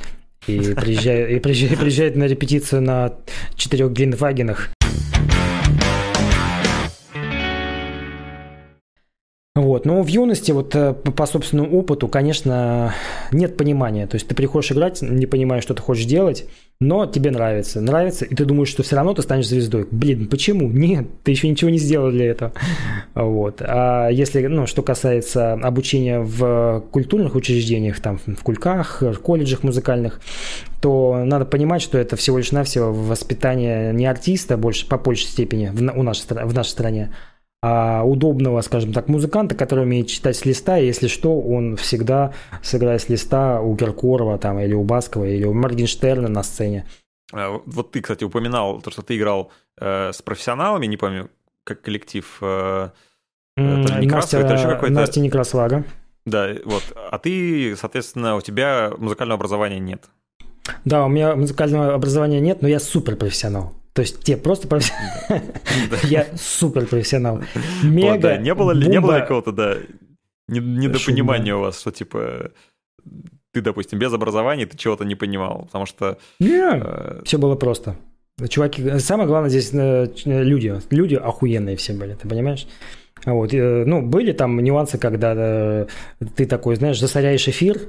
и 0.47 0.73
приезжают, 0.75 1.31
и 1.33 1.41
приезжают, 1.41 1.81
приезжают 1.81 2.15
на 2.15 2.25
репетицию 2.25 2.83
на 2.83 3.15
четырех 3.57 3.91
Глинвагенах. 3.91 4.71
Вот. 9.57 9.87
Но 9.87 10.03
в 10.03 10.07
юности, 10.09 10.53
вот 10.53 10.75
э, 10.77 10.93
по 10.93 11.25
собственному 11.25 11.79
опыту, 11.79 12.09
конечно, 12.09 12.95
нет 13.33 13.57
понимания. 13.57 14.07
То 14.07 14.17
есть 14.17 14.29
ты 14.29 14.35
приходишь 14.35 14.71
играть, 14.71 15.01
не 15.01 15.25
понимая, 15.25 15.63
что 15.63 15.73
ты 15.73 15.81
хочешь 15.81 16.05
делать, 16.05 16.45
но 16.79 17.07
тебе 17.07 17.31
нравится. 17.31 17.81
Нравится, 17.81 18.27
и 18.27 18.35
ты 18.35 18.45
думаешь, 18.45 18.69
что 18.69 18.83
все 18.83 18.97
равно 18.97 19.15
ты 19.15 19.23
станешь 19.23 19.49
звездой. 19.49 19.89
Блин, 19.91 20.29
почему? 20.29 20.69
Нет, 20.71 21.07
ты 21.25 21.31
еще 21.31 21.49
ничего 21.49 21.71
не 21.71 21.79
сделал 21.79 22.11
для 22.11 22.27
этого. 22.27 22.53
Вот. 23.15 23.63
А 23.63 24.11
если, 24.11 24.47
ну, 24.47 24.67
что 24.67 24.83
касается 24.83 25.55
обучения 25.55 26.21
в 26.21 26.85
культурных 26.91 27.35
учреждениях, 27.35 27.99
там, 28.01 28.19
в 28.19 28.43
кульках, 28.43 29.03
колледжах 29.23 29.63
музыкальных, 29.63 30.21
то 30.83 31.23
надо 31.25 31.47
понимать, 31.47 31.81
что 31.81 31.97
это 31.97 32.17
всего 32.17 32.37
лишь 32.37 32.53
навсего 32.53 32.93
воспитание 32.93 33.95
не 33.95 34.05
артиста 34.05 34.59
больше, 34.59 34.87
по 34.87 34.99
большей 34.99 35.29
степени 35.29 35.71
в, 35.73 35.81
у 35.99 36.03
нашей, 36.03 36.27
в 36.29 36.53
нашей 36.53 36.69
стране, 36.69 37.15
удобного, 37.63 38.61
скажем 38.61 38.93
так, 38.93 39.09
музыканта, 39.09 39.55
который 39.55 39.85
умеет 39.85 40.07
читать 40.07 40.37
с 40.37 40.45
листа, 40.45 40.79
и 40.79 40.87
если 40.87 41.09
что, 41.09 41.41
он 41.41 41.77
всегда 41.77 42.33
сыграет 42.63 43.03
с 43.03 43.09
листа 43.09 43.61
у 43.61 43.75
Киркорова 43.77 44.39
там, 44.39 44.61
или 44.61 44.75
у 44.75 44.85
Баскова, 44.85 45.25
или 45.25 45.45
у 45.45 45.53
Моргенштерна 45.53 46.29
на 46.29 46.43
сцене. 46.43 46.87
А, 47.33 47.61
вот 47.67 47.91
ты, 47.91 48.03
кстати, 48.03 48.25
упоминал 48.25 48.81
то, 48.81 48.91
что 48.91 49.03
ты 49.03 49.17
играл 49.17 49.51
э, 49.81 50.13
с 50.13 50.23
профессионалами, 50.23 50.87
не 50.87 50.97
помню, 50.97 51.31
как 51.65 51.83
коллектив. 51.83 52.39
Э, 52.41 52.91
Некрасов, 53.57 54.13
Настя, 54.13 54.39
это 54.39 54.55
еще 54.55 54.69
какой-то... 54.69 54.95
Настя 54.95 55.21
Некрасвага. 55.21 55.85
Да, 56.25 56.49
вот. 56.65 56.83
А 57.11 57.19
ты, 57.19 57.75
соответственно, 57.77 58.37
у 58.37 58.41
тебя 58.41 58.93
музыкального 58.99 59.39
образования 59.39 59.79
нет. 59.79 60.05
Да, 60.85 61.05
у 61.05 61.09
меня 61.09 61.35
музыкального 61.37 61.95
образования 61.95 62.41
нет, 62.41 62.63
но 62.63 62.69
я 62.69 62.81
супер 62.81 63.17
профессионал. 63.17 63.73
То 63.97 64.03
есть 64.03 64.23
те 64.23 64.37
просто 64.37 64.69
профессионал. 64.69 65.43
Я 66.03 66.27
супер 66.37 66.87
профессионал. 66.87 67.41
Мега. 67.83 68.37
Не 68.37 68.55
было 68.55 68.73
ли 68.73 68.89
не 68.89 69.01
было 69.01 69.21
какого-то, 69.21 69.53
да, 69.53 69.77
недопонимания 70.49 71.57
у 71.57 71.61
вас, 71.61 71.81
что 71.81 71.91
типа 71.91 72.51
ты, 73.53 73.63
допустим, 73.63 73.99
без 73.99 74.13
образования 74.13 74.67
ты 74.67 74.77
чего-то 74.77 75.07
не 75.07 75.15
понимал, 75.15 75.63
потому 75.65 75.87
что... 75.87 76.19
Не, 76.41 76.79
э, 76.79 77.23
все 77.25 77.39
было 77.39 77.55
просто. 77.55 77.97
Чуваки, 78.51 78.99
самое 78.99 79.27
главное 79.27 79.49
здесь 79.49 79.71
э, 79.73 80.09
люди. 80.27 80.79
Люди 80.91 81.15
охуенные 81.15 81.77
все 81.77 81.95
были, 81.95 82.13
ты 82.13 82.29
понимаешь? 82.29 82.67
Вот, 83.25 83.51
ну, 83.55 84.03
были 84.03 84.33
там 84.33 84.61
нюансы, 84.61 84.99
когда 84.99 85.33
э, 85.35 85.87
ты 86.37 86.45
такой, 86.45 86.77
знаешь, 86.77 87.01
засоряешь 87.01 87.49
эфир, 87.49 87.81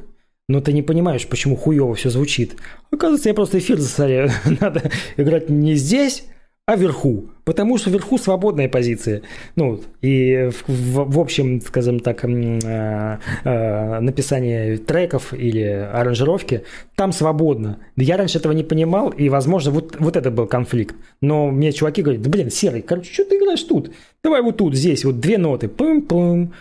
но 0.47 0.61
ты 0.61 0.73
не 0.73 0.81
понимаешь, 0.81 1.27
почему 1.27 1.55
хуево 1.55 1.93
все 1.95 2.09
звучит. 2.09 2.55
Оказывается, 2.91 3.29
я 3.29 3.35
просто 3.35 3.59
эфир 3.59 3.79
засоряю. 3.79 4.31
Надо 4.61 4.91
играть 5.17 5.49
не 5.49 5.75
здесь, 5.75 6.23
а 6.65 6.75
вверху. 6.75 7.31
Потому 7.43 7.77
что 7.77 7.89
вверху 7.89 8.17
свободная 8.17 8.69
позиция. 8.69 9.23
Ну, 9.57 9.81
и 10.01 10.49
в, 10.49 10.69
в, 10.69 11.11
в 11.11 11.19
общем, 11.19 11.61
скажем 11.61 11.99
так, 11.99 12.23
э, 12.23 13.19
э, 13.43 13.99
написание 13.99 14.77
треков 14.77 15.33
или 15.33 15.63
аранжировки 15.63 16.63
там 16.95 17.11
свободно. 17.11 17.79
Я 17.97 18.15
раньше 18.15 18.37
этого 18.37 18.53
не 18.53 18.63
понимал, 18.63 19.09
и, 19.09 19.27
возможно, 19.29 19.71
вот, 19.71 19.97
вот 19.99 20.15
это 20.15 20.31
был 20.31 20.47
конфликт. 20.47 20.95
Но 21.21 21.51
мне 21.51 21.73
чуваки 21.73 22.01
говорят, 22.01 22.21
да 22.21 22.29
блин, 22.29 22.51
Серый, 22.51 22.81
короче, 22.81 23.13
что 23.13 23.25
ты 23.25 23.37
играешь 23.37 23.63
тут? 23.63 23.91
Давай 24.23 24.41
вот 24.41 24.57
тут, 24.57 24.75
здесь, 24.75 25.03
вот 25.03 25.19
две 25.19 25.37
ноты. 25.37 25.69
Пум-пум, 25.69 26.53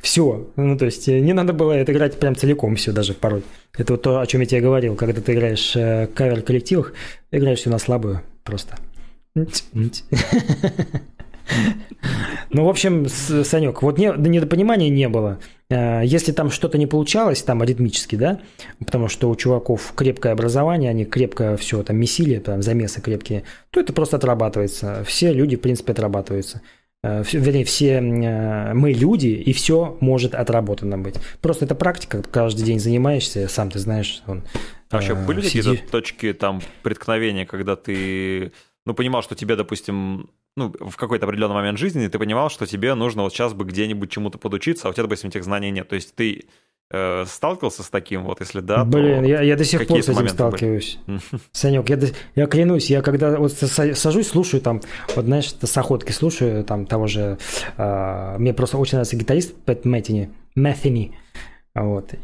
все. 0.00 0.48
Ну, 0.54 0.78
то 0.78 0.84
есть 0.84 1.08
не 1.08 1.32
надо 1.32 1.52
было 1.52 1.72
это 1.72 1.92
играть 1.92 2.18
прям 2.20 2.36
целиком 2.36 2.76
все 2.76 2.92
даже 2.92 3.14
порой. 3.14 3.42
Это 3.76 3.94
вот 3.94 4.02
то, 4.02 4.20
о 4.20 4.26
чем 4.26 4.42
я 4.42 4.46
тебе 4.46 4.60
говорил. 4.60 4.94
Когда 4.94 5.20
ты 5.20 5.32
играешь 5.32 5.74
в 5.74 6.06
кавер-коллективах, 6.14 6.92
играешь 7.32 7.58
все 7.58 7.70
на 7.70 7.78
слабую 7.78 8.22
просто. 8.44 8.76
Ну, 12.50 12.64
в 12.64 12.68
общем, 12.68 13.08
Санек, 13.08 13.82
вот 13.82 13.98
не, 13.98 14.12
недопонимания 14.16 14.88
не 14.88 15.08
было. 15.08 15.40
Э, 15.70 16.02
если 16.04 16.32
там 16.32 16.50
что-то 16.50 16.76
не 16.76 16.86
получалось, 16.86 17.42
там 17.42 17.62
аритмически, 17.62 18.16
да, 18.16 18.40
потому 18.78 19.08
что 19.08 19.30
у 19.30 19.36
чуваков 19.36 19.92
крепкое 19.94 20.32
образование, 20.32 20.90
они 20.90 21.04
крепко 21.04 21.56
все 21.56 21.82
там 21.82 21.96
месили, 21.96 22.38
там 22.38 22.60
замесы 22.60 23.00
крепкие, 23.00 23.44
то 23.70 23.80
это 23.80 23.92
просто 23.92 24.16
отрабатывается. 24.16 25.04
Все 25.04 25.32
люди, 25.32 25.56
в 25.56 25.60
принципе, 25.60 25.92
отрабатываются. 25.92 26.60
Э, 27.02 27.22
вернее, 27.32 27.64
все 27.64 28.00
э, 28.00 28.74
мы 28.74 28.92
люди, 28.92 29.28
и 29.28 29.52
все 29.52 29.96
может 30.00 30.34
отработано 30.34 30.98
быть. 30.98 31.14
Просто 31.40 31.64
это 31.64 31.74
практика, 31.74 32.22
каждый 32.22 32.64
день 32.64 32.80
занимаешься, 32.80 33.48
сам 33.48 33.70
ты 33.70 33.78
знаешь. 33.78 34.22
Он, 34.26 34.42
а 34.90 34.96
вообще 34.96 35.14
были 35.14 35.40
какие-то 35.40 35.76
точки 35.90 36.32
там 36.32 36.60
преткновения, 36.82 37.46
когда 37.46 37.76
ты 37.76 38.52
ну, 38.86 38.94
понимал, 38.94 39.22
что 39.22 39.36
тебе, 39.36 39.54
допустим, 39.54 40.30
ну, 40.56 40.72
в 40.80 40.96
какой-то 40.96 41.26
определенный 41.26 41.54
момент 41.54 41.78
жизни 41.78 42.06
ты 42.08 42.18
понимал, 42.18 42.50
что 42.50 42.66
тебе 42.66 42.94
нужно 42.94 43.22
вот 43.22 43.32
сейчас 43.32 43.54
бы 43.54 43.64
где-нибудь 43.64 44.10
чему-то 44.10 44.38
подучиться, 44.38 44.88
а 44.88 44.90
у 44.90 44.94
тебя, 44.94 45.04
допустим, 45.04 45.30
этих 45.30 45.44
знаний 45.44 45.70
нет. 45.70 45.88
То 45.88 45.94
есть 45.94 46.14
ты 46.14 46.46
э, 46.90 47.24
сталкивался 47.26 47.82
с 47.82 47.90
таким, 47.90 48.24
вот 48.24 48.40
если 48.40 48.60
да, 48.60 48.84
Блин, 48.84 49.24
я, 49.24 49.42
я 49.42 49.56
до 49.56 49.64
сих 49.64 49.86
пор 49.86 50.02
с 50.02 50.08
этим 50.08 50.28
сталкиваюсь. 50.28 50.98
Санек, 51.52 51.88
я, 51.88 51.98
я 52.34 52.46
клянусь, 52.46 52.90
я 52.90 53.02
когда 53.02 53.38
вот 53.38 53.52
сажусь, 53.52 54.28
слушаю 54.28 54.60
там, 54.60 54.80
вот 55.14 55.24
знаешь, 55.24 55.54
с 55.54 55.78
охотки 55.78 56.12
слушаю 56.12 56.64
там 56.64 56.86
того 56.86 57.06
же, 57.06 57.38
э, 57.76 58.36
мне 58.38 58.52
просто 58.52 58.76
очень 58.78 58.94
нравится 58.94 59.16
гитарист 59.16 59.54
Пэт 59.64 59.84
Мэттини, 59.84 60.30
Мэттини, 60.56 61.16
вот, 61.74 62.14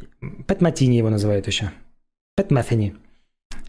Пэт 0.47 0.61
Матини 0.61 0.97
его 0.97 1.11
называют 1.11 1.47
еще, 1.47 1.71
Пэт 2.35 2.51
Мэттини. 2.51 2.97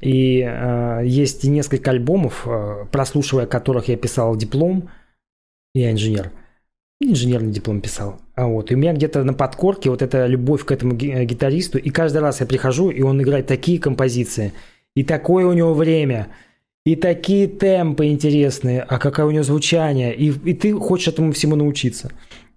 И 0.01 0.41
э, 0.41 1.01
есть 1.05 1.43
несколько 1.43 1.91
альбомов, 1.91 2.43
э, 2.45 2.85
прослушивая 2.91 3.45
которых 3.45 3.87
я 3.87 3.97
писал 3.97 4.35
диплом. 4.35 4.89
Я 5.73 5.91
инженер. 5.91 6.31
Инженерный 6.99 7.51
диплом 7.51 7.81
писал. 7.81 8.19
А 8.35 8.47
вот. 8.47 8.71
И 8.71 8.75
у 8.75 8.77
меня 8.77 8.93
где-то 8.93 9.23
на 9.23 9.33
подкорке 9.33 9.89
вот 9.89 10.01
эта 10.01 10.25
любовь 10.27 10.65
к 10.65 10.71
этому 10.71 10.93
э, 10.93 11.25
гитаристу. 11.25 11.77
И 11.77 11.89
каждый 11.89 12.21
раз 12.21 12.41
я 12.41 12.45
прихожу, 12.45 12.89
и 12.89 13.01
он 13.01 13.21
играет 13.21 13.47
такие 13.47 13.79
композиции. 13.79 14.53
И 14.95 15.03
такое 15.03 15.45
у 15.45 15.53
него 15.53 15.73
время. 15.73 16.27
И 16.85 16.95
такие 16.95 17.47
темпы 17.47 18.07
интересные. 18.07 18.81
А 18.81 18.99
какое 18.99 19.25
у 19.25 19.31
него 19.31 19.43
звучание. 19.43 20.15
И, 20.15 20.29
и 20.29 20.53
ты 20.53 20.73
хочешь 20.73 21.07
этому 21.07 21.31
всему 21.31 21.55
научиться. 21.55 22.11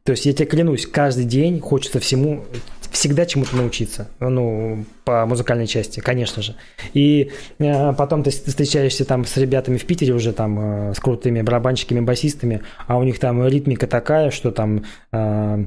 То 0.05 0.13
есть 0.13 0.27
я 0.27 0.33
тебе 0.33 0.47
клянусь, 0.47 0.87
каждый 0.87 1.25
день 1.25 1.61
хочется 1.61 2.01
всему 2.01 2.45
всегда 2.91 3.25
чему-то 3.25 3.57
научиться, 3.57 4.09
ну, 4.19 4.85
по 5.05 5.25
музыкальной 5.27 5.67
части, 5.67 6.01
конечно 6.01 6.43
же. 6.43 6.57
И 6.93 7.31
э, 7.59 7.93
потом 7.93 8.23
ты 8.23 8.31
встречаешься 8.31 9.05
там 9.05 9.25
с 9.25 9.37
ребятами 9.37 9.77
в 9.77 9.85
Питере 9.85 10.13
уже 10.13 10.33
там, 10.33 10.91
э, 10.91 10.95
с 10.95 11.01
крутыми 11.01 11.43
барабанщиками, 11.43 12.01
басистами, 12.01 12.63
а 12.87 12.99
у 12.99 13.05
них 13.05 13.19
там 13.19 13.47
ритмика 13.47 13.87
такая, 13.87 14.31
что 14.31 14.51
там... 14.51 14.85
Э, 15.13 15.65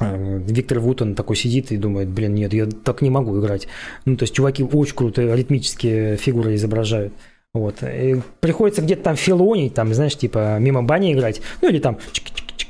э 0.00 0.40
Виктор 0.46 0.80
Вутон 0.80 1.14
такой 1.14 1.36
сидит 1.36 1.72
и 1.72 1.76
думает, 1.76 2.08
блин, 2.08 2.34
нет, 2.34 2.52
я 2.52 2.66
так 2.66 3.00
не 3.00 3.10
могу 3.10 3.40
играть. 3.40 3.68
Ну, 4.04 4.16
то 4.16 4.24
есть 4.24 4.34
чуваки 4.34 4.62
очень 4.62 4.96
круто 4.96 5.22
ритмические 5.22 6.16
фигуры 6.16 6.56
изображают. 6.56 7.14
Вот. 7.54 7.82
И 7.84 8.20
приходится 8.40 8.82
где-то 8.82 9.04
там 9.04 9.16
филонить, 9.16 9.74
там, 9.74 9.94
знаешь, 9.94 10.16
типа 10.16 10.58
мимо 10.58 10.82
бани 10.82 11.12
играть, 11.12 11.40
ну 11.62 11.68
или 11.68 11.78
там 11.78 11.98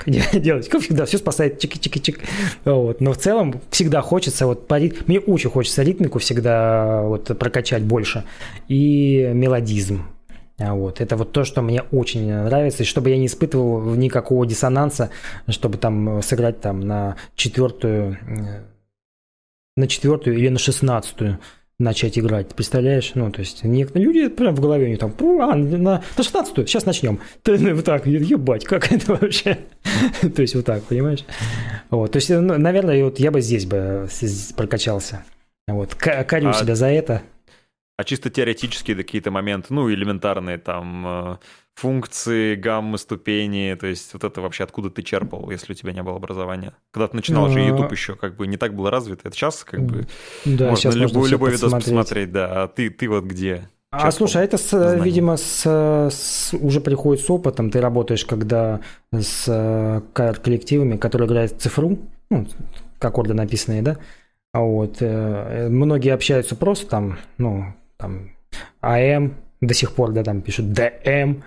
делать. 0.06 0.68
Как 0.68 0.80
всегда, 0.82 1.04
все 1.06 1.18
спасает 1.18 1.62
чики-чики-чик. 1.62 2.20
Вот. 2.64 3.00
Но 3.00 3.12
в 3.12 3.16
целом 3.16 3.60
всегда 3.70 4.00
хочется, 4.00 4.46
вот 4.46 4.66
по 4.66 4.78
мне 4.78 5.20
очень 5.20 5.50
хочется 5.50 5.82
ритмику 5.82 6.18
всегда 6.18 7.02
вот 7.02 7.36
прокачать 7.38 7.82
больше. 7.82 8.24
И 8.68 9.30
мелодизм. 9.32 10.06
А 10.58 10.74
вот. 10.74 11.00
Это 11.00 11.16
вот 11.16 11.32
то, 11.32 11.44
что 11.44 11.62
мне 11.62 11.82
очень 11.90 12.32
нравится, 12.32 12.82
и 12.82 12.86
чтобы 12.86 13.10
я 13.10 13.18
не 13.18 13.26
испытывал 13.26 13.94
никакого 13.94 14.46
диссонанса, 14.46 15.10
чтобы 15.48 15.78
там 15.78 16.22
сыграть 16.22 16.60
там 16.60 16.80
на 16.80 17.16
четвертую, 17.34 18.18
на 19.76 19.88
четвертую 19.88 20.38
или 20.38 20.48
на 20.48 20.58
шестнадцатую 20.58 21.38
начать 21.78 22.18
играть. 22.18 22.54
Представляешь? 22.54 23.12
Ну, 23.14 23.30
то 23.30 23.40
есть, 23.40 23.64
некоторые 23.64 24.06
люди 24.06 24.28
прям 24.28 24.54
в 24.54 24.60
голове 24.60 24.86
у 24.86 24.88
них 24.88 24.98
там, 24.98 25.14
а, 25.40 25.54
на, 25.54 25.78
на 25.78 26.22
16 26.22 26.68
сейчас 26.68 26.86
начнем. 26.86 27.20
Ну, 27.46 27.74
вот 27.74 27.84
так, 27.84 28.06
ебать, 28.06 28.64
как 28.64 28.92
это 28.92 29.12
вообще? 29.14 29.58
то 30.20 30.42
есть, 30.42 30.54
вот 30.54 30.64
так, 30.64 30.82
понимаешь? 30.84 31.24
Вот, 31.90 32.12
то 32.12 32.16
есть, 32.16 32.30
ну, 32.30 32.58
наверное, 32.58 33.04
вот 33.04 33.18
я 33.18 33.30
бы 33.30 33.40
здесь 33.40 33.66
бы 33.66 34.08
прокачался. 34.56 35.24
Вот, 35.66 35.94
корю 35.94 36.50
а... 36.50 36.54
себя 36.54 36.74
за 36.74 36.86
это. 36.86 37.22
А 37.96 38.04
чисто 38.04 38.28
теоретические 38.28 38.96
какие-то 38.96 39.30
моменты, 39.30 39.72
ну, 39.72 39.88
элементарные 39.88 40.58
там 40.58 41.06
э, 41.06 41.36
функции, 41.76 42.56
гаммы, 42.56 42.98
ступени, 42.98 43.76
то 43.78 43.86
есть 43.86 44.12
вот 44.14 44.24
это 44.24 44.40
вообще 44.40 44.64
откуда 44.64 44.90
ты 44.90 45.02
черпал, 45.02 45.48
если 45.50 45.72
у 45.72 45.76
тебя 45.76 45.92
не 45.92 46.02
было 46.02 46.16
образования? 46.16 46.74
Когда 46.90 47.06
ты 47.06 47.16
начинал 47.16 47.48
же 47.50 47.60
YouTube 47.60 47.92
еще 47.92 48.16
как 48.16 48.36
бы 48.36 48.48
не 48.48 48.56
так 48.56 48.74
был 48.74 48.90
развит, 48.90 49.20
это 49.22 49.34
сейчас 49.36 49.62
как 49.62 49.80
бы 49.82 50.08
да, 50.44 50.70
можно 50.70 50.76
сейчас 50.76 50.94
любой, 50.96 51.30
любой 51.30 51.52
видос 51.52 51.70
посмотреть, 51.70 52.32
да, 52.32 52.64
а 52.64 52.68
ты, 52.68 52.90
ты 52.90 53.08
вот 53.08 53.24
где? 53.24 53.68
А 53.92 54.10
слушай, 54.10 54.42
а 54.42 54.44
это, 54.44 54.58
с, 54.58 54.96
видимо, 54.96 55.36
с, 55.36 55.64
с, 55.64 56.52
уже 56.52 56.80
приходит 56.80 57.24
с 57.24 57.30
опытом. 57.30 57.70
Ты 57.70 57.80
работаешь, 57.80 58.24
когда 58.24 58.80
с 59.12 59.44
э, 59.46 60.00
коллективами, 60.12 60.96
которые 60.96 61.28
играют 61.28 61.60
цифру, 61.60 61.98
ну, 62.28 62.44
аккорды 62.98 63.34
написанные, 63.34 63.82
да. 63.82 63.98
А 64.52 64.62
вот 64.62 64.96
э, 65.00 65.68
многие 65.68 66.12
общаются 66.12 66.56
просто 66.56 66.88
там, 66.88 67.18
ну, 67.38 67.66
там 68.04 68.30
АМ 68.80 69.34
до 69.60 69.74
сих 69.74 69.92
пор, 69.92 70.12
да, 70.12 70.22
там 70.22 70.42
пишут 70.42 70.72
ДМ, 70.72 71.42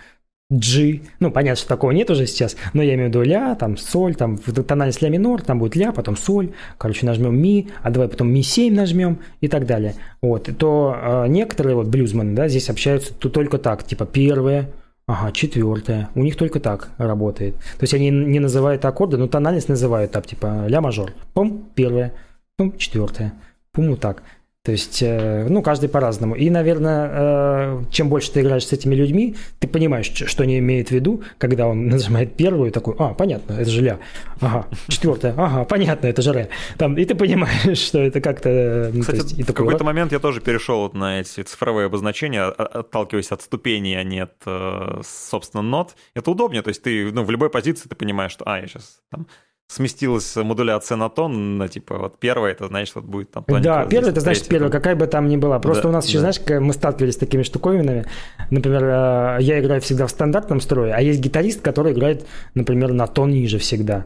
G. 0.50 1.02
Ну, 1.20 1.30
понятно, 1.30 1.58
что 1.58 1.68
такого 1.68 1.92
нет 1.92 2.10
уже 2.10 2.26
сейчас, 2.26 2.56
но 2.74 2.82
я 2.82 2.96
имею 2.96 3.10
в 3.10 3.10
виду 3.10 3.22
ля, 3.22 3.54
там 3.56 3.78
соль, 3.78 4.16
там 4.16 4.38
в 4.38 4.64
тональность 4.64 5.02
ля 5.02 5.10
минор, 5.10 5.42
там 5.42 5.60
будет 5.60 5.76
ля, 5.76 5.92
потом 5.92 6.16
соль, 6.16 6.54
короче, 6.78 7.06
нажмем 7.06 7.38
ми, 7.38 7.68
а 7.84 7.92
давай 7.92 8.08
потом 8.08 8.32
ми 8.32 8.42
7 8.42 8.74
нажмем 8.74 9.20
и 9.42 9.50
так 9.50 9.66
далее. 9.66 9.96
Вот, 10.22 10.50
то 10.58 10.96
э, 10.98 11.28
некоторые 11.28 11.76
вот 11.76 11.88
блюзмены, 11.88 12.34
да, 12.34 12.48
здесь 12.48 12.70
общаются 12.70 13.14
то 13.14 13.30
только 13.30 13.58
так, 13.58 13.84
типа 13.84 14.06
первое, 14.06 14.70
Ага, 15.10 15.32
четвертое. 15.32 16.10
У 16.16 16.22
них 16.22 16.36
только 16.36 16.60
так 16.60 16.90
работает. 16.98 17.56
То 17.56 17.84
есть 17.84 17.94
они 17.94 18.10
не 18.10 18.40
называют 18.40 18.84
аккорды, 18.84 19.16
но 19.16 19.28
тональность 19.28 19.70
называют 19.70 20.12
так, 20.12 20.28
типа 20.28 20.66
ля 20.68 20.82
мажор. 20.82 21.14
Пум, 21.34 21.64
первое. 21.76 22.12
Пум, 22.58 22.78
четвертое. 22.78 23.32
Пум, 23.72 23.92
вот 23.92 24.02
так. 24.02 24.22
То 24.68 24.74
есть, 24.74 25.02
э, 25.02 25.48
ну, 25.48 25.62
каждый 25.62 25.88
по-разному. 25.88 26.36
И, 26.36 26.50
наверное, 26.50 27.10
э, 27.10 27.84
чем 27.90 28.10
больше 28.10 28.34
ты 28.34 28.42
играешь 28.42 28.68
с 28.68 28.74
этими 28.74 28.96
людьми, 28.96 29.38
ты 29.60 29.68
понимаешь, 29.70 30.12
что 30.14 30.44
они 30.44 30.60
имеют 30.60 30.90
в 30.90 30.92
виду, 30.92 31.24
когда 31.38 31.68
он 31.68 31.88
нажимает 31.88 32.36
первую, 32.36 32.74
такой, 32.74 32.94
а, 33.00 33.14
понятно, 33.14 33.54
это 33.54 33.70
же 33.70 33.82
ля. 33.82 34.00
Ага, 34.42 34.68
четвертое, 34.90 35.34
ага, 35.38 35.64
понятно, 35.64 36.08
это 36.08 36.22
же 36.22 36.34
ре. 36.34 36.50
Там, 36.78 36.98
и 36.98 37.06
ты 37.06 37.16
понимаешь, 37.16 37.78
что 37.88 38.00
это 38.00 38.20
как-то... 38.20 38.92
Кстати, 39.00 39.36
есть, 39.38 39.50
в 39.50 39.54
какой-то 39.54 39.86
момент 39.86 40.12
я 40.12 40.20
тоже 40.20 40.42
перешел 40.42 40.92
на 40.92 41.22
эти 41.22 41.44
цифровые 41.44 41.86
обозначения, 41.86 42.44
отталкиваясь 42.44 43.32
от 43.32 43.42
ступеней, 43.42 43.96
а 43.96 44.04
не 44.04 44.20
от, 44.20 44.36
э, 44.46 45.02
собственно, 45.06 45.64
нот. 45.64 45.96
Это 46.14 46.30
удобнее, 46.30 46.62
то 46.62 46.68
есть 46.68 46.84
ты 46.84 47.10
ну, 47.14 47.24
в 47.24 47.32
любой 47.32 47.50
позиции 47.50 47.88
ты 47.88 47.96
понимаешь, 47.96 48.34
что, 48.34 48.44
а, 48.46 48.60
я 48.60 48.68
сейчас 48.68 49.00
там 49.12 49.28
сместилась 49.68 50.36
модуляция 50.36 50.96
на 50.96 51.10
тон, 51.10 51.58
на 51.58 51.68
типа 51.68 51.98
вот 51.98 52.20
первое, 52.20 52.52
это 52.52 52.68
значит, 52.68 52.96
вот 52.96 53.04
будет 53.04 53.32
там 53.32 53.44
Да, 53.48 53.86
первое, 53.86 54.12
это 54.12 54.22
значит 54.22 54.48
первое, 54.48 54.70
какая 54.70 54.96
бы 54.96 55.08
там 55.08 55.28
ни 55.28 55.38
была. 55.38 55.60
Просто 55.60 55.84
да, 55.84 55.90
у 55.90 55.92
нас 55.92 56.08
еще, 56.08 56.20
да. 56.20 56.32
знаешь, 56.32 56.62
мы 56.62 56.74
сталкивались 56.74 57.16
с 57.16 57.18
такими 57.18 57.44
штуковинами. 57.44 58.06
Например, 58.50 58.84
э, 58.84 59.38
я 59.42 59.60
играю 59.60 59.82
всегда 59.82 60.08
в 60.08 60.12
стандартном 60.12 60.62
строе, 60.62 60.94
а 60.94 61.02
есть 61.02 61.20
гитарист, 61.20 61.62
который 61.62 61.92
играет, 61.92 62.26
например, 62.54 62.94
на 62.94 63.08
тон 63.08 63.32
ниже 63.32 63.60
всегда. 63.60 64.06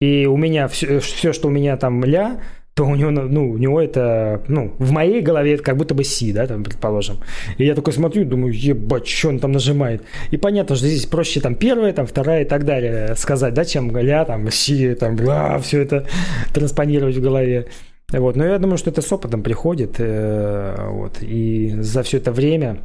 И 0.00 0.26
у 0.26 0.36
меня 0.36 0.68
все, 0.68 1.00
все 1.00 1.32
что 1.32 1.48
у 1.48 1.50
меня 1.50 1.76
там 1.76 2.02
ля, 2.04 2.40
то 2.74 2.84
у 2.84 2.94
него, 2.96 3.10
ну, 3.10 3.50
у 3.50 3.56
него 3.56 3.80
это, 3.80 4.42
ну, 4.48 4.74
в 4.78 4.90
моей 4.90 5.22
голове 5.22 5.54
это 5.54 5.62
как 5.62 5.76
будто 5.76 5.94
бы 5.94 6.02
си, 6.02 6.32
да, 6.32 6.46
там, 6.46 6.64
предположим. 6.64 7.18
И 7.56 7.64
я 7.64 7.74
такой 7.74 7.92
смотрю, 7.92 8.24
думаю, 8.24 8.52
ебать, 8.52 9.06
что 9.06 9.28
он 9.28 9.38
там 9.38 9.52
нажимает. 9.52 10.02
И 10.32 10.36
понятно, 10.36 10.74
что 10.74 10.86
здесь 10.88 11.06
проще 11.06 11.40
там 11.40 11.54
первая, 11.54 11.92
там 11.92 12.06
вторая 12.06 12.42
и 12.42 12.44
так 12.44 12.64
далее 12.64 13.14
сказать, 13.14 13.54
да, 13.54 13.64
чем 13.64 13.96
ля, 13.96 14.24
там, 14.24 14.50
си, 14.50 14.94
там, 14.94 15.14
бла, 15.14 15.58
все 15.58 15.82
это 15.82 16.06
транспонировать 16.52 17.16
в 17.16 17.22
голове. 17.22 17.68
Вот, 18.10 18.34
но 18.34 18.44
я 18.44 18.58
думаю, 18.58 18.76
что 18.76 18.90
это 18.90 19.02
с 19.02 19.12
опытом 19.12 19.42
приходит, 19.42 19.94
э, 19.98 20.88
вот, 20.90 21.22
и 21.22 21.74
за 21.78 22.02
все 22.02 22.18
это 22.18 22.32
время, 22.32 22.78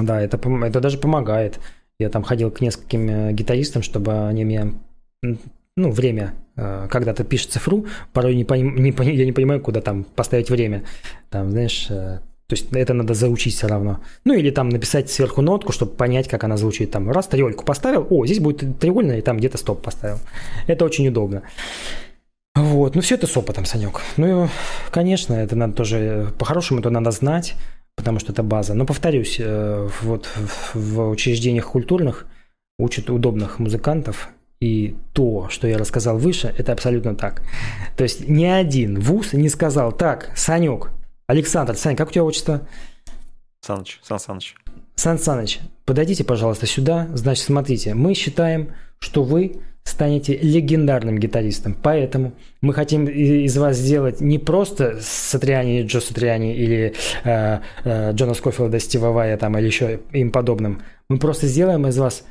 да, 0.00 0.20
это, 0.22 0.38
это 0.38 0.80
даже 0.80 0.98
помогает. 0.98 1.58
Я 1.98 2.08
там 2.08 2.22
ходил 2.22 2.50
к 2.50 2.60
нескольким 2.60 3.08
э, 3.08 3.32
гитаристам, 3.32 3.82
чтобы 3.82 4.26
они 4.28 4.44
меня 4.44 4.72
ну, 5.76 5.90
время, 5.90 6.34
э, 6.56 6.88
когда 6.90 7.14
ты 7.14 7.24
пишешь 7.24 7.48
цифру, 7.48 7.86
порой 8.12 8.34
не, 8.34 8.44
поним, 8.44 8.76
не, 8.76 8.90
я 8.90 9.24
не 9.24 9.32
понимаю, 9.32 9.60
куда 9.60 9.80
там 9.80 10.04
поставить 10.04 10.50
время. 10.50 10.84
Там, 11.30 11.50
знаешь, 11.50 11.86
э, 11.90 12.20
то 12.52 12.54
есть 12.54 12.70
это 12.72 12.92
надо 12.92 13.14
заучить 13.14 13.54
все 13.54 13.66
равно. 13.66 14.00
Ну 14.24 14.34
или 14.34 14.50
там 14.50 14.68
написать 14.68 15.10
сверху 15.10 15.40
нотку, 15.40 15.72
чтобы 15.72 15.92
понять, 15.92 16.28
как 16.28 16.44
она 16.44 16.58
звучит. 16.58 16.90
Там 16.90 17.10
раз 17.10 17.26
треугольку 17.26 17.64
поставил, 17.64 18.06
о, 18.10 18.26
здесь 18.26 18.40
будет 18.40 18.78
треугольная, 18.78 19.18
и 19.18 19.22
там 19.22 19.38
где-то 19.38 19.56
стоп 19.56 19.82
поставил. 19.82 20.18
Это 20.66 20.84
очень 20.84 21.08
удобно. 21.08 21.42
Вот, 22.54 22.94
ну 22.94 23.00
все 23.00 23.14
это 23.14 23.26
с 23.26 23.34
опытом, 23.34 23.64
Санек. 23.64 24.02
Ну, 24.18 24.50
конечно, 24.90 25.32
это 25.32 25.56
надо 25.56 25.72
тоже, 25.72 26.34
по-хорошему 26.38 26.80
это 26.80 26.90
надо 26.90 27.10
знать, 27.10 27.54
потому 27.96 28.18
что 28.18 28.32
это 28.32 28.42
база. 28.42 28.74
Но 28.74 28.84
повторюсь, 28.84 29.38
э, 29.40 29.88
вот 30.02 30.28
в 30.74 31.08
учреждениях 31.08 31.70
культурных 31.70 32.26
учат 32.78 33.08
удобных 33.08 33.58
музыкантов, 33.58 34.28
и 34.62 34.94
то, 35.12 35.48
что 35.48 35.66
я 35.66 35.76
рассказал 35.76 36.18
выше, 36.18 36.54
это 36.56 36.70
абсолютно 36.70 37.16
так. 37.16 37.42
То 37.96 38.04
есть 38.04 38.28
ни 38.28 38.44
один 38.44 39.00
вуз 39.00 39.32
не 39.32 39.48
сказал, 39.48 39.90
так, 39.90 40.30
Санек, 40.36 40.90
Александр, 41.26 41.74
Сань, 41.74 41.96
как 41.96 42.08
у 42.08 42.12
тебя 42.12 42.22
отчество? 42.22 42.60
Саныч, 43.60 43.98
Сан 44.04 44.20
Саныч. 44.20 44.54
Сан 44.94 45.18
Саныч, 45.18 45.58
подойдите, 45.84 46.22
пожалуйста, 46.22 46.66
сюда. 46.66 47.08
Значит, 47.12 47.44
смотрите, 47.44 47.94
мы 47.94 48.14
считаем, 48.14 48.72
что 49.00 49.24
вы 49.24 49.56
станете 49.82 50.36
легендарным 50.36 51.18
гитаристом. 51.18 51.76
Поэтому 51.82 52.34
мы 52.60 52.72
хотим 52.72 53.06
из 53.06 53.56
вас 53.56 53.76
сделать 53.76 54.20
не 54.20 54.38
просто 54.38 54.98
Сатриани, 55.00 55.82
Джо 55.82 56.00
Сатриани 56.00 56.54
или 56.54 56.94
э, 57.24 57.58
э, 57.82 58.12
Джона 58.12 58.34
Скофилда, 58.34 58.78
Стива 58.78 59.10
Вая 59.10 59.36
там, 59.36 59.58
или 59.58 59.66
еще 59.66 59.98
им 60.12 60.30
подобным. 60.30 60.82
Мы 61.08 61.18
просто 61.18 61.48
сделаем 61.48 61.84
из 61.88 61.98
вас 61.98 62.22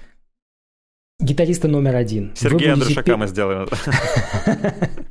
гитариста 1.21 1.67
номер 1.67 1.95
один. 1.95 2.31
Сергей 2.35 2.71
Андрушака 2.71 3.03
петь... 3.03 3.17
мы 3.17 3.27
сделаем. 3.27 3.67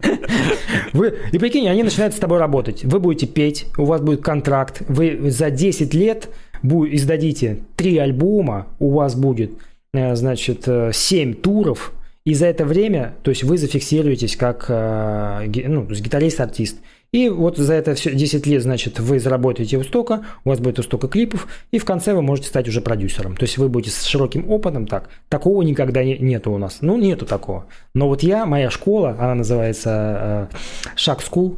Вы... 0.93 1.15
И 1.33 1.39
прикинь, 1.39 1.69
они 1.69 1.83
начинают 1.83 2.15
с 2.15 2.19
тобой 2.19 2.39
работать. 2.39 2.85
Вы 2.85 3.01
будете 3.01 3.27
петь, 3.27 3.67
у 3.79 3.85
вас 3.85 4.01
будет 4.01 4.23
контракт. 4.23 4.83
Вы 4.89 5.31
за 5.31 5.51
10 5.51 5.95
лет 5.95 6.29
издадите 6.63 7.59
3 7.77 7.99
альбома, 7.99 8.67
у 8.79 8.91
вас 8.91 9.15
будет, 9.15 9.53
э, 9.93 10.15
значит, 10.15 10.67
7 10.93 11.31
э, 11.31 11.35
туров, 11.35 11.93
и 12.25 12.35
за 12.35 12.47
это 12.47 12.65
время, 12.65 13.15
то 13.23 13.31
есть 13.31 13.45
вы 13.45 13.57
зафиксируетесь 13.57 14.37
как 14.37 14.67
э, 14.69 15.47
ну, 15.67 15.85
гитарист-артист. 15.85 16.79
И 17.13 17.29
вот 17.29 17.57
за 17.57 17.75
это 17.75 17.95
все 17.95 18.15
10 18.15 18.47
лет, 18.47 18.63
значит, 18.63 19.01
вы 19.01 19.19
заработаете 19.19 19.79
у 19.79 19.83
стока, 19.83 20.23
у 20.45 20.51
вас 20.51 20.61
будет 20.61 20.79
у 20.79 20.83
стока 20.83 21.09
клипов, 21.09 21.49
и 21.73 21.79
в 21.79 21.85
конце 21.85 22.15
вы 22.15 22.23
можете 22.23 22.49
стать 22.49 22.69
уже 22.69 22.81
продюсером. 22.81 23.37
То 23.37 23.45
есть 23.45 23.59
вы 23.59 23.69
будете 23.69 23.91
с 23.91 24.05
широким 24.05 24.51
опытом, 24.51 24.87
так. 24.87 25.11
Такого 25.29 25.63
никогда 25.63 26.05
не, 26.05 26.17
нету 26.19 26.53
у 26.53 26.59
нас. 26.59 26.79
Ну, 26.83 26.97
нету 26.97 27.27
такого. 27.27 27.67
Но 27.95 28.09
вот 28.09 28.23
я, 28.23 28.47
моя 28.47 28.71
школа, 28.71 29.17
она 29.19 29.35
называется 29.35 30.49
э, 30.53 30.57
Шаг 30.95 31.21
School, 31.21 31.57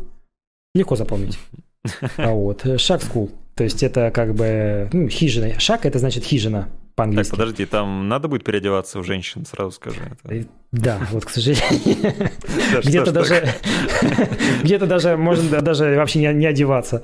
легко 0.75 0.97
запомнить. 0.97 1.39
А 2.17 2.31
вот, 2.31 2.65
Шаг 2.81 3.03
School. 3.03 3.31
То 3.55 3.65
есть 3.65 3.83
это 3.83 4.11
как 4.11 4.35
бы 4.35 4.89
ну, 4.93 5.09
хижина. 5.09 5.59
Шаг 5.59 5.85
это 5.85 5.99
значит 5.99 6.25
хижина 6.25 6.69
по-английски. 6.95 7.30
Так, 7.30 7.38
подожди, 7.38 7.66
там 7.66 8.09
надо 8.09 8.28
будет 8.28 8.45
переодеваться 8.45 9.01
в 9.01 9.05
женщин, 9.05 9.45
сразу 9.47 9.72
скажи. 9.72 9.99
Это. 10.24 10.47
Да, 10.72 10.99
вот, 11.11 11.24
к 11.26 11.30
сожалению. 11.30 12.30
Где-то 12.84 13.12
даже, 13.12 13.47
где-то 14.62 14.86
даже 14.86 15.16
можно 15.18 15.61
даже 15.61 15.97
вообще 15.97 16.32
не, 16.32 16.47
одеваться. 16.47 17.03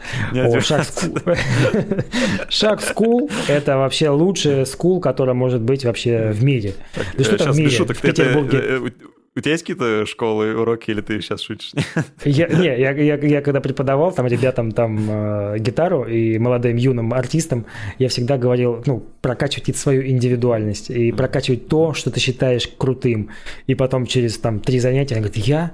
Шаг 2.48 2.80
скул– 2.80 3.30
это 3.48 3.76
вообще 3.76 4.08
лучший 4.08 4.64
скул, 4.64 5.00
который 5.00 5.34
может 5.34 5.60
быть 5.60 5.84
вообще 5.84 6.30
в 6.30 6.42
мире. 6.42 6.74
Да 7.16 7.24
что 7.24 7.36
там 7.36 7.52
в 7.52 7.58
мире? 7.58 7.84
В 7.84 8.00
Петербурге. 8.00 8.92
У 9.38 9.40
тебя 9.40 9.52
есть 9.52 9.62
какие-то 9.62 10.04
школы, 10.04 10.52
уроки, 10.52 10.90
или 10.90 11.00
ты 11.00 11.20
сейчас 11.20 11.42
шутишь? 11.42 11.70
Я, 12.24 12.48
не, 12.48 12.66
я, 12.66 12.90
я, 12.90 13.14
я 13.14 13.40
когда 13.40 13.60
преподавал 13.60 14.10
там 14.10 14.26
ребятам 14.26 14.72
там 14.72 15.08
э, 15.08 15.58
гитару 15.60 16.02
и 16.02 16.38
молодым 16.38 16.74
юным 16.74 17.14
артистам, 17.14 17.64
я 18.00 18.08
всегда 18.08 18.36
говорил, 18.36 18.82
ну, 18.84 19.06
прокачивать 19.20 19.76
свою 19.76 20.04
индивидуальность 20.04 20.90
и 20.90 21.12
прокачивать 21.12 21.68
то, 21.68 21.94
что 21.94 22.10
ты 22.10 22.18
считаешь 22.18 22.68
крутым. 22.78 23.30
И 23.68 23.76
потом 23.76 24.06
через 24.06 24.38
там 24.38 24.58
три 24.58 24.80
занятия 24.80 25.14
он 25.14 25.20
говорит, 25.20 25.46
я 25.46 25.70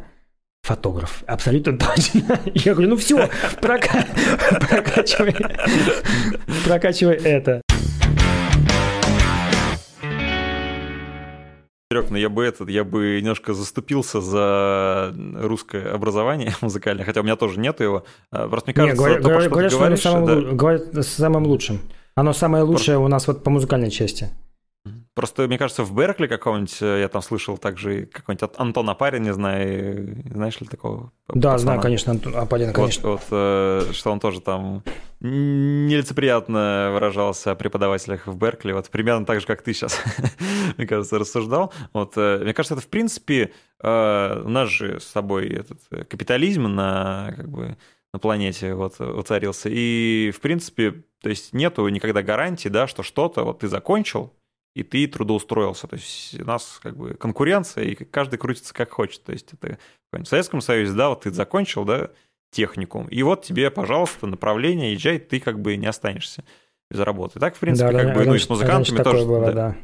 фотограф. 0.62 1.24
Абсолютно 1.26 1.78
точно. 1.78 2.38
Я 2.52 2.74
говорю, 2.74 2.90
ну 2.90 2.96
все, 2.96 3.30
прока... 3.62 4.06
прокачивай, 4.68 5.34
прокачивай 6.66 7.16
это. 7.16 7.62
Серег, 11.94 12.10
ну 12.10 12.16
я 12.16 12.28
бы 12.28 12.44
этот, 12.44 12.68
я 12.70 12.82
бы 12.82 13.20
немножко 13.20 13.54
заступился 13.54 14.20
за 14.20 15.14
русское 15.36 15.92
образование 15.92 16.52
музыкальное, 16.60 17.04
хотя 17.04 17.20
у 17.20 17.22
меня 17.22 17.36
тоже 17.36 17.60
нет 17.60 17.80
его. 17.80 18.04
А, 18.30 18.48
просто 18.48 18.70
мне 18.70 18.74
кажется, 18.74 18.94
не, 18.94 18.98
говорят, 18.98 19.22
то, 19.22 19.28
говорят, 19.28 19.42
что, 19.70 19.78
говоришь, 19.78 20.06
оно 20.06 20.24
самым, 20.26 20.26
да... 20.26 20.52
говорят, 20.56 21.06
самым 21.06 21.46
лучшим. 21.46 21.80
Оно 22.16 22.32
самое 22.32 22.64
лучшее 22.64 22.96
Просто... 22.96 23.00
у 23.00 23.08
нас 23.08 23.26
вот 23.28 23.44
по 23.44 23.50
музыкальной 23.50 23.90
части. 23.90 24.30
Просто, 25.14 25.46
мне 25.46 25.56
кажется, 25.56 25.82
в 25.82 25.94
Беркли 25.94 26.26
какого-нибудь, 26.26 26.82
э, 26.82 27.00
я 27.00 27.08
там 27.08 27.22
слышал 27.22 27.56
также 27.56 28.06
какой-нибудь 28.06 28.50
Антон 28.58 28.90
Апарин, 28.90 29.22
не 29.22 29.32
знаю, 29.32 30.22
знаешь 30.30 30.60
ли 30.60 30.66
такого? 30.66 31.10
Да, 31.28 31.52
пацана? 31.52 31.58
знаю, 31.58 31.80
конечно, 31.80 32.12
Антон 32.12 32.36
Апарин, 32.36 32.72
конечно. 32.72 33.08
Вот, 33.10 33.20
вот, 33.20 33.28
э, 33.30 33.92
что 33.92 34.10
он 34.10 34.20
тоже 34.20 34.40
там 34.42 34.82
нелицеприятно 35.20 36.90
выражался 36.92 37.52
о 37.52 37.54
преподавателях 37.54 38.26
в 38.26 38.36
Беркли, 38.36 38.72
вот 38.72 38.90
примерно 38.90 39.24
так 39.24 39.40
же, 39.40 39.46
как 39.46 39.62
ты 39.62 39.72
сейчас, 39.72 39.98
мне 40.76 40.86
кажется, 40.86 41.18
рассуждал. 41.18 41.72
Вот, 41.94 42.12
э, 42.16 42.40
мне 42.42 42.52
кажется, 42.52 42.74
это, 42.74 42.82
в 42.82 42.88
принципе, 42.88 43.52
у 43.80 43.86
нас 43.86 44.68
же 44.70 44.98
с 44.98 45.04
собой 45.04 45.48
этот 45.48 45.80
капитализм 46.08 46.64
на, 46.64 47.34
как 47.36 47.48
бы, 47.48 47.76
на 48.12 48.18
планете 48.18 48.74
вот 48.74 48.98
уцарился, 49.00 49.68
и, 49.70 50.30
в 50.34 50.40
принципе, 50.40 51.04
то 51.22 51.28
есть 51.28 51.52
нету 51.52 51.86
никогда 51.88 52.22
гарантии, 52.22 52.68
да, 52.68 52.86
что 52.86 53.02
что-то 53.02 53.44
вот 53.44 53.60
ты 53.60 53.68
закончил, 53.68 54.32
и 54.74 54.82
ты 54.82 55.06
трудоустроился. 55.06 55.86
То 55.86 55.96
есть 55.96 56.40
у 56.40 56.44
нас 56.44 56.80
как 56.82 56.96
бы 56.96 57.14
конкуренция, 57.14 57.84
и 57.84 57.94
каждый 57.94 58.38
крутится 58.38 58.74
как 58.74 58.90
хочет. 58.90 59.22
То 59.24 59.32
есть 59.32 59.52
это 59.52 59.78
в 60.12 60.24
Советском 60.24 60.60
Союзе, 60.60 60.92
да, 60.92 61.08
вот 61.08 61.22
ты 61.22 61.30
закончил, 61.30 61.84
да, 61.84 62.10
техникум, 62.50 63.08
и 63.08 63.22
вот 63.22 63.42
тебе, 63.42 63.70
пожалуйста, 63.70 64.26
направление, 64.26 64.92
езжай, 64.92 65.18
ты 65.18 65.40
как 65.40 65.60
бы 65.60 65.76
не 65.76 65.86
останешься 65.86 66.44
без 66.90 67.00
работы. 67.00 67.40
Так, 67.40 67.56
в 67.56 67.58
принципе, 67.58 67.90
да, 67.90 67.98
как 67.98 68.08
да, 68.08 68.14
бы, 68.14 68.26
ну 68.26 68.34
и 68.34 68.38
с 68.38 68.48
музыкантами 68.48 69.02
тоже. 69.02 69.24
Было, 69.24 69.46
да. 69.46 69.52
да. 69.52 69.76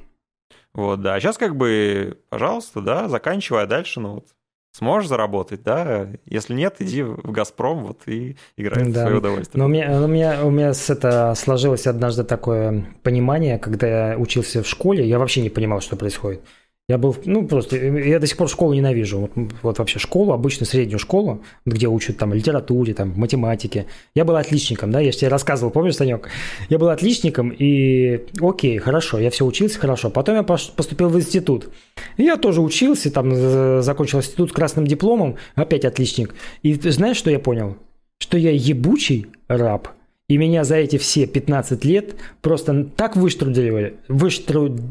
Вот, 0.73 1.01
да. 1.01 1.15
А 1.15 1.21
сейчас 1.21 1.37
как 1.37 1.57
бы, 1.57 2.21
пожалуйста, 2.29 2.81
да, 2.81 3.09
заканчивай, 3.09 3.65
а 3.65 3.67
дальше, 3.67 3.99
ну 3.99 4.15
вот, 4.15 4.29
сможешь 4.73 5.09
заработать, 5.09 5.63
да, 5.63 6.09
если 6.27 6.55
нет, 6.55 6.77
иди 6.79 7.03
в 7.03 7.31
«Газпром» 7.31 7.85
вот 7.85 8.03
и 8.07 8.37
играй 8.57 8.85
да. 8.85 9.01
в 9.01 9.03
свое 9.03 9.17
удовольствие. 9.19 9.59
Но 9.59 9.65
у 9.67 9.69
меня, 9.69 10.01
у 10.01 10.07
меня, 10.07 10.45
у 10.45 10.51
меня 10.51 10.75
с 10.75 10.91
это 10.91 11.35
сложилось 11.37 11.87
однажды 11.87 12.25
такое 12.25 12.87
понимание, 13.03 13.59
когда 13.59 14.11
я 14.11 14.19
учился 14.19 14.63
в 14.63 14.69
школе, 14.69 15.07
я 15.07 15.19
вообще 15.19 15.43
не 15.43 15.51
понимал, 15.51 15.81
что 15.81 15.97
происходит. 15.97 16.43
Я 16.91 16.99
был, 16.99 17.17
ну, 17.25 17.47
просто, 17.47 17.77
я 17.77 18.19
до 18.19 18.27
сих 18.27 18.37
пор 18.37 18.49
школу 18.49 18.75
ненавижу. 18.75 19.21
Вот, 19.21 19.53
вот 19.63 19.79
вообще 19.79 20.01
школу, 20.01 20.33
обычно 20.33 20.67
среднюю 20.67 20.99
школу, 20.99 21.41
где 21.65 21.87
учат 21.87 22.17
там 22.17 22.35
литературе, 22.35 22.95
там, 22.95 23.13
математике. 23.15 23.87
Я 24.17 24.25
был 24.25 24.35
отличником, 24.35 24.91
да, 24.91 24.99
я 24.99 25.13
же 25.13 25.19
тебе 25.19 25.29
рассказывал, 25.29 25.71
помнишь, 25.71 25.95
Санек? 25.95 26.29
Я 26.69 26.81
был 26.81 26.89
отличником, 26.89 27.51
и 27.51 28.27
окей, 28.41 28.79
хорошо, 28.79 29.21
я 29.21 29.31
все 29.31 29.47
учился 29.47 29.79
хорошо. 29.79 30.11
Потом 30.11 30.35
я 30.35 30.43
поступил 30.43 31.11
в 31.11 31.17
институт. 31.17 31.69
Я 32.17 32.37
тоже 32.37 32.61
учился, 32.61 33.13
там, 33.13 33.83
закончил 33.83 34.19
институт 34.19 34.51
с 34.51 34.53
красным 34.53 34.85
дипломом, 34.85 35.37
опять 35.55 35.85
отличник. 35.85 36.35
И 36.65 36.75
знаешь, 36.75 37.19
что 37.19 37.31
я 37.31 37.39
понял? 37.39 37.77
Что 38.19 38.37
я 38.37 38.51
ебучий 38.51 39.29
раб. 39.47 39.91
И 40.29 40.37
меня 40.37 40.65
за 40.65 40.75
эти 40.75 40.99
все 40.99 41.29
15 41.29 41.85
лет 41.85 42.17
просто 42.41 42.83
так 42.97 43.15
выштрудили, 43.15 43.95
выштрудили 44.09 44.83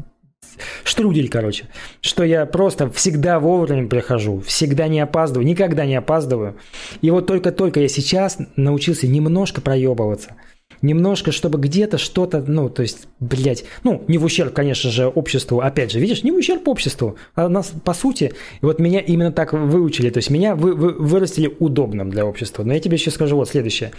штрудель, 0.84 1.28
короче, 1.28 1.66
что 2.00 2.24
я 2.24 2.46
просто 2.46 2.90
всегда 2.90 3.40
вовремя 3.40 3.88
прихожу, 3.88 4.40
всегда 4.40 4.88
не 4.88 5.00
опаздываю, 5.00 5.46
никогда 5.46 5.86
не 5.86 5.96
опаздываю. 5.96 6.56
И 7.00 7.10
вот 7.10 7.26
только-только 7.26 7.80
я 7.80 7.88
сейчас 7.88 8.38
научился 8.56 9.06
немножко 9.06 9.60
проебываться. 9.60 10.34
немножко, 10.82 11.32
чтобы 11.32 11.58
где-то 11.58 11.98
что-то, 11.98 12.42
ну, 12.46 12.68
то 12.68 12.82
есть, 12.82 13.08
блядь, 13.18 13.64
ну, 13.84 14.04
не 14.08 14.18
в 14.18 14.24
ущерб, 14.24 14.52
конечно 14.52 14.90
же, 14.90 15.06
обществу, 15.06 15.60
опять 15.60 15.92
же, 15.92 16.00
видишь, 16.00 16.22
не 16.22 16.32
в 16.32 16.36
ущерб 16.36 16.66
обществу, 16.68 17.16
а 17.34 17.48
нас, 17.48 17.72
по 17.84 17.94
сути, 17.94 18.32
вот 18.62 18.78
меня 18.78 19.00
именно 19.00 19.32
так 19.32 19.52
выучили, 19.52 20.10
то 20.10 20.18
есть 20.18 20.30
меня 20.30 20.54
вы, 20.54 20.74
вы, 20.74 20.92
вырастили 20.92 21.54
удобным 21.58 22.10
для 22.10 22.24
общества. 22.24 22.64
Но 22.64 22.72
я 22.72 22.80
тебе 22.80 22.96
еще 22.96 23.10
скажу 23.10 23.36
вот 23.36 23.48
следующее. 23.48 23.92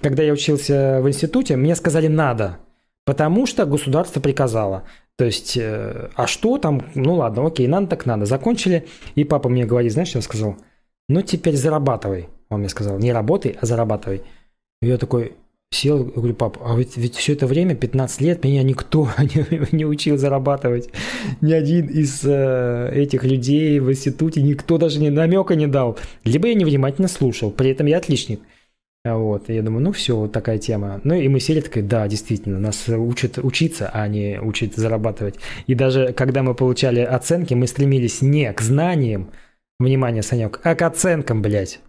Когда 0.00 0.22
я 0.22 0.32
учился 0.32 1.00
в 1.02 1.08
институте, 1.08 1.56
мне 1.56 1.74
сказали 1.74 2.08
«надо», 2.08 2.58
потому 3.04 3.46
что 3.46 3.66
государство 3.66 4.20
приказало. 4.20 4.84
То 5.16 5.24
есть, 5.24 5.56
э, 5.56 6.10
а 6.14 6.26
что 6.26 6.58
там, 6.58 6.82
ну 6.94 7.14
ладно, 7.14 7.46
окей, 7.46 7.66
надо 7.68 7.86
так 7.86 8.04
надо. 8.06 8.26
Закончили, 8.26 8.86
и 9.14 9.24
папа 9.24 9.48
мне 9.48 9.64
говорит, 9.64 9.92
знаешь, 9.92 10.08
что 10.08 10.18
он 10.18 10.22
сказал? 10.22 10.56
Ну, 11.08 11.22
теперь 11.22 11.56
зарабатывай. 11.56 12.28
Он 12.48 12.60
мне 12.60 12.68
сказал, 12.68 12.98
не 12.98 13.12
работай, 13.12 13.56
а 13.60 13.66
зарабатывай. 13.66 14.22
И 14.82 14.86
я 14.86 14.98
такой 14.98 15.34
сел, 15.70 16.04
говорю, 16.04 16.34
пап, 16.34 16.58
а 16.64 16.76
ведь, 16.76 16.96
ведь 16.96 17.16
все 17.16 17.34
это 17.34 17.46
время, 17.46 17.74
15 17.74 18.20
лет, 18.20 18.44
меня 18.44 18.62
никто 18.62 19.08
не, 19.18 19.76
не 19.76 19.84
учил 19.84 20.16
зарабатывать. 20.16 20.90
Ни 21.40 21.52
один 21.52 21.86
из 21.86 22.22
э, 22.24 22.90
этих 22.94 23.24
людей 23.24 23.78
в 23.80 23.90
институте, 23.90 24.42
никто 24.42 24.78
даже 24.78 25.00
ни 25.00 25.10
намека 25.10 25.54
не 25.54 25.66
дал. 25.66 25.98
Либо 26.24 26.48
я 26.48 26.54
невнимательно 26.54 27.08
слушал, 27.08 27.50
при 27.50 27.70
этом 27.70 27.86
я 27.86 27.98
отличник. 27.98 28.40
Вот, 29.06 29.50
я 29.50 29.62
думаю, 29.62 29.84
ну 29.84 29.92
все, 29.92 30.16
вот 30.16 30.32
такая 30.32 30.56
тема. 30.56 31.02
Ну 31.04 31.14
и 31.14 31.28
мы 31.28 31.38
сели 31.38 31.60
такой, 31.60 31.82
да, 31.82 32.08
действительно, 32.08 32.58
нас 32.58 32.88
учат 32.88 33.36
учиться, 33.36 33.90
а 33.92 34.08
не 34.08 34.40
учат 34.40 34.76
зарабатывать. 34.76 35.34
И 35.66 35.74
даже 35.74 36.14
когда 36.14 36.42
мы 36.42 36.54
получали 36.54 37.00
оценки, 37.00 37.52
мы 37.52 37.66
стремились 37.66 38.22
не 38.22 38.50
к 38.54 38.62
знаниям, 38.62 39.30
внимание, 39.78 40.22
Санек, 40.22 40.58
а 40.62 40.74
к 40.74 40.80
оценкам, 40.80 41.42
блядь. 41.42 41.80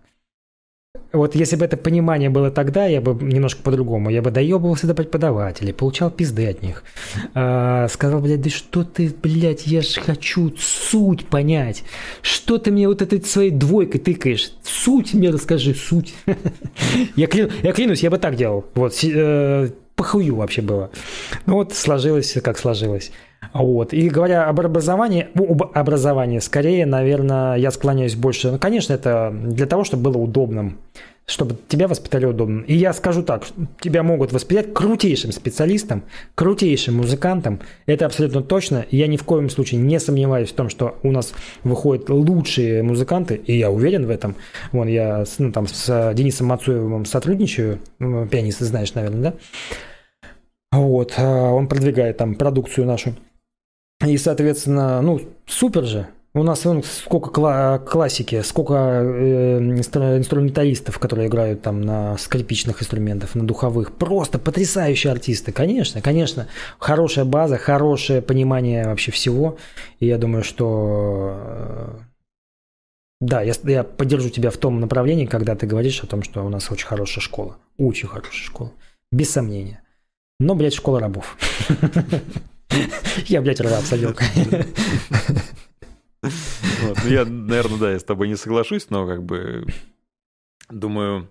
Вот 1.11 1.35
если 1.35 1.55
бы 1.55 1.65
это 1.65 1.77
понимание 1.77 2.29
было 2.29 2.51
тогда, 2.51 2.85
я 2.85 3.01
бы 3.01 3.13
немножко 3.23 3.61
по-другому. 3.61 4.09
Я 4.09 4.21
бы 4.21 4.31
доебывался 4.31 4.87
до 4.87 4.93
преподавателей, 4.93 5.73
получал 5.73 6.11
пизды 6.11 6.47
от 6.47 6.61
них. 6.61 6.83
А, 7.33 7.87
сказал, 7.87 8.21
блядь, 8.21 8.41
да 8.41 8.49
что 8.49 8.83
ты, 8.83 9.13
блядь, 9.21 9.67
я 9.67 9.81
же 9.81 10.01
хочу 10.01 10.53
суть 10.57 11.25
понять. 11.27 11.83
Что 12.21 12.57
ты 12.57 12.71
мне 12.71 12.87
вот 12.87 13.01
этой 13.01 13.21
своей 13.23 13.51
двойкой 13.51 14.01
тыкаешь? 14.01 14.51
Суть 14.63 15.13
мне 15.13 15.29
расскажи, 15.29 15.73
суть. 15.73 16.13
я, 17.15 17.27
клянусь, 17.27 18.03
я 18.03 18.09
бы 18.09 18.17
так 18.17 18.35
делал. 18.35 18.65
Вот, 18.75 18.93
э, 19.03 19.69
похую 19.95 20.35
вообще 20.35 20.61
было. 20.61 20.91
Ну 21.45 21.55
вот 21.55 21.73
сложилось, 21.73 22.37
как 22.43 22.57
сложилось. 22.57 23.11
Вот. 23.53 23.93
И 23.93 24.09
говоря 24.09 24.49
об 24.49 24.59
образовании, 24.59 25.27
ну, 25.33 25.49
об 25.49 25.63
образовании, 25.77 26.39
скорее, 26.39 26.85
наверное, 26.85 27.55
я 27.55 27.71
склоняюсь 27.71 28.15
больше. 28.15 28.51
Ну, 28.51 28.59
конечно, 28.59 28.93
это 28.93 29.33
для 29.33 29.65
того, 29.65 29.83
чтобы 29.83 30.11
было 30.11 30.17
удобным, 30.17 30.77
чтобы 31.25 31.55
тебя 31.67 31.87
воспитали 31.87 32.25
удобно. 32.25 32.61
И 32.67 32.75
я 32.75 32.93
скажу 32.93 33.23
так, 33.23 33.45
тебя 33.79 34.03
могут 34.03 34.31
воспитать 34.31 34.73
крутейшим 34.73 35.31
специалистом, 35.31 36.03
крутейшим 36.35 36.97
музыкантом. 36.97 37.61
Это 37.85 38.05
абсолютно 38.05 38.41
точно. 38.41 38.85
Я 38.91 39.07
ни 39.07 39.17
в 39.17 39.23
коем 39.23 39.49
случае 39.49 39.81
не 39.81 39.99
сомневаюсь 39.99 40.49
в 40.49 40.53
том, 40.53 40.69
что 40.69 40.97
у 41.01 41.11
нас 41.11 41.33
выходят 41.63 42.09
лучшие 42.09 42.83
музыканты, 42.83 43.35
и 43.35 43.57
я 43.57 43.71
уверен 43.71 44.05
в 44.05 44.09
этом. 44.09 44.35
Вон 44.71 44.87
я 44.87 45.23
ну, 45.39 45.51
там, 45.51 45.67
с 45.67 46.13
Денисом 46.13 46.47
Мацуевым 46.47 47.05
сотрудничаю, 47.05 47.79
пианист, 47.99 48.59
знаешь, 48.59 48.93
наверное, 48.93 49.31
да? 49.31 49.33
Вот, 50.75 51.13
а 51.17 51.51
он 51.51 51.67
продвигает 51.67 52.17
там 52.17 52.35
продукцию 52.35 52.87
нашу. 52.87 53.15
И, 54.05 54.17
соответственно, 54.17 55.01
ну, 55.01 55.21
супер 55.45 55.85
же. 55.85 56.07
У 56.33 56.43
нас 56.43 56.65
вон, 56.65 56.83
сколько 56.83 57.29
кла- 57.29 57.79
классики, 57.79 58.41
сколько 58.41 58.73
э, 58.73 59.57
инструменталистов, 59.57 60.99
которые 60.99 61.29
играют 61.29 61.61
там 61.61 61.79
на 61.79 62.17
скрипичных 62.17 62.81
инструментах, 62.81 63.35
на 63.35 63.47
духовых. 63.47 63.93
Просто 63.93 64.37
потрясающие 64.37 65.13
артисты. 65.13 65.53
Конечно, 65.53 66.01
конечно. 66.01 66.49
Хорошая 66.77 67.23
база, 67.23 67.57
хорошее 67.57 68.21
понимание 68.21 68.85
вообще 68.85 69.11
всего. 69.11 69.57
И 70.01 70.07
я 70.07 70.17
думаю, 70.17 70.43
что... 70.43 71.37
Э, 71.37 71.99
да, 73.21 73.41
я, 73.41 73.53
я 73.63 73.85
поддержу 73.85 74.29
тебя 74.29 74.49
в 74.49 74.57
том 74.57 74.81
направлении, 74.81 75.27
когда 75.27 75.55
ты 75.55 75.65
говоришь 75.67 76.03
о 76.03 76.07
том, 76.07 76.21
что 76.21 76.45
у 76.45 76.49
нас 76.49 76.69
очень 76.69 76.85
хорошая 76.85 77.21
школа. 77.21 77.55
Очень 77.77 78.09
хорошая 78.09 78.43
школа. 78.43 78.73
Без 79.09 79.29
сомнения. 79.29 79.84
Но, 80.39 80.55
блядь, 80.55 80.73
школа 80.73 80.99
рабов. 80.99 81.37
Я, 83.27 83.41
блядь, 83.41 83.61
рвал 83.61 83.81
садилка. 83.81 84.25
Вот. 86.21 86.97
Ну, 87.03 87.09
я, 87.09 87.25
наверное, 87.25 87.77
да, 87.77 87.91
я 87.91 87.99
с 87.99 88.03
тобой 88.03 88.27
не 88.27 88.35
соглашусь, 88.35 88.87
но 88.89 89.05
как 89.05 89.23
бы 89.23 89.65
думаю, 90.69 91.29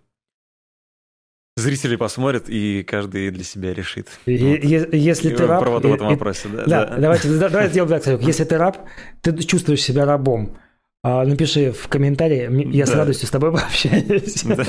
зрители 1.57 1.97
посмотрят, 1.97 2.49
и 2.49 2.83
каждый 2.85 3.31
для 3.31 3.45
себя 3.45 3.75
решит. 3.75 4.09
И, 4.27 4.37
вот. 4.39 4.95
Если 4.95 5.35
ты 5.35 5.47
раб... 5.47 5.61
Правоту 5.61 5.89
в 5.89 5.95
этом 5.95 6.09
вопросе, 6.09 6.49
да. 6.49 6.65
Да, 6.65 6.87
да. 6.87 6.97
давайте, 6.99 7.29
давайте 7.37 7.71
сделаем 7.71 7.91
так, 7.91 8.05
Санек. 8.05 8.23
Если 8.23 8.45
ты 8.45 8.57
раб, 8.57 8.79
ты 9.21 9.37
чувствуешь 9.43 9.83
себя 9.83 10.05
рабом, 10.05 10.57
а, 11.03 11.25
напиши 11.25 11.73
в 11.73 11.89
комментарии, 11.89 12.75
я 12.75 12.87
да. 12.87 12.93
с 12.93 12.95
радостью 12.95 13.29
с 13.29 13.31
тобой 13.31 13.53
пообщаюсь. 13.53 14.43
Да. 14.45 14.65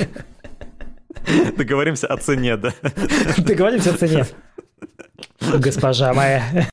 Договоримся 1.56 2.06
о 2.06 2.16
цене, 2.16 2.56
да. 2.56 2.72
Договоримся 3.38 3.90
о 3.90 3.96
цене. 3.96 4.26
Госпожа 5.40 6.12
моя. 6.12 6.68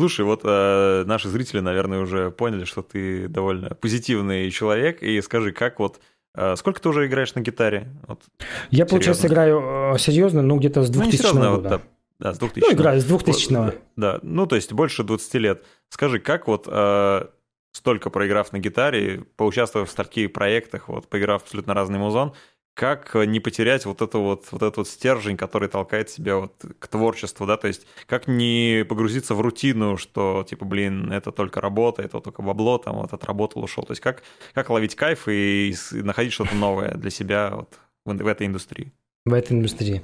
Слушай, 0.00 0.24
вот 0.24 0.40
э, 0.44 1.04
наши 1.06 1.28
зрители, 1.28 1.60
наверное, 1.60 2.00
уже 2.00 2.30
поняли, 2.30 2.64
что 2.64 2.80
ты 2.80 3.28
довольно 3.28 3.74
позитивный 3.74 4.50
человек. 4.50 5.02
И 5.02 5.20
скажи, 5.20 5.52
как 5.52 5.78
вот 5.78 6.00
э, 6.34 6.56
Сколько 6.56 6.80
ты 6.80 6.88
уже 6.88 7.06
играешь 7.06 7.34
на 7.34 7.40
гитаре? 7.40 7.88
Вот, 8.08 8.22
Я, 8.40 8.46
серьезно. 8.70 8.86
получается, 8.86 9.26
играю 9.26 9.94
э, 9.94 9.98
серьезно, 9.98 10.40
ну, 10.40 10.56
где-то 10.56 10.84
с 10.84 10.88
2000 10.88 11.22
ну, 11.22 11.32
года. 11.32 11.50
Вот, 11.50 11.62
да, 11.62 11.80
да, 12.18 12.34
с 12.34 12.38
2000 12.38 12.66
Ну, 12.66 12.74
играю 12.74 13.00
с 13.00 13.04
2000 13.04 13.52
-го. 13.52 13.78
Да, 13.96 14.20
ну, 14.22 14.46
то 14.46 14.56
есть 14.56 14.72
больше 14.72 15.04
20 15.04 15.34
лет. 15.34 15.64
Скажи, 15.90 16.18
как 16.18 16.46
вот 16.46 16.66
э, 16.66 17.26
столько 17.72 18.10
проиграв 18.10 18.52
на 18.52 18.58
гитаре, 18.58 19.24
поучаствовав 19.36 19.90
в 19.90 19.94
таких 19.94 20.32
проектах, 20.32 20.88
вот, 20.88 21.08
поиграв 21.08 21.42
абсолютно 21.42 21.74
разный 21.74 21.98
музон, 21.98 22.34
как 22.74 23.14
э, 23.14 23.26
не 23.26 23.40
потерять 23.40 23.84
вот, 23.84 24.00
это 24.00 24.18
вот, 24.18 24.46
вот 24.50 24.62
этот 24.62 24.76
вот 24.78 24.88
стержень, 24.88 25.36
который 25.36 25.68
толкает 25.68 26.08
себя 26.10 26.36
вот 26.36 26.64
к 26.78 26.88
творчеству, 26.88 27.46
да, 27.46 27.56
то 27.56 27.68
есть 27.68 27.86
как 28.06 28.26
не 28.26 28.84
погрузиться 28.88 29.34
в 29.34 29.40
рутину, 29.40 29.96
что, 29.96 30.44
типа, 30.48 30.64
блин, 30.64 31.12
это 31.12 31.32
только 31.32 31.60
работа, 31.60 32.02
это 32.02 32.20
только 32.20 32.42
бабло, 32.42 32.78
там, 32.78 32.96
вот 32.96 33.12
отработал, 33.12 33.62
ушел, 33.62 33.84
то 33.84 33.92
есть 33.92 34.00
как, 34.00 34.22
как 34.54 34.70
ловить 34.70 34.94
кайф 34.94 35.28
и, 35.28 35.74
и 35.92 36.02
находить 36.02 36.32
что-то 36.32 36.54
новое 36.54 36.94
для 36.94 37.10
себя 37.10 37.50
вот 37.54 37.78
в, 38.04 38.16
в 38.16 38.26
этой 38.26 38.46
индустрии. 38.46 38.92
В 39.26 39.34
этой 39.34 39.52
индустрии. 39.52 40.02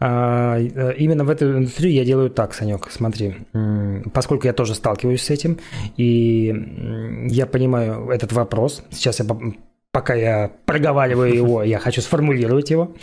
А, 0.00 0.58
э, 0.58 0.94
именно 0.98 1.22
в 1.22 1.30
этой 1.30 1.48
индустрии 1.48 1.92
я 1.92 2.04
делаю 2.04 2.30
так, 2.30 2.52
Санек, 2.52 2.88
смотри. 2.90 3.36
Поскольку 4.12 4.46
я 4.46 4.52
тоже 4.52 4.74
сталкиваюсь 4.74 5.22
с 5.22 5.30
этим, 5.30 5.58
и 5.96 7.28
я 7.30 7.46
понимаю 7.46 8.10
этот 8.10 8.32
вопрос. 8.32 8.82
Сейчас 8.90 9.20
я 9.20 9.26
пока 9.92 10.14
я 10.14 10.50
проговариваю 10.66 11.32
его, 11.32 11.62
я 11.62 11.78
хочу 11.78 12.00
сформулировать 12.00 12.70
его. 12.70 12.94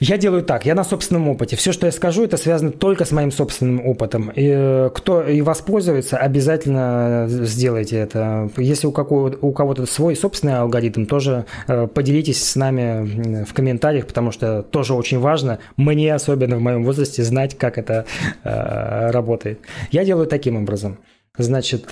Я 0.00 0.18
делаю 0.18 0.42
так, 0.42 0.66
я 0.66 0.74
на 0.74 0.84
собственном 0.84 1.28
опыте. 1.28 1.56
Все, 1.56 1.72
что 1.72 1.86
я 1.86 1.92
скажу, 1.92 2.24
это 2.24 2.36
связано 2.36 2.70
только 2.70 3.04
с 3.04 3.12
моим 3.12 3.30
собственным 3.30 3.86
опытом. 3.86 4.30
И 4.30 4.46
э, 4.46 4.90
кто 4.94 5.22
и 5.22 5.40
воспользуется, 5.40 6.16
обязательно 6.16 7.26
сделайте 7.28 7.96
это. 7.96 8.50
Если 8.56 8.86
у, 8.86 8.92
какого, 8.92 9.36
у 9.40 9.52
кого-то 9.52 9.86
свой 9.86 10.16
собственный 10.16 10.58
алгоритм, 10.58 11.06
тоже 11.06 11.46
э, 11.68 11.86
поделитесь 11.86 12.42
с 12.44 12.56
нами 12.56 13.44
в 13.44 13.52
комментариях, 13.54 14.06
потому 14.06 14.32
что 14.32 14.62
тоже 14.62 14.94
очень 14.94 15.18
важно, 15.18 15.58
мне 15.76 16.14
особенно 16.14 16.56
в 16.56 16.60
моем 16.60 16.84
возрасте, 16.84 17.22
знать, 17.22 17.56
как 17.56 17.78
это 17.78 18.06
э, 18.44 19.10
работает. 19.10 19.60
Я 19.90 20.04
делаю 20.04 20.26
таким 20.26 20.56
образом. 20.56 20.98
Значит, 21.38 21.88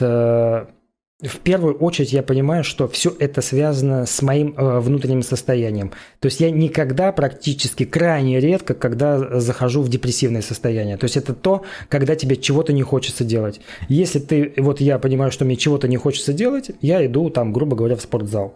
в 1.23 1.39
первую 1.39 1.77
очередь 1.77 2.13
я 2.13 2.25
понимаю, 2.25 2.65
что 2.65 2.89
все 2.89 3.15
это 3.21 3.41
связано 3.41 4.05
с 4.05 4.21
моим 4.21 4.55
э, 4.57 4.81
внутренним 4.81 5.23
состоянием. 5.23 5.93
То 6.19 6.27
есть 6.27 6.41
я 6.41 6.51
никогда 6.51 7.13
практически 7.13 7.85
крайне 7.85 8.41
редко, 8.41 8.75
когда 8.75 9.39
захожу 9.39 9.83
в 9.83 9.89
депрессивное 9.89 10.43
состояние. 10.43 10.97
То 10.97 11.05
есть 11.05 11.17
это 11.17 11.33
то, 11.33 11.63
когда 11.89 12.17
тебе 12.17 12.37
чего-то 12.37 12.73
не 12.73 12.83
хочется 12.83 13.25
делать. 13.25 13.61
Если 13.89 14.19
ты, 14.19 14.55
вот 14.57 14.81
я 14.81 14.99
понимаю, 14.99 15.31
что 15.31 15.45
мне 15.45 15.57
чего-то 15.57 15.87
не 15.87 15.97
хочется 15.97 16.33
делать, 16.33 16.73
я 16.81 17.05
иду 17.07 17.31
там, 17.31 17.53
грубо 17.53 17.77
говоря, 17.77 17.95
в 17.95 18.01
спортзал. 18.01 18.55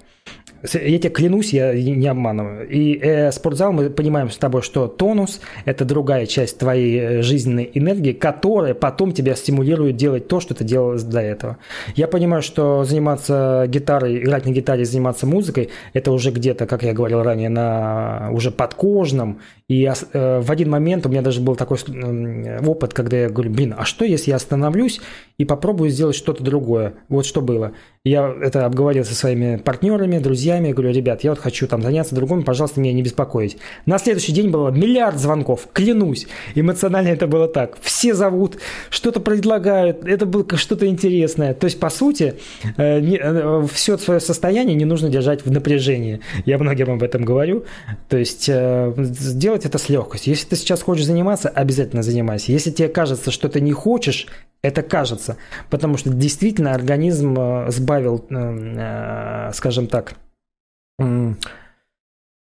Я 0.62 0.98
тебе 0.98 1.10
клянусь, 1.10 1.52
я 1.52 1.72
не 1.72 2.06
обманываю. 2.08 2.68
И 2.68 2.98
э, 2.98 3.30
спортзал, 3.30 3.72
мы 3.72 3.90
понимаем 3.90 4.28
с 4.28 4.36
тобой, 4.38 4.62
что 4.62 4.88
тонус– 4.88 5.40
это 5.64 5.84
другая 5.84 6.26
часть 6.26 6.58
твоей 6.58 6.98
э, 6.98 7.22
жизненной 7.22 7.70
энергии, 7.74 8.12
которая 8.12 8.74
потом 8.74 9.12
тебя 9.12 9.36
стимулирует 9.36 9.96
делать 9.96 10.26
то, 10.26 10.40
что 10.40 10.54
ты 10.54 10.64
делал 10.64 10.98
до 10.98 11.20
этого. 11.20 11.58
Я 11.94 12.08
понимаю, 12.08 12.42
что 12.42 12.84
заниматься 12.84 13.66
гитарой, 13.68 14.18
играть 14.18 14.46
на 14.46 14.50
гитаре, 14.50 14.84
заниматься 14.84 15.26
музыкой– 15.26 15.70
это 15.92 16.10
уже 16.10 16.32
где-то, 16.32 16.66
как 16.66 16.82
я 16.82 16.92
говорил 16.92 17.22
ранее, 17.22 17.50
на 17.50 18.30
уже 18.32 18.50
подкожном. 18.50 19.40
И 19.68 19.84
э, 19.84 20.40
в 20.40 20.50
один 20.50 20.70
момент 20.70 21.04
у 21.04 21.10
меня 21.10 21.20
даже 21.20 21.42
был 21.42 21.54
такой 21.54 21.76
э, 21.76 22.64
опыт, 22.66 22.94
когда 22.94 23.18
я 23.18 23.28
говорю, 23.28 23.50
блин, 23.50 23.74
а 23.76 23.84
что, 23.84 24.04
если 24.06 24.30
я 24.30 24.36
остановлюсь 24.36 25.00
и 25.36 25.44
попробую 25.44 25.90
сделать 25.90 26.16
что-то 26.16 26.42
другое? 26.42 26.94
Вот 27.08 27.26
что 27.26 27.42
было– 27.42 27.72
Я 28.08 28.34
это 28.40 28.64
обговорил 28.64 29.04
со 29.04 29.14
своими 29.14 29.56
партнерами, 29.56 30.18
друзьями. 30.18 30.72
Говорю, 30.72 30.94
ребят, 30.94 31.24
я 31.24 31.30
вот 31.30 31.38
хочу 31.38 31.66
там 31.66 31.82
заняться 31.82 32.14
другом, 32.14 32.42
пожалуйста, 32.42 32.80
меня 32.80 32.94
не 32.94 33.02
беспокоить. 33.02 33.58
На 33.84 33.98
следующий 33.98 34.32
день 34.32 34.50
было 34.50 34.70
миллиард 34.70 35.18
звонков, 35.18 35.68
клянусь. 35.72 36.26
Эмоционально 36.54 37.08
это 37.08 37.26
было 37.26 37.48
так. 37.48 37.76
Все 37.82 38.14
зовут, 38.14 38.58
что-то 38.88 39.20
предлагают, 39.20 40.06
это 40.06 40.24
было 40.24 40.46
что-то 40.56 40.86
интересное. 40.86 41.52
То 41.52 41.66
есть, 41.66 41.78
по 41.78 41.90
сути, 41.90 42.34
э, 42.78 43.66
все 43.72 43.98
свое 43.98 44.20
состояние 44.20 44.74
не 44.74 44.86
нужно 44.86 45.10
держать 45.10 45.44
в 45.44 45.50
напряжении. 45.50 46.20
Я 46.46 46.56
многим 46.58 46.90
об 46.90 47.02
этом 47.02 47.24
говорю. 47.24 47.64
То 48.08 48.16
есть, 48.16 48.48
э, 48.48 48.94
сделать 49.58 49.64
это 49.66 49.78
с 49.78 49.88
легкостью. 49.88 50.32
Если 50.32 50.48
ты 50.48 50.56
сейчас 50.56 50.82
хочешь 50.82 51.06
заниматься, 51.06 51.48
обязательно 51.48 52.02
занимайся. 52.02 52.52
Если 52.52 52.70
тебе 52.70 52.88
кажется, 52.88 53.30
что 53.30 53.48
ты 53.48 53.60
не 53.60 53.72
хочешь, 53.72 54.26
это 54.62 54.82
кажется, 54.82 55.36
потому 55.70 55.96
что 55.98 56.10
действительно 56.10 56.74
организм 56.74 57.36
э, 57.38 57.70
сбавил, 57.70 58.24
э, 58.30 59.48
э, 59.48 59.52
скажем 59.54 59.86
так, 59.86 60.14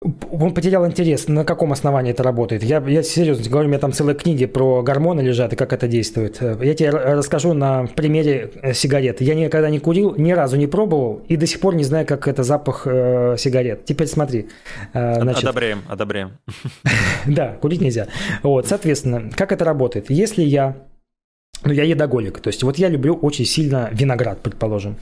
он 0.00 0.54
потерял 0.54 0.86
интерес. 0.86 1.26
На 1.26 1.44
каком 1.44 1.72
основании 1.72 2.12
это 2.12 2.22
работает? 2.22 2.62
Я, 2.62 2.78
я 2.86 3.02
серьезно 3.02 3.48
говорю, 3.50 3.66
у 3.66 3.70
меня 3.70 3.80
там 3.80 3.92
целые 3.92 4.14
книги 4.14 4.46
про 4.46 4.82
гормоны 4.82 5.20
лежат 5.22 5.52
и 5.52 5.56
как 5.56 5.72
это 5.72 5.88
действует. 5.88 6.40
Я 6.40 6.74
тебе 6.74 6.90
расскажу 6.90 7.52
на 7.52 7.86
примере 7.86 8.52
сигарет. 8.74 9.20
Я 9.20 9.34
никогда 9.34 9.70
не 9.70 9.80
курил, 9.80 10.14
ни 10.16 10.30
разу 10.30 10.56
не 10.56 10.68
пробовал 10.68 11.22
и 11.26 11.36
до 11.36 11.46
сих 11.46 11.58
пор 11.58 11.74
не 11.74 11.82
знаю, 11.82 12.06
как 12.06 12.28
это 12.28 12.44
запах 12.44 12.82
э, 12.86 13.34
сигарет. 13.38 13.86
Теперь 13.86 14.06
смотри. 14.06 14.48
Э, 14.94 15.20
значит, 15.20 15.42
одобряем, 15.42 15.82
одобряем. 15.88 16.38
Да, 17.26 17.56
курить 17.60 17.80
нельзя. 17.80 18.06
Вот, 18.42 18.68
соответственно, 18.68 19.30
как 19.34 19.52
это 19.52 19.64
работает? 19.64 20.10
Если 20.10 20.42
я 20.42 20.76
ну, 21.64 21.72
я 21.72 21.82
едоголик. 21.82 22.38
То 22.38 22.48
есть, 22.48 22.62
вот 22.62 22.78
я 22.78 22.88
люблю 22.88 23.14
очень 23.14 23.44
сильно 23.44 23.90
виноград, 23.92 24.40
предположим. 24.40 24.96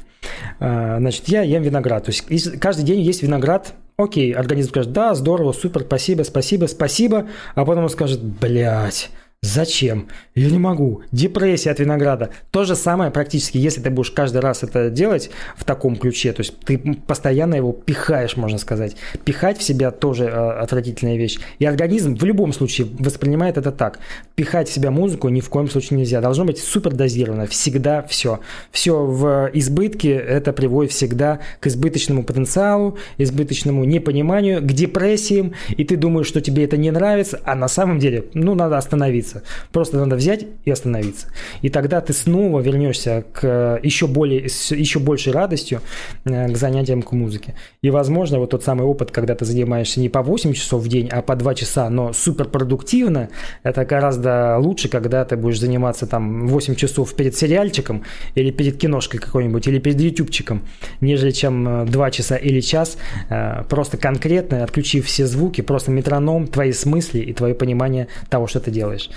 А, 0.58 0.96
значит, 0.98 1.28
я 1.28 1.42
ем 1.42 1.62
виноград. 1.62 2.04
То 2.04 2.12
есть, 2.12 2.58
каждый 2.58 2.84
день 2.84 3.00
есть 3.00 3.22
виноград. 3.22 3.74
Окей, 3.98 4.32
организм 4.32 4.68
скажет, 4.70 4.92
да, 4.92 5.14
здорово, 5.14 5.52
супер, 5.52 5.80
спасибо, 5.80 6.22
спасибо, 6.22 6.66
спасибо. 6.66 7.28
А 7.54 7.64
потом 7.64 7.84
он 7.84 7.88
скажет, 7.88 8.22
блядь, 8.22 9.10
Зачем? 9.42 10.08
Я 10.34 10.50
не 10.50 10.58
могу. 10.58 11.02
Депрессия 11.12 11.70
от 11.70 11.78
винограда. 11.78 12.30
То 12.50 12.64
же 12.64 12.74
самое 12.74 13.10
практически, 13.10 13.58
если 13.58 13.80
ты 13.80 13.90
будешь 13.90 14.10
каждый 14.10 14.38
раз 14.38 14.62
это 14.62 14.90
делать 14.90 15.30
в 15.56 15.64
таком 15.64 15.96
ключе, 15.96 16.32
то 16.32 16.40
есть 16.40 16.58
ты 16.60 16.78
постоянно 17.06 17.54
его 17.54 17.72
пихаешь, 17.72 18.36
можно 18.36 18.58
сказать. 18.58 18.96
Пихать 19.24 19.58
в 19.58 19.62
себя 19.62 19.92
тоже 19.92 20.24
э, 20.24 20.28
отвратительная 20.28 21.16
вещь. 21.16 21.38
И 21.58 21.64
организм 21.64 22.16
в 22.16 22.24
любом 22.24 22.52
случае 22.52 22.88
воспринимает 22.98 23.56
это 23.56 23.70
так. 23.70 24.00
Пихать 24.34 24.68
в 24.68 24.72
себя 24.72 24.90
музыку 24.90 25.28
ни 25.28 25.40
в 25.40 25.48
коем 25.48 25.70
случае 25.70 26.00
нельзя. 26.00 26.20
Должно 26.20 26.44
быть 26.44 26.58
супер 26.58 26.92
дозировано. 26.92 27.46
Всегда 27.46 28.02
все. 28.02 28.40
Все 28.72 29.04
в 29.04 29.50
избытке 29.52 30.12
это 30.12 30.52
приводит 30.52 30.92
всегда 30.92 31.40
к 31.60 31.68
избыточному 31.68 32.24
потенциалу, 32.24 32.98
избыточному 33.16 33.84
непониманию, 33.84 34.60
к 34.60 34.66
депрессиям. 34.66 35.54
И 35.70 35.84
ты 35.84 35.96
думаешь, 35.96 36.26
что 36.26 36.40
тебе 36.40 36.64
это 36.64 36.76
не 36.76 36.90
нравится, 36.90 37.40
а 37.44 37.54
на 37.54 37.68
самом 37.68 38.00
деле, 38.00 38.24
ну, 38.34 38.54
надо 38.54 38.76
остановиться 38.76 39.25
остановиться. 39.26 39.42
Просто 39.72 39.96
надо 39.98 40.16
взять 40.16 40.46
и 40.64 40.70
остановиться. 40.70 41.26
И 41.62 41.68
тогда 41.68 42.00
ты 42.00 42.12
снова 42.12 42.60
вернешься 42.60 43.24
к 43.32 43.80
еще, 43.82 44.06
более, 44.06 44.48
с 44.48 44.74
еще 44.74 44.98
большей 44.98 45.32
радостью 45.32 45.80
э, 46.24 46.48
к 46.48 46.56
занятиям 46.56 47.02
к 47.02 47.12
музыке. 47.12 47.54
И, 47.82 47.90
возможно, 47.90 48.38
вот 48.38 48.50
тот 48.50 48.64
самый 48.64 48.84
опыт, 48.84 49.10
когда 49.10 49.34
ты 49.34 49.44
занимаешься 49.44 50.00
не 50.00 50.08
по 50.08 50.22
8 50.22 50.52
часов 50.52 50.82
в 50.82 50.88
день, 50.88 51.08
а 51.08 51.22
по 51.22 51.36
2 51.36 51.54
часа, 51.54 51.90
но 51.90 52.12
супер 52.12 52.46
продуктивно, 52.46 53.28
это 53.62 53.84
гораздо 53.84 54.58
лучше, 54.58 54.88
когда 54.88 55.24
ты 55.24 55.36
будешь 55.36 55.60
заниматься 55.60 56.06
там 56.06 56.46
8 56.48 56.74
часов 56.74 57.14
перед 57.14 57.36
сериальчиком 57.36 58.02
или 58.34 58.50
перед 58.50 58.78
киношкой 58.78 59.20
какой-нибудь, 59.20 59.66
или 59.66 59.78
перед 59.78 60.00
ютубчиком, 60.00 60.62
нежели 61.00 61.30
чем 61.30 61.86
2 61.86 62.08
э, 62.08 62.10
часа 62.10 62.36
или 62.36 62.60
час, 62.60 62.96
э, 63.30 63.64
просто 63.68 63.96
конкретно 63.96 64.64
отключив 64.64 65.06
все 65.06 65.26
звуки, 65.26 65.60
просто 65.60 65.90
метроном, 65.90 66.46
твои 66.46 66.72
смысли 66.72 67.20
и 67.20 67.32
твое 67.32 67.54
понимание 67.54 68.08
того, 68.28 68.46
что 68.46 68.60
ты 68.60 68.70
делаешь. 68.70 69.10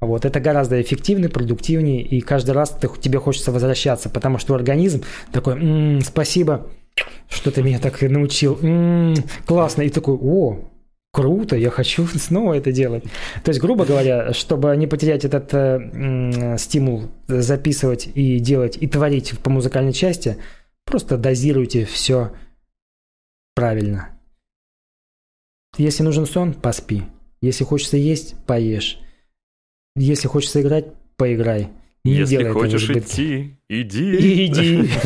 Вот, 0.00 0.24
это 0.24 0.40
гораздо 0.40 0.80
эффективнее, 0.80 1.30
продуктивнее, 1.30 2.02
и 2.02 2.20
каждый 2.20 2.50
раз 2.50 2.70
ты, 2.70 2.88
тебе 3.00 3.18
хочется 3.18 3.50
возвращаться, 3.50 4.10
потому 4.10 4.38
что 4.38 4.54
организм 4.54 5.04
такой, 5.32 5.54
м-м, 5.54 6.00
спасибо, 6.02 6.66
что 7.28 7.50
ты 7.50 7.62
меня 7.62 7.78
так 7.78 8.00
научил, 8.02 8.58
м-м, 8.60 9.16
классно, 9.46 9.82
и 9.82 9.88
такой, 9.88 10.16
о, 10.20 10.68
круто, 11.12 11.56
я 11.56 11.70
хочу 11.70 12.06
снова 12.14 12.54
это 12.54 12.72
делать. 12.72 13.04
То 13.42 13.48
есть, 13.48 13.60
грубо 13.60 13.86
говоря, 13.86 14.34
чтобы 14.34 14.76
не 14.76 14.86
потерять 14.86 15.24
этот 15.24 15.52
э, 15.54 16.56
стимул 16.58 17.08
записывать 17.26 18.08
и 18.14 18.38
делать, 18.38 18.76
и 18.78 18.86
творить 18.86 19.38
по 19.38 19.48
музыкальной 19.48 19.94
части, 19.94 20.36
просто 20.84 21.16
дозируйте 21.16 21.86
все 21.86 22.32
правильно. 23.54 24.10
Если 25.78 26.02
нужен 26.02 26.26
сон, 26.26 26.52
поспи. 26.52 27.04
Если 27.40 27.64
хочется 27.64 27.96
есть, 27.96 28.34
поешь. 28.46 28.98
Если 29.96 30.28
хочется 30.28 30.60
играть, 30.60 30.86
поиграй. 31.16 31.70
Не 32.04 32.12
Если 32.12 32.48
хочешь 32.50 32.88
идти, 32.88 33.56
иди. 33.68 34.46
Иди. 34.46 34.90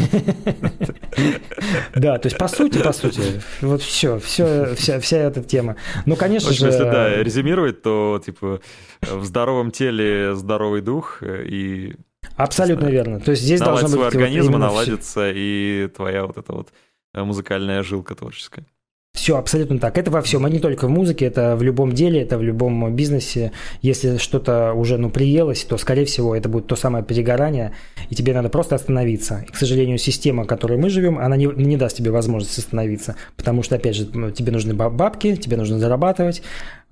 Да, 1.95 2.18
то 2.18 2.26
есть 2.26 2.38
по 2.38 2.49
сути, 2.49 2.82
по 2.82 2.93
сути, 2.93 3.20
вот 3.61 3.82
все, 3.82 4.18
все, 4.18 4.74
вся, 4.74 5.01
вся 5.01 5.18
эта 5.18 5.43
тема. 5.43 5.76
Ну, 6.07 6.16
конечно 6.16 6.53
же... 6.53 6.66
Если, 6.66 6.82
да, 6.82 7.22
резюмировать, 7.22 7.82
то, 7.82 8.20
типа, 8.24 8.61
в 9.03 9.24
здоровом 9.24 9.70
теле 9.70 10.34
здоровый 10.34 10.80
дух 10.80 11.22
и... 11.22 11.97
Абсолютно 12.36 12.86
верно. 12.86 13.20
То 13.20 13.32
есть 13.32 13.43
здесь 13.43 13.61
должно 13.61 13.88
быть... 13.88 13.95
свой 13.95 14.09
организм, 14.09 14.53
наладится 14.53 15.30
и 15.34 15.88
твоя 15.95 16.26
вот 16.26 16.38
эта 16.38 16.53
вот 16.53 16.68
музыкальная 17.12 17.82
жилка 17.82 18.14
творческая. 18.14 18.66
Все 19.12 19.36
абсолютно 19.36 19.80
так. 19.80 19.98
Это 19.98 20.11
во 20.11 20.22
всем, 20.22 20.46
а 20.46 20.50
не 20.50 20.61
только 20.61 20.86
в 20.86 20.90
музыке, 20.90 21.24
это 21.24 21.56
в 21.56 21.62
любом 21.62 21.92
деле, 21.92 22.22
это 22.22 22.38
в 22.38 22.42
любом 22.42 22.94
бизнесе. 22.94 23.50
Если 23.82 24.18
что-то 24.18 24.72
уже 24.72 24.98
ну, 24.98 25.11
приелось, 25.11 25.64
то, 25.64 25.76
скорее 25.78 26.04
всего, 26.04 26.34
это 26.36 26.48
будет 26.48 26.68
то 26.68 26.76
самое 26.76 27.04
перегорание, 27.04 27.72
и 28.08 28.14
тебе 28.14 28.32
надо 28.32 28.50
просто 28.50 28.76
остановиться. 28.76 29.44
И, 29.48 29.50
к 29.50 29.56
сожалению, 29.56 29.98
система, 29.98 30.44
в 30.44 30.46
которой 30.46 30.78
мы 30.78 30.90
живем, 30.90 31.18
она 31.18 31.36
не, 31.36 31.46
не 31.46 31.76
даст 31.76 31.96
тебе 31.96 32.12
возможность 32.12 32.56
остановиться, 32.56 33.16
потому 33.36 33.64
что, 33.64 33.74
опять 33.74 33.96
же, 33.96 34.06
тебе 34.06 34.52
нужны 34.52 34.74
бабки, 34.74 35.34
тебе 35.34 35.56
нужно 35.56 35.80
зарабатывать, 35.80 36.42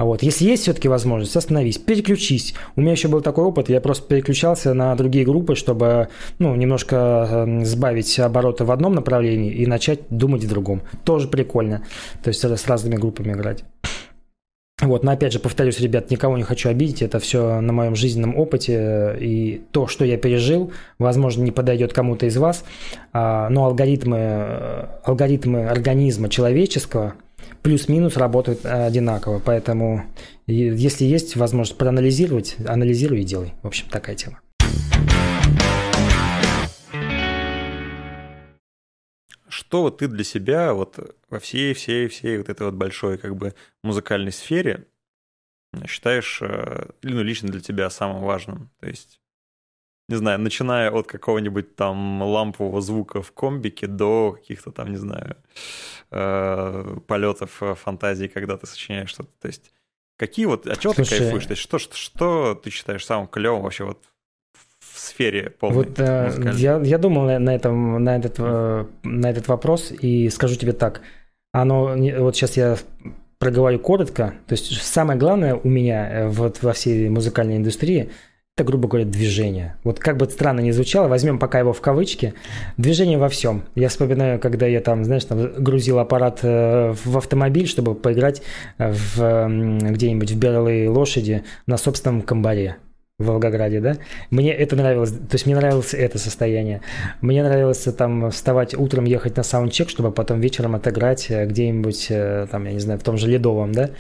вот, 0.05 0.23
если 0.23 0.45
есть 0.45 0.63
все-таки 0.63 0.87
возможность, 0.87 1.37
остановись, 1.37 1.79
переключись. 1.79 2.55
У 2.77 2.81
меня 2.81 2.93
еще 2.93 3.09
был 3.09 3.21
такой 3.21 3.45
опыт, 3.45 3.69
я 3.69 3.81
просто 3.81 4.07
переключался 4.07 4.73
на 4.73 4.95
другие 4.95 5.25
группы, 5.25 5.57
чтобы, 5.57 6.09
ну, 6.39 6.55
немножко 6.55 7.29
эм, 7.29 7.65
сбавить 7.65 8.19
обороты 8.21 8.65
в 8.65 8.71
одном 8.71 8.95
направлении 8.95 9.53
и 9.53 9.67
начать 9.67 10.01
думать 10.09 10.45
в 10.45 10.49
другом. 10.49 10.83
Тоже 11.05 11.27
прикольно. 11.27 11.83
То 12.23 12.29
есть 12.29 12.41
с 12.41 12.67
разными 12.69 12.95
группами 12.95 13.33
играть. 13.33 13.65
Вот, 14.81 15.03
но 15.03 15.11
опять 15.11 15.33
же, 15.33 15.41
повторюсь, 15.41 15.81
ребят, 15.81 16.13
никого 16.13 16.37
не 16.37 16.45
хочу 16.45 16.69
обидеть, 16.69 17.03
это 17.03 17.19
все 17.19 17.61
на 17.61 17.73
моем 17.73 17.97
жизненном 17.97 18.39
опыте, 18.39 19.17
и 19.19 19.63
то, 19.73 19.89
что 19.89 20.05
я 20.05 20.17
пережил, 20.17 20.71
возможно, 21.01 21.43
не 21.43 21.51
подойдет 21.51 21.93
кому-то 21.93 22.27
из 22.27 22.37
вас, 22.37 22.65
а, 23.13 23.49
но 23.49 23.65
алгоритмы, 23.65 24.17
э, 24.21 24.87
алгоритмы 25.03 25.67
организма 25.67 26.29
человеческого– 26.29 27.15
плюс-минус 27.69 28.17
работают 28.17 28.65
одинаково. 28.65 29.43
Поэтому 29.45 30.07
если 30.47 31.05
есть 31.05 31.37
возможность 31.37 31.77
проанализировать, 31.77 32.57
анализируй 32.67 33.21
и 33.21 33.25
делай. 33.25 33.53
В 33.63 33.67
общем, 33.67 33.87
такая 33.91 34.17
тема. 34.17 34.41
Что 39.51 39.83
вот 39.83 39.99
ты 39.99 40.09
для 40.09 40.25
себя 40.25 40.73
вот 40.73 41.15
во 41.29 41.39
всей, 41.39 41.75
всей, 41.75 42.09
всей 42.09 42.39
вот 42.39 42.49
этой 42.49 42.63
вот 42.63 42.75
большой 42.75 43.19
как 43.19 43.37
бы 43.37 43.55
музыкальной 43.83 44.33
сфере 44.33 44.87
считаешь, 45.87 46.41
э, 46.41 46.87
ну, 47.03 47.23
лично 47.23 47.51
для 47.51 47.61
тебя 47.61 47.91
самым 47.91 48.23
важным? 48.23 48.71
То 48.81 48.89
есть 48.89 49.21
не 50.09 50.17
знаю, 50.17 50.41
начиная 50.41 50.91
от 50.91 51.07
какого-нибудь 51.07 51.77
там 51.77 52.23
лампового 52.23 52.81
звука 52.81 53.21
в 53.21 53.33
комбике 53.33 53.87
до 53.87 54.33
каких-то 54.33 54.71
там, 54.71 54.91
не 54.91 54.97
знаю, 54.97 55.37
э, 56.11 56.97
полетов 57.07 57.63
э, 57.63 57.75
фантазии, 57.75 58.27
когда 58.27 58.57
ты 58.57 58.67
сочиняешь 58.67 59.11
что-то. 59.11 59.31
То 59.41 59.49
есть 59.49 59.71
какие 60.17 60.47
вот, 60.47 60.67
от 60.67 60.81
чего 60.81 60.95
Слушай, 60.95 61.11
ты 61.11 61.19
кайфуешь? 61.19 61.45
То 61.45 61.53
есть 61.53 61.63
что, 61.63 61.79
что, 61.79 61.95
что 61.95 62.55
ты 62.55 62.71
считаешь 62.71 63.05
самым 63.05 63.27
клевым 63.29 63.63
вообще 63.63 63.85
вот 63.85 64.03
в 64.79 64.99
сфере 64.99 65.51
полной 65.51 65.77
Вот 65.77 65.99
э, 65.99 66.53
я, 66.57 66.79
я 66.79 66.99
думал 66.99 67.39
на, 67.39 67.55
этом, 67.55 68.03
на, 68.03 68.17
этот, 68.17 68.39
на 68.39 69.31
этот 69.31 69.47
вопрос 69.47 69.93
и 69.93 70.31
скажу 70.31 70.57
тебе 70.57 70.73
так. 70.73 71.03
Оно, 71.53 71.95
вот 72.19 72.35
сейчас 72.35 72.57
я 72.57 72.79
проговорю 73.39 73.79
коротко. 73.79 74.35
То 74.47 74.55
есть 74.55 74.83
самое 74.83 75.19
главное 75.19 75.55
у 75.55 75.69
меня 75.69 76.29
вот 76.31 76.63
во 76.63 76.73
всей 76.73 77.11
музыкальной 77.11 77.59
индустрии– 77.59 78.11
это, 78.59 78.65
грубо 78.65 78.89
говоря, 78.89 79.07
движение. 79.07 79.77
Вот 79.85 80.01
как 80.01 80.17
бы 80.17 80.29
странно 80.29 80.59
ни 80.59 80.73
звучало, 80.73 81.07
возьмем 81.07 81.39
пока 81.39 81.61
его 81.61 81.73
в 81.73 81.81
кавычки. 81.81 82.35
Движение 82.77 83.17
во 83.17 83.29
всем. 83.29 83.63
Я 83.77 83.89
вспоминаю, 83.89 84.41
когда 84.41 84.67
я 84.67 84.81
там, 84.81 85.05
знаешь, 85.05 85.25
там 85.25 85.63
грузил 85.63 86.01
аппарат 86.01 86.41
э, 86.43 86.93
в 87.05 87.17
автомобиль, 87.17 87.69
чтобы 87.69 87.95
поиграть 87.95 88.43
в, 88.79 89.49
где-нибудь 89.93 90.33
в 90.33 90.39
белой 90.39 90.89
лошади 90.89 91.45
на 91.67 91.77
собственном 91.77 92.23
комбаре. 92.23 92.79
В 93.19 93.25
Волгограде, 93.25 93.81
да, 93.81 93.97
мне 94.31 94.53
это 94.53 94.77
нравилось, 94.77 95.11
то 95.11 95.33
есть 95.33 95.45
мне 95.45 95.57
нравилось 95.57 95.93
это 95.93 96.19
состояние. 96.19 96.83
Мне 97.21 97.43
нравилось 97.43 97.83
там 97.99 98.31
вставать 98.31 98.79
утром, 98.79 99.07
ехать 99.07 99.37
на 99.37 99.43
саундчек, 99.43 99.89
чтобы 99.89 100.13
потом 100.13 100.41
вечером 100.41 100.77
отыграть 100.77 101.27
э, 101.29 101.45
где-нибудь, 101.45 102.07
э, 102.11 102.47
там, 102.49 102.67
я 102.67 102.75
не 102.75 102.79
знаю, 102.79 103.01
в 103.01 103.03
том 103.03 103.17
же 103.17 103.27
Ледовом, 103.27 103.73
да. 103.73 103.91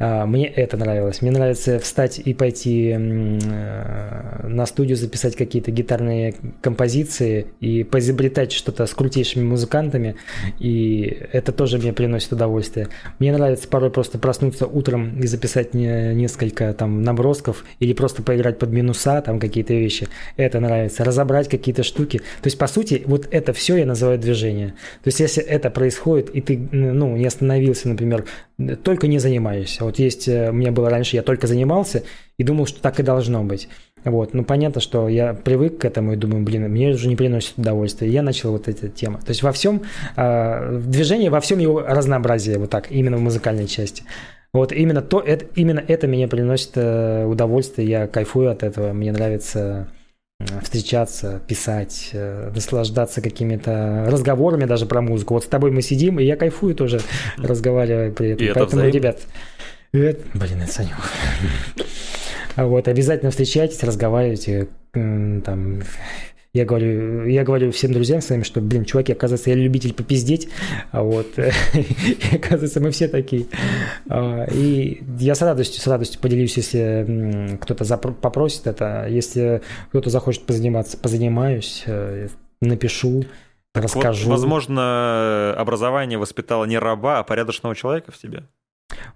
А, 0.00 0.26
мне 0.26 0.48
это 0.48 0.76
нравилось. 0.76 1.22
Мне 1.22 1.30
нравится 1.30 1.78
встать 1.78 2.18
и 2.18 2.34
пойти 2.34 2.90
э, 2.90 4.48
на 4.48 4.66
студию 4.66 4.96
записать 4.96 5.36
какие-то 5.36 5.70
гитарные 5.70 6.34
композиции 6.60 7.46
и 7.60 7.84
поизобретать 7.84 8.50
что-то 8.50 8.86
с 8.86 8.94
крутейшими 8.94 9.44
музыкантами, 9.44 10.16
и 10.58 11.28
это 11.30 11.52
тоже 11.52 11.78
мне 11.78 11.92
приносит 11.92 12.32
удовольствие. 12.32 12.88
Мне 13.20 13.32
нравится 13.32 13.68
порой 13.68 13.92
просто 13.92 14.18
проснуться 14.18 14.66
утром 14.66 15.20
и 15.20 15.26
записать 15.28 15.72
несколько 15.72 16.74
там 16.74 17.02
набросков 17.02 17.64
или 17.78 17.92
просто 17.92 18.24
поиграть 18.24 18.55
под 18.58 18.70
минуса, 18.70 19.20
там 19.22 19.38
какие-то 19.38 19.74
вещи. 19.74 20.08
Это 20.36 20.60
нравится. 20.60 21.04
Разобрать 21.04 21.48
какие-то 21.48 21.82
штуки. 21.82 22.18
То 22.18 22.46
есть, 22.46 22.58
по 22.58 22.66
сути, 22.66 23.02
вот 23.06 23.28
это 23.30 23.52
все 23.52 23.76
я 23.76 23.86
называю 23.86 24.18
движение. 24.18 24.70
То 25.02 25.08
есть, 25.08 25.20
если 25.20 25.42
это 25.42 25.70
происходит, 25.70 26.30
и 26.30 26.40
ты, 26.40 26.58
ну, 26.72 27.16
не 27.16 27.26
остановился, 27.26 27.88
например, 27.88 28.24
только 28.82 29.06
не 29.06 29.18
занимаешься. 29.18 29.84
Вот 29.84 29.98
есть, 29.98 30.28
э, 30.28 30.50
у 30.50 30.52
меня 30.52 30.72
было 30.72 30.88
раньше, 30.88 31.16
я 31.16 31.22
только 31.22 31.46
занимался 31.46 32.02
и 32.38 32.44
думал, 32.44 32.66
что 32.66 32.80
так 32.80 33.00
и 33.00 33.02
должно 33.02 33.44
быть. 33.44 33.68
Вот, 34.04 34.34
ну 34.34 34.44
понятно, 34.44 34.80
что 34.80 35.08
я 35.08 35.34
привык 35.34 35.78
к 35.78 35.84
этому 35.84 36.12
и 36.12 36.16
думаю, 36.16 36.44
блин, 36.44 36.62
мне 36.70 36.90
уже 36.90 37.08
не 37.08 37.16
приносит 37.16 37.58
удовольствия. 37.58 38.08
Я 38.08 38.22
начал 38.22 38.52
вот 38.52 38.68
эта 38.68 38.88
тема. 38.88 39.18
То 39.18 39.30
есть 39.30 39.42
во 39.42 39.50
всем, 39.50 39.82
э, 40.16 40.80
движение 40.84 41.28
во 41.28 41.40
всем 41.40 41.58
его 41.58 41.80
разнообразие, 41.80 42.58
вот 42.58 42.70
так, 42.70 42.92
именно 42.92 43.16
в 43.16 43.20
музыкальной 43.20 43.66
части. 43.66 44.04
Вот 44.56 44.72
именно, 44.72 45.02
то, 45.02 45.20
это, 45.20 45.44
именно 45.54 45.84
это 45.86 46.06
мне 46.06 46.26
приносит 46.28 46.70
э, 46.76 47.26
удовольствие, 47.26 47.86
я 47.88 48.06
кайфую 48.06 48.50
от 48.50 48.62
этого, 48.62 48.94
мне 48.94 49.12
нравится 49.12 49.88
встречаться, 50.62 51.42
писать, 51.46 52.08
э, 52.14 52.50
наслаждаться 52.54 53.20
какими-то 53.20 54.06
разговорами 54.08 54.64
даже 54.64 54.86
про 54.86 55.02
музыку. 55.02 55.34
Вот 55.34 55.44
с 55.44 55.46
тобой 55.46 55.72
мы 55.72 55.82
сидим, 55.82 56.20
и 56.20 56.24
я 56.24 56.36
кайфую 56.36 56.74
тоже, 56.74 57.00
разговаривая 57.36 58.10
при 58.10 58.30
этом. 58.30 58.46
И 58.46 58.52
Поэтому, 58.54 58.80
это 58.80 58.96
ребят, 58.96 59.20
это, 59.92 60.20
блин, 60.32 60.62
это 60.62 60.72
Санек. 60.72 60.96
Вот, 62.56 62.88
обязательно 62.88 63.30
встречайтесь, 63.30 63.82
разговаривайте, 63.82 64.68
там, 64.94 65.82
я 66.56 66.64
говорю, 66.64 67.26
я 67.26 67.44
говорю 67.44 67.70
всем 67.70 67.92
друзьям 67.92 68.22
своим, 68.22 68.44
что, 68.44 68.60
блин, 68.60 68.84
чуваки, 68.84 69.12
оказывается, 69.12 69.50
я 69.50 69.56
любитель 69.56 69.92
попиздеть, 69.92 70.48
а 70.90 71.02
вот, 71.02 71.26
и, 71.38 72.34
оказывается, 72.34 72.80
мы 72.80 72.90
все 72.90 73.08
такие. 73.08 73.46
А, 74.08 74.44
и 74.44 75.02
я 75.18 75.34
с 75.34 75.42
радостью, 75.42 75.82
с 75.82 75.86
радостью 75.86 76.20
поделюсь, 76.20 76.56
если 76.56 77.58
кто-то 77.60 77.84
попросит 77.98 78.66
это, 78.66 79.06
если 79.08 79.60
кто-то 79.90 80.08
захочет 80.08 80.44
позаниматься, 80.44 80.96
позанимаюсь, 80.96 81.82
э, 81.86 82.28
напишу, 82.62 83.24
так 83.72 83.84
расскажу. 83.84 84.30
Вот, 84.30 84.36
возможно, 84.36 85.54
образование 85.58 86.18
воспитало 86.18 86.64
не 86.64 86.78
раба, 86.78 87.18
а 87.18 87.22
порядочного 87.22 87.74
человека 87.76 88.12
в 88.12 88.16
тебе? 88.16 88.44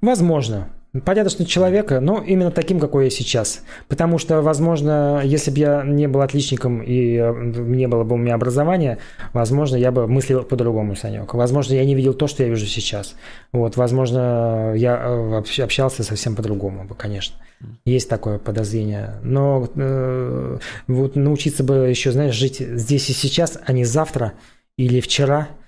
Возможно. 0.02 0.68
Порядочный 1.04 1.46
человека, 1.46 2.00
но 2.00 2.20
именно 2.20 2.50
таким, 2.50 2.80
какой 2.80 3.04
я 3.04 3.10
сейчас. 3.10 3.62
Потому 3.86 4.18
что, 4.18 4.42
возможно, 4.42 5.20
если 5.24 5.52
бы 5.52 5.58
я 5.58 5.84
не 5.84 6.08
был 6.08 6.20
отличником 6.20 6.82
и 6.82 7.14
э, 7.14 7.32
не 7.32 7.86
было 7.86 8.02
бы 8.02 8.16
у 8.16 8.18
меня 8.18 8.34
образования, 8.34 8.98
возможно, 9.32 9.76
я 9.76 9.92
бы 9.92 10.08
мыслил 10.08 10.42
по-другому, 10.42 10.96
Санек. 10.96 11.32
Возможно, 11.34 11.74
я 11.74 11.84
не 11.84 11.94
видел 11.94 12.12
то, 12.12 12.26
что 12.26 12.42
я 12.42 12.48
вижу 12.48 12.66
сейчас. 12.66 13.14
Вот, 13.52 13.76
возможно, 13.76 14.72
я 14.74 14.96
э, 15.00 15.62
общался 15.62 16.02
совсем 16.02 16.34
по-другому 16.34 16.84
бы, 16.84 16.96
конечно. 16.96 17.36
Есть 17.84 18.08
такое 18.08 18.38
подозрение. 18.38 19.14
Но 19.22 19.68
э, 19.76 20.58
вот 20.88 21.14
научиться 21.14 21.62
бы 21.62 21.88
еще, 21.88 22.10
знаешь, 22.10 22.34
жить 22.34 22.58
здесь 22.58 23.08
и 23.10 23.12
сейчас, 23.12 23.60
а 23.64 23.72
не 23.72 23.84
завтра 23.84 24.32
или 24.76 25.00
вчера– 25.00 25.50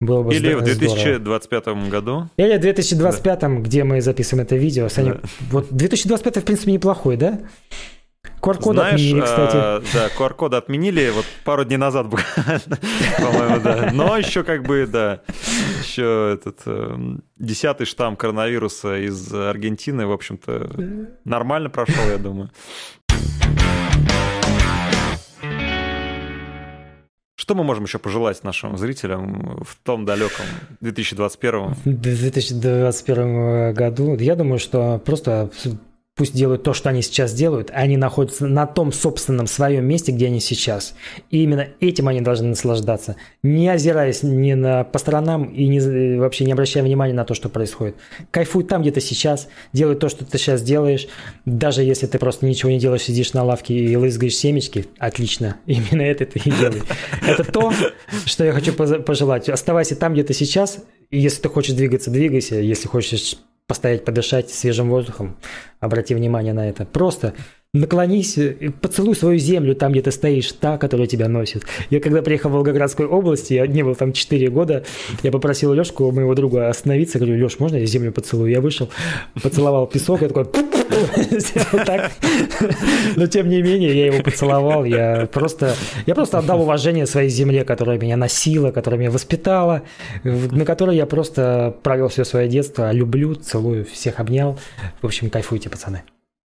было 0.00 0.22
бы 0.22 0.34
Или 0.34 0.54
в 0.54 0.62
2025 0.62 1.62
здорово. 1.62 1.88
году. 1.88 2.28
Или 2.36 2.56
в 2.56 2.60
2025, 2.60 3.40
да. 3.40 3.48
где 3.48 3.84
мы 3.84 4.00
записываем 4.00 4.44
это 4.44 4.56
видео. 4.56 4.88
Саня, 4.88 5.14
да. 5.14 5.20
Вот 5.50 5.68
2025, 5.70 6.36
в 6.36 6.44
принципе, 6.44 6.72
неплохой, 6.72 7.16
да? 7.16 7.40
QR-код 8.40 8.78
отменили, 8.78 9.20
кстати. 9.20 9.56
А, 9.56 9.82
да, 9.92 10.08
QR-код 10.08 10.54
отменили 10.54 11.10
вот 11.14 11.24
пару 11.44 11.64
дней 11.64 11.76
назад 11.76 12.08
по-моему, 13.18 13.60
да. 13.60 13.90
Но 13.92 14.16
еще 14.18 14.42
как 14.44 14.64
бы, 14.64 14.86
да, 14.86 15.22
еще 15.82 16.34
этот 16.34 16.60
эм, 16.66 17.22
десятый 17.36 17.86
штамм 17.86 18.16
коронавируса 18.16 18.98
из 18.98 19.32
Аргентины, 19.32 20.06
в 20.06 20.12
общем-то, 20.12 20.70
нормально 21.24 21.70
прошел, 21.70 22.10
я 22.10 22.18
думаю. 22.18 22.50
Что 27.44 27.54
мы 27.54 27.62
можем 27.62 27.84
еще 27.84 27.98
пожелать 27.98 28.42
нашим 28.42 28.78
зрителям 28.78 29.62
в 29.66 29.76
том 29.84 30.06
далеком 30.06 30.46
2021? 30.80 31.74
В 31.74 31.84
2021 31.84 33.74
году, 33.74 34.16
я 34.16 34.34
думаю, 34.34 34.58
что 34.58 34.98
просто 35.04 35.50
пусть 36.16 36.32
делают 36.32 36.62
то, 36.62 36.72
что 36.72 36.90
они 36.90 37.02
сейчас 37.02 37.32
делают, 37.32 37.70
а 37.72 37.78
они 37.78 37.96
находятся 37.96 38.46
на 38.46 38.66
том 38.66 38.92
собственном 38.92 39.48
своем 39.48 39.84
месте, 39.84 40.12
где 40.12 40.26
они 40.26 40.38
сейчас. 40.38 40.94
И 41.30 41.42
именно 41.42 41.66
этим 41.80 42.06
они 42.06 42.20
должны 42.20 42.48
наслаждаться, 42.48 43.16
не 43.42 43.68
озираясь 43.68 44.22
ни 44.22 44.52
на 44.52 44.84
по 44.84 44.98
сторонам 44.98 45.44
и 45.44 45.66
не, 45.66 46.18
вообще 46.18 46.44
не 46.44 46.52
обращая 46.52 46.84
внимания 46.84 47.14
на 47.14 47.24
то, 47.24 47.34
что 47.34 47.48
происходит. 47.48 47.96
Кайфуй 48.30 48.62
там, 48.62 48.82
где 48.82 48.92
ты 48.92 49.00
сейчас, 49.00 49.48
делай 49.72 49.96
то, 49.96 50.08
что 50.08 50.24
ты 50.24 50.38
сейчас 50.38 50.62
делаешь, 50.62 51.08
даже 51.46 51.82
если 51.82 52.06
ты 52.06 52.18
просто 52.18 52.46
ничего 52.46 52.70
не 52.70 52.78
делаешь, 52.78 53.02
сидишь 53.02 53.32
на 53.32 53.42
лавке 53.42 53.74
и 53.74 53.96
лызгаешь 53.96 54.36
семечки, 54.36 54.86
отлично, 54.98 55.56
именно 55.66 56.02
это 56.02 56.26
ты 56.26 56.38
и 56.38 56.50
делай. 56.50 56.82
Это 57.26 57.42
то, 57.42 57.72
что 58.24 58.44
я 58.44 58.52
хочу 58.52 58.72
пожелать. 58.72 59.48
Оставайся 59.48 59.96
там, 59.96 60.12
где 60.12 60.22
ты 60.22 60.32
сейчас, 60.32 60.78
если 61.10 61.42
ты 61.42 61.48
хочешь 61.48 61.74
двигаться, 61.74 62.10
двигайся, 62.10 62.56
если 62.56 62.86
хочешь 62.86 63.36
постоять, 63.66 64.04
подышать 64.04 64.50
свежим 64.50 64.90
воздухом. 64.90 65.36
Обрати 65.80 66.14
внимание 66.14 66.52
на 66.52 66.68
это. 66.68 66.84
Просто 66.84 67.34
наклонись, 67.74 68.38
поцелуй 68.80 69.14
свою 69.16 69.38
землю 69.38 69.74
там, 69.74 69.92
где 69.92 70.00
ты 70.00 70.12
стоишь, 70.12 70.52
та, 70.52 70.78
которая 70.78 71.06
тебя 71.06 71.28
носит. 71.28 71.64
Я 71.90 72.00
когда 72.00 72.22
приехал 72.22 72.48
в 72.48 72.52
Волгоградскую 72.54 73.10
область, 73.10 73.50
я 73.50 73.66
не 73.66 73.82
был 73.82 73.94
там 73.96 74.12
4 74.12 74.48
года, 74.48 74.84
я 75.22 75.32
попросил 75.32 75.74
Лешку, 75.74 76.10
моего 76.12 76.34
друга, 76.34 76.68
остановиться. 76.68 77.18
Говорю, 77.18 77.42
Леш, 77.42 77.58
можно 77.58 77.76
я 77.76 77.84
землю 77.84 78.12
поцелую? 78.12 78.50
Я 78.50 78.60
вышел, 78.60 78.88
поцеловал 79.42 79.86
песок, 79.88 80.22
я 80.22 80.28
такой 80.28 80.44
так. 81.84 82.12
Но 83.16 83.26
тем 83.26 83.48
не 83.48 83.60
менее, 83.60 83.94
я 83.94 84.06
его 84.06 84.22
поцеловал. 84.22 84.84
Я 84.84 85.28
просто, 85.32 85.74
я 86.06 86.14
просто 86.14 86.38
отдал 86.38 86.62
уважение 86.62 87.06
своей 87.06 87.28
земле, 87.28 87.64
которая 87.64 87.98
меня 87.98 88.16
носила, 88.16 88.70
которая 88.70 89.00
меня 89.00 89.10
воспитала, 89.10 89.82
на 90.22 90.64
которой 90.64 90.96
я 90.96 91.06
просто 91.06 91.74
провел 91.82 92.06
все 92.08 92.24
свое 92.24 92.48
детство. 92.48 92.92
Люблю, 92.92 93.34
целую, 93.34 93.84
всех 93.84 94.20
обнял. 94.20 94.58
В 95.02 95.06
общем, 95.06 95.28
кайфуйте, 95.28 95.68
пацаны 95.68 96.02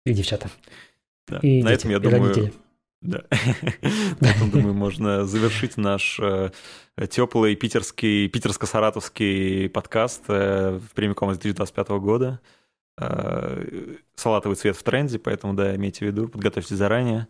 и 0.06 0.12
девчата. 0.12 0.48
Да. 1.28 1.38
И 1.38 1.62
на 1.62 1.70
дети, 1.70 1.80
этом, 1.80 1.90
я 1.90 1.98
думаю, 1.98 2.22
родители. 2.22 2.52
Да. 3.02 3.24
На 4.20 4.30
этом, 4.30 4.50
думаю, 4.50 4.74
можно 4.74 5.24
завершить 5.24 5.76
наш 5.76 6.18
э, 6.20 6.50
теплый 7.08 7.56
питерский, 7.56 8.28
питерско-саратовский 8.28 9.68
подкаст 9.68 10.24
э, 10.28 10.78
в 10.78 10.94
прямиком 10.94 11.30
из 11.30 11.38
2025 11.38 11.88
года. 12.00 12.40
Э, 12.98 13.96
салатовый 14.14 14.56
цвет 14.56 14.76
в 14.76 14.82
тренде, 14.82 15.18
поэтому, 15.18 15.54
да, 15.54 15.74
имейте 15.76 16.04
в 16.04 16.08
виду, 16.08 16.28
подготовьтесь 16.28 16.76
заранее. 16.76 17.28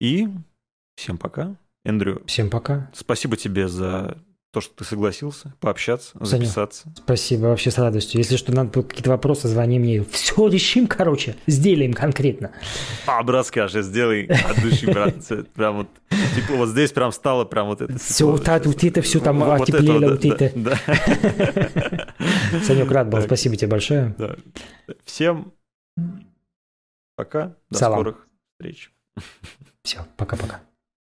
И 0.00 0.28
всем 0.96 1.18
пока. 1.18 1.56
Эндрю. 1.84 2.22
Всем 2.26 2.50
пока. 2.50 2.90
Спасибо 2.94 3.36
тебе 3.36 3.68
за 3.68 4.18
то, 4.52 4.60
что 4.60 4.74
ты 4.74 4.84
согласился 4.84 5.54
пообщаться, 5.60 6.10
записаться. 6.20 6.82
Саня, 6.82 6.96
спасибо, 6.96 7.46
вообще 7.46 7.70
с 7.70 7.78
радостью. 7.78 8.18
Если 8.18 8.36
что, 8.36 8.52
надо 8.52 8.82
какие-то 8.82 9.10
вопросы, 9.10 9.46
звони 9.46 9.78
мне. 9.78 10.02
Все 10.04 10.48
решим, 10.48 10.88
короче, 10.88 11.36
сделаем 11.46 11.92
конкретно. 11.92 12.50
А, 13.06 13.22
брат, 13.22 13.46
скажи, 13.46 13.82
сделай 13.82 14.26
от 14.26 14.60
души, 14.60 14.86
брат. 14.86 15.14
Прям 15.54 15.76
вот, 15.76 15.88
типа, 16.34 16.54
вот 16.54 16.68
здесь 16.68 16.90
прям 16.90 17.12
стало 17.12 17.44
прям 17.44 17.68
вот 17.68 17.80
это. 17.80 17.96
Все, 17.98 18.26
вот, 18.26 18.46
вот 18.48 18.84
это 18.84 19.02
все 19.02 19.20
там 19.20 19.38
вот 19.38 19.60
отеплело, 19.60 20.10
вот 20.10 20.24
это. 20.24 20.50
Да, 20.58 20.76
Санек, 22.64 22.90
рад 22.90 23.08
был, 23.08 23.22
спасибо 23.22 23.54
тебе 23.56 23.68
большое. 23.68 24.16
Всем 25.04 25.52
пока, 27.14 27.54
до 27.70 27.78
скорых 27.78 28.26
встреч. 28.58 28.90
Все, 29.82 30.00
пока-пока. 30.16 30.60